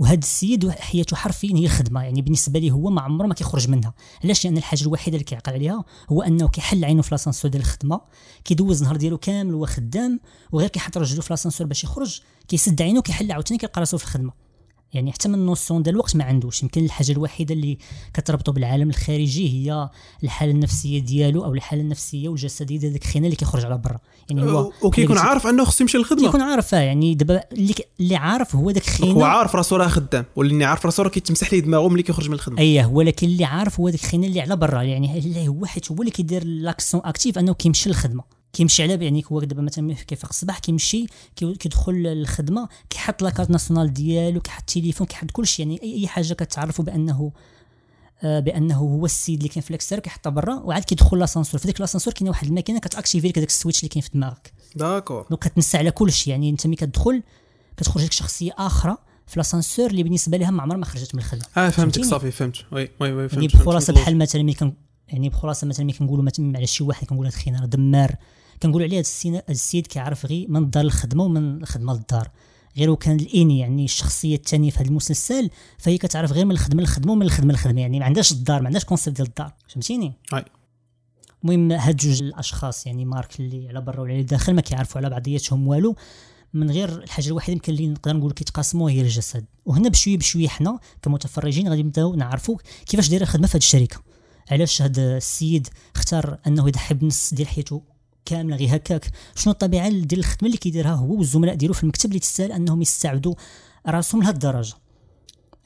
[0.00, 3.94] وهذا السيد حياته حرفيا هي الخدمه يعني بالنسبة ليه هو ما عمره ما كيخرج منها.
[4.24, 8.00] علاش؟ لأن الحاجة الوحيدة اللي كيعقل عليها هو أنه كيحل عينه في l'ascenseur ديال الخدمة
[8.44, 10.20] كيدوز النهار ديالو كامل وهو خدام
[10.52, 14.49] وغير كيحط رجلو في l'ascenseur باش يخرج كيسد عينه وكيحل عاوتاني كيلقى راسو في الخدمة.
[14.94, 16.62] يعني حتى من notion ديال الوقت ما عندوش.
[16.62, 17.78] يمكن الحاجة الوحيدة اللي
[18.14, 19.88] كتربطه بالعالم الخارجي هي
[20.24, 23.98] الحالة النفسية ديالو أو الحالة النفسية والجسدية ديال داك الخينا اللي كيخرج على برا.
[24.30, 26.26] يعني هو وكيكون عارف أنه خصو يمشي للخدمة.
[26.26, 29.88] كيكون عارف آه، يعني دابا اللي اللي عارف هو داك الخينا هو عارف راسو راه
[29.88, 32.58] خدام واللي عارف راسو راه كيتمسح ليه دماغه ملي كيخرج من الخدمة.
[32.58, 34.82] اييه ولكن اللي عارف هو داك الخينا اللي على برا.
[34.82, 38.39] يعني اللي هو حيت هو اللي كيدير l'action active أنه كيمشي للخدمة.
[38.52, 41.06] كيمشي على يعني هو دابا مثلا كيفيق الصباح كيمشي
[41.36, 46.84] كيدخل للخدمه كيحط la carte nationale ديالو كيحط التليفون كيحط كلشي يعني اي حاجة كتعرفوا
[46.84, 47.32] بأنه
[48.22, 51.60] آه بأنه هو السيد اللي كاين في l'extérieur كيحطها برا وعاد كيدخل l'ascenseur.
[51.60, 54.10] في ديك l'ascenseur كاينة واحد الماكينة كت activer لك داك ال switch اللي كاين في
[54.14, 54.52] دماغك.
[54.76, 55.26] d'accord.
[55.30, 57.22] donc كتنسى على كلشي يعني أنت ملي كتدخل
[57.76, 58.96] كتخرج لك شخصية أخرى
[59.26, 61.44] في l'ascenseur اللي بالنسبة لها ما عمرها ما خرجت من الخدمة.
[61.56, 62.56] آه فهمتك صافي فهمت.
[62.72, 63.56] oui oui oui يعني فهمت.
[63.56, 64.72] بخلاصة بحال مثلا ملي كان
[65.08, 68.16] يعني بخلاصة مثلا ملي كنقولوا مثلا على شي واحد كنقول هذا خينا دمار.
[68.62, 72.30] كنقولوا عليه هذا السيد كيعرف غير من الدار للخدمه ومن الخدمة للدار.
[72.76, 77.12] غير كان الإني يعني الشخصية الثانية في هذا المسلسل فهي كتعرف غير من الخدمة للخدمة
[77.12, 77.80] ومن الخدمة للخدمة.
[77.80, 79.54] يعني ما عندهاش الدار ما عندهاش كونسيبت ديال الدار.
[79.68, 80.44] فهمتيني؟ أي.
[81.44, 85.10] المهم هاد جوج الأشخاص يعني مارك اللي على برا ولا اللي داخل ما كيعرفوا على
[85.10, 85.96] بعضياتهم والو.
[86.54, 89.44] من غير الحاجة الوحيدة يمكن اللي نقدر نقول كيتقاسموا هي الجسد.
[89.66, 92.56] وهنا بشوية بشوية حنا كمتفرجين غادي نبداو نعرفوا
[92.86, 94.02] كيفاش دايرة الخدمة في هذه الشركة.
[94.50, 97.82] علاش هذا السيد اختار أنه يضحي بنص ديال حياته
[98.30, 99.10] كاملة غير هكاك.
[99.34, 103.34] شنو الطبيعة ديال الخدمة اللي كيديرها هو والزملاء ديالو في المكتب اللي تستاهل أنهم يستعبدوا
[103.88, 104.74] راسهم لهذ الدرجة؟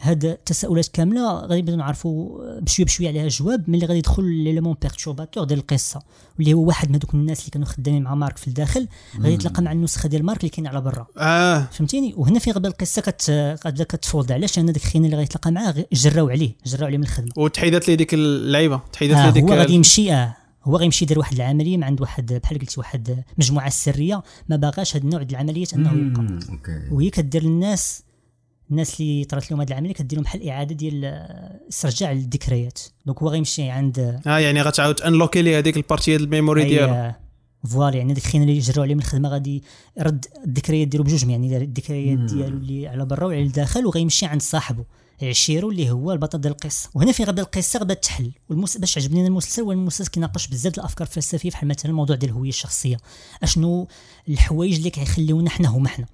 [0.01, 5.45] هاد التساؤلات كاملة غادي نبداو نعرفوا بشوية بشوية عليها الجواب ملي غادي يدخل l'élément perturbateur
[5.45, 6.01] ديال القصة
[6.39, 8.89] واللي هو واحد من هذوك الناس اللي كانوا خدامين مع Mark في الداخل
[9.21, 11.07] غادي يتلاقى مع النسخة ديال Mark اللي كاين على برا.
[11.19, 11.69] آه.
[11.73, 13.31] فهمتيني؟ وهنا فين غدا القصة كت
[13.67, 17.05] غتبدا كتفولد علاش؟ لأن داك الخينا اللي غيتلاقى معاه غي- جراو عليه جراو عليه من
[17.05, 17.31] الخدمة.
[17.37, 20.37] وتحيدات لي ديك اللعيبة تحيدات آه لي ديك هو غادي يمشي آه.
[20.65, 24.97] هو غيمشي يدير واحد العملية مع عند واحد بحال قلتي واحد مجموعة سرية ما باغاش
[24.97, 26.39] هذا النوع ديال العمليات أنه يبقى.
[26.91, 28.03] وهي كدير للناس
[28.71, 33.23] الناس اللي طرات لهم هذه العملية كدير لهم بحال إعادة ديال آه، استرجاع للذكريات donc
[33.23, 37.11] هو غيمشي عند آه يعني غتعاود unlocker لي هذيك ال partie ديال ال memory ديالو
[37.11, 37.15] أي-
[37.69, 39.63] voilà يعني داك الخينا اللي جراو عليه من الخدمة غادي
[39.99, 44.85] يرد الذكريات ديالو بجوج يعني الذكريات ديالو اللي على برا وعلى الداخل وغيمشي عند صاحبه
[45.23, 46.91] عشيرو اللي هو البطل ديال القصة.
[46.95, 48.33] وهنا فين غدا القصة؟ غدا تحل.
[48.51, 48.77] والمس...
[48.77, 52.97] باش عجبني المسلسل هو المسلسل كيناقش بزاف الأفكار الفلسفية بحال مثلا الموضوع ديال الهوية الشخصية.
[53.43, 53.89] أشنو
[54.29, 56.07] الحوايج اللي كيخليونا حنا هما حنا؟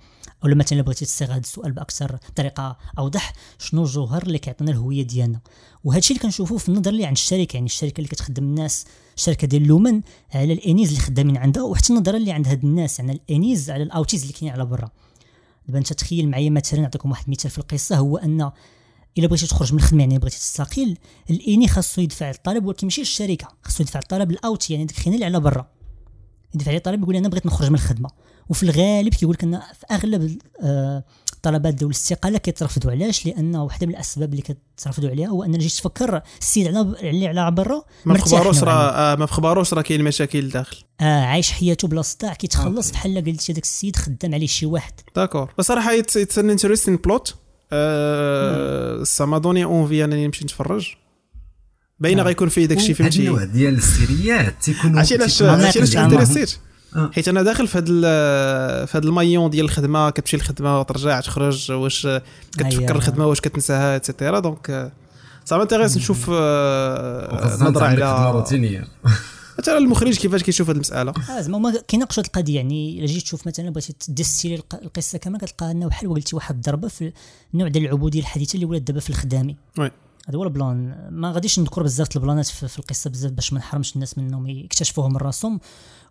[0.45, 5.41] ولا مثلا بغيتي تصيغ هذا السؤال بأكثر بطريقه أوضح شنو الجوهر اللي كيعطينا الهوية ديالنا؟
[5.85, 8.85] وهذا الشيء اللي كنشوفوه في النظر اللي عند الشركة يعني الشركة اللي كتخدم الناس
[9.17, 10.01] الشركة ديال Lumon
[10.35, 13.71] على ال innies اللي خدامين عندها وحتى النظره اللي عند هاد الناس يعني ال innies
[13.71, 14.91] على ال outies اللي كاينين على برا.
[15.67, 18.51] دابا أنت تخيل معايا مثلا نعطيكم واحد المثال في القصة هو أن
[19.19, 20.99] إلا بغيتي تخرج من الخدمه يعني بغيتي تستقيل
[21.31, 25.27] الإني خاصو يدفع الطلب ولكن ماشي الشركة خاصو يدفع الطلب الاوت يعني داك الخينا اللي
[25.27, 25.67] على برا.
[26.55, 28.11] يدفع عليه طلب يقول أنا بغيت نخرج من الخدمة.
[28.49, 33.87] وفي الغالب كيقول لك أن في أغلب آه، الطلبات ديال الاستقالة كيترفضوا علاش؟ لأن واحدة
[33.87, 34.43] من الأسباب اللي
[34.77, 38.81] كترفضوا عليها هو أن جيت تفكر السيد على اللي على برا ما بخباروش نوعاً ما.
[38.81, 40.77] راه آه ما بخباروش راه كاين مشاكل داخل.
[41.01, 44.93] آه عايش حياته بلا صداع كيتخلص بحال قلتي داك السيد خدام عليه شي واحد.
[45.17, 45.53] d'accord.
[45.59, 47.35] بصراحة it's an interesting plot
[49.05, 50.95] ça m'a donné envie أنني نمشي نتفرج.
[52.01, 52.27] باينه آه.
[52.27, 55.97] غيكون فيه داك الشيء هاد النوع فهمتي ديال السيريات تيكونوا عرفتي علاش عرفتي علاش ناكلش
[55.97, 56.59] interested
[56.97, 57.11] آه.
[57.15, 61.73] حيت أنا داخل في هذا في هذا ال maillon ديال الخدمة كتمشي للخدمة وترجع تخرج
[61.73, 62.09] واش
[62.53, 62.91] كتفكر أيوة.
[62.91, 64.93] الخدمة واش كتنساها et cetera donc
[65.45, 68.85] صافي intéresse نشوف آه، نظره على روتينية.
[69.61, 73.47] حتى المخرج كيفاش كيشوف هذه المسألة؟ آه زعما هما كيناقشوا القضية يعني إلا جيت تشوف
[73.47, 77.13] مثلا بغيتي ت distiller الق- القصة كاملة كتلقى أنه بحال قلتي واحد الضربه في
[77.55, 79.57] النوع ديال العبودية الحديثة اللي ولات دابا في الخدامي.
[79.79, 79.91] oui.
[80.29, 81.09] هذا هو ال plan.
[81.11, 85.11] ما غاديش نذكر بزاف البلانات في, في القصة بزاف باش ما نحرمش الناس منهم يكتشفوهم
[85.11, 85.61] من راسهم.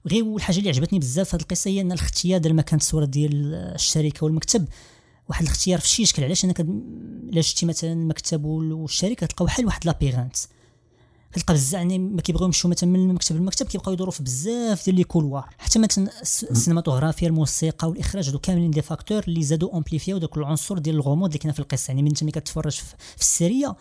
[0.07, 3.53] غير الحاجة اللي عجبتني بزاف في هذه القصة هي أن الاختيار ديال مكان التصوير ديال
[3.53, 4.67] الشركة والمكتب.
[5.29, 6.69] واحد الاختيار في شي شكل علاش أنا كد...
[7.29, 10.35] الا شتي مثلا المكتب وال- والشركة تلقاو بحال واحد labyrinthe
[11.33, 14.95] كتلقى بزاف يعني ما كيبغيو يمشيو مثلا من المكتب للمكتب كيبقاو يدوروا في بزاف ديال
[14.95, 15.49] les couloirs.
[15.57, 20.77] حتى مثلا الس- السينماتوغرافيا الموسيقى والإخراج هادو كاملين des facteurs اللي زادوا أمبليفياو داك العنصر
[20.77, 21.91] ديال الغموض اللي كاين في القصة.
[21.91, 23.75] يعني من انت ملي كتفرج في, في ال série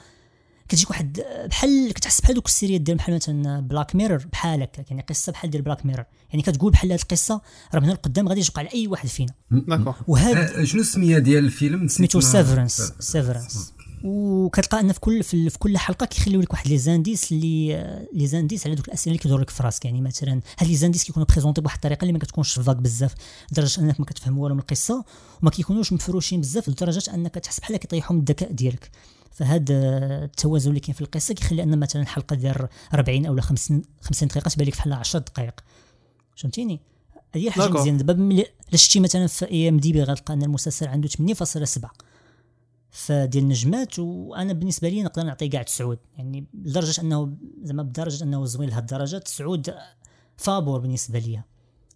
[0.68, 1.20] كتجيك واحد
[1.50, 5.50] بحال كتحس بحال دوك السيريات ديال بحال مثلا Black Mirror بحال هكاك يعني قصة بحال
[5.50, 7.40] ديال Black Mirror يعني كتقول بحال هاد القصة
[7.74, 9.32] راه من هنا لقدام غادي توقع على أي واحد فينا.
[9.50, 9.94] d'accord.
[10.08, 13.72] وهذا آه، شنو السمية ديال الفيلم؟ سميتو Severance Severance
[14.04, 18.66] وكتلقى ان في كل في, كل حلقة كيخليو لك واحد les indices اللي les indices
[18.66, 19.84] على دوك الأسئلة اللي كيدور لك في راسك.
[19.84, 23.14] يعني مثلا هاد les indices كيكونوا présentés بواحد الطريقة اللي ما كتكونش vagues بزاف
[23.52, 25.04] لدرجة أنك ما كتفهم والو من القصة
[25.42, 28.90] وما كيكونوش مفروشين بزاف لدرجة أنك تحس بحال كيطيحوا من الذكاء ديالك.
[29.32, 29.64] فهذا
[30.24, 34.48] التوازن اللي كاين في القصة كيخلي أن مثلا حلقه ديال 40 أو 50 50 دقيقة
[34.48, 35.60] تبان لك بحال 10 دقائق
[36.36, 36.80] فهمتيني؟
[37.34, 37.70] هي حاجة.
[37.70, 37.98] مزيانة.
[37.98, 41.88] دابا ملي شتي مثلا في IMDb غتلقى ان المسلسل عنده 8.7
[42.90, 45.98] فديال النجمات وأنا بالنسبة لي نقدر نعطيه كاع تسعود.
[46.16, 49.74] يعني لدرجة أنه زعما بدرجة أنه زوين لهاد الدرجة تسعود
[50.36, 51.46] فابور بالنسبة لي يعني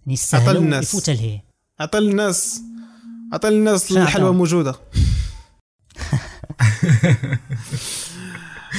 [0.07, 0.73] يستاهل.
[0.73, 1.45] يفوت لهيه
[1.81, 2.61] عطى للناس.
[3.33, 4.75] عطى للناس الحلوى عطاهم؟ موجودة.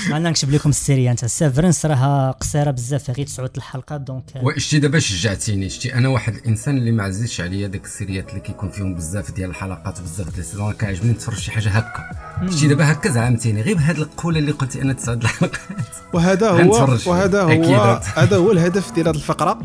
[0.07, 4.99] أنا نكتب لكم السيريا انت Severance راها قصيرة بزاف غير تسعود الحلقات donc وشتي دابا
[4.99, 5.69] شجعتيني.
[5.69, 9.49] شتي أنا واحد الإنسان اللي ما عزيزش عليا داك السيريات اللي كيكون فيهم بزاف ديال
[9.49, 12.03] الحلقات وبزاف ديال ال saisons كيعجبني نتفرج شي حاجة هكا.
[12.51, 15.61] شتي دابا هكا زعمتيني غير بهاد القولة اللي قلتي أنا تسعود الحلقات.
[16.13, 16.97] وهذا هو.
[17.05, 18.01] وهذا هو.
[18.15, 19.59] هذا هو الهدف ديال هذه الفقرة.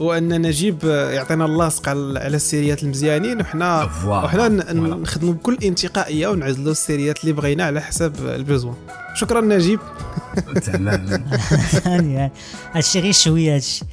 [0.00, 4.48] هو ان نجيب يعطينا اللاصق على على السيريات المزيانين وحنا وحنا.
[4.96, 8.74] نخدموا بكل انتقائية ونعزلوا السيريات اللي بغينا على حسب البزوان
[9.14, 9.80] شكرا نجيب.
[10.66, 11.22] تماما
[11.86, 12.30] يعني
[12.72, 13.84] هادشي غير شوية هادشي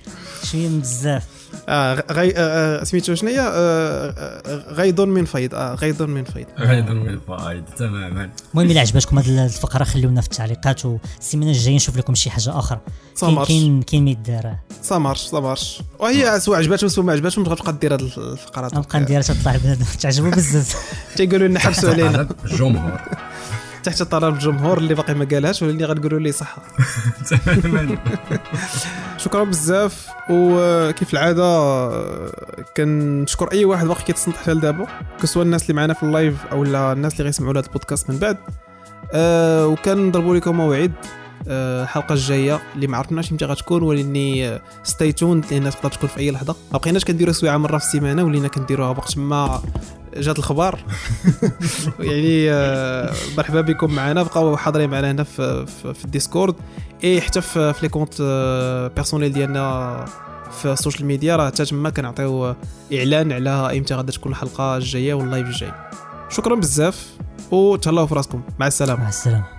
[0.43, 1.36] شوية من بزاف.
[1.69, 5.55] آه غي آه سميتو شنو؟ هي؟ آه آه غيض من فيض.
[5.55, 6.45] آه غيض من فيض.
[6.59, 8.29] غير من الفايد تماما.
[8.53, 12.79] المهم إلا عجبتكم هذه الفقرة خليونا في التعليقات والسيمانه الجاية نشوف لكم شي حاجة أخرى
[13.21, 14.55] كاين كاين كاين ما يدار.
[14.83, 19.55] صامرش صامرش وهي سواء عجباتهم سواء ما عجباتهمش غتبقى دير هاد الفقرات غنبقى ندير تطلع
[19.57, 19.85] بنادم.
[20.01, 20.75] تعجبوا بزاف.
[21.17, 22.27] تيقولوا لنا حبسوا علينا.
[22.45, 23.01] الجمهور
[23.87, 26.55] تحت طلب الجمهور اللي باقي ما قالهاش واللي غنقولوا لي صح
[27.29, 27.97] تماما.
[29.17, 31.89] شكرا بزاف وكيف العادة
[32.77, 34.87] كنشكر أي واحد باقي كيتصنت حتى لدابا
[35.21, 38.17] كسوا الناس اللي معنا في ال live أو لا الناس اللي غيسمعوا لهذا البودكاست من
[38.17, 38.37] بعد.
[39.13, 40.91] أه وكنضربوا لكم موعد
[41.47, 46.17] آه، الحلقة الجاية اللي ما عرفناش إمتى غتكون ولاني stay tuned لأن تقدر تكون في
[46.19, 46.55] أي لحظة.
[46.71, 49.61] ما بقيناش كنديروا سويعة مرة في السيمانة ولينا كنديروها وقت ما
[50.15, 50.79] جات الخبار
[51.99, 54.23] يعني آه، مرحبا بكم معنا.
[54.23, 56.55] بقاو حاضرين معنا هنا في, في, في ال Discord.
[57.03, 60.05] اي حتى في, les comptes آه، personnels ديالنا
[60.51, 62.55] في السوشيال ميديا راه حتى تما كنعطيو
[62.93, 65.71] إعلان على إمتى غادا تكون الحلقة الجاية واللايف الجاي.
[66.29, 67.07] شكرا بزاف
[67.51, 68.41] وتهلاو في راسكم.
[68.59, 69.01] مع السلامة.
[69.01, 69.56] مع السلامة.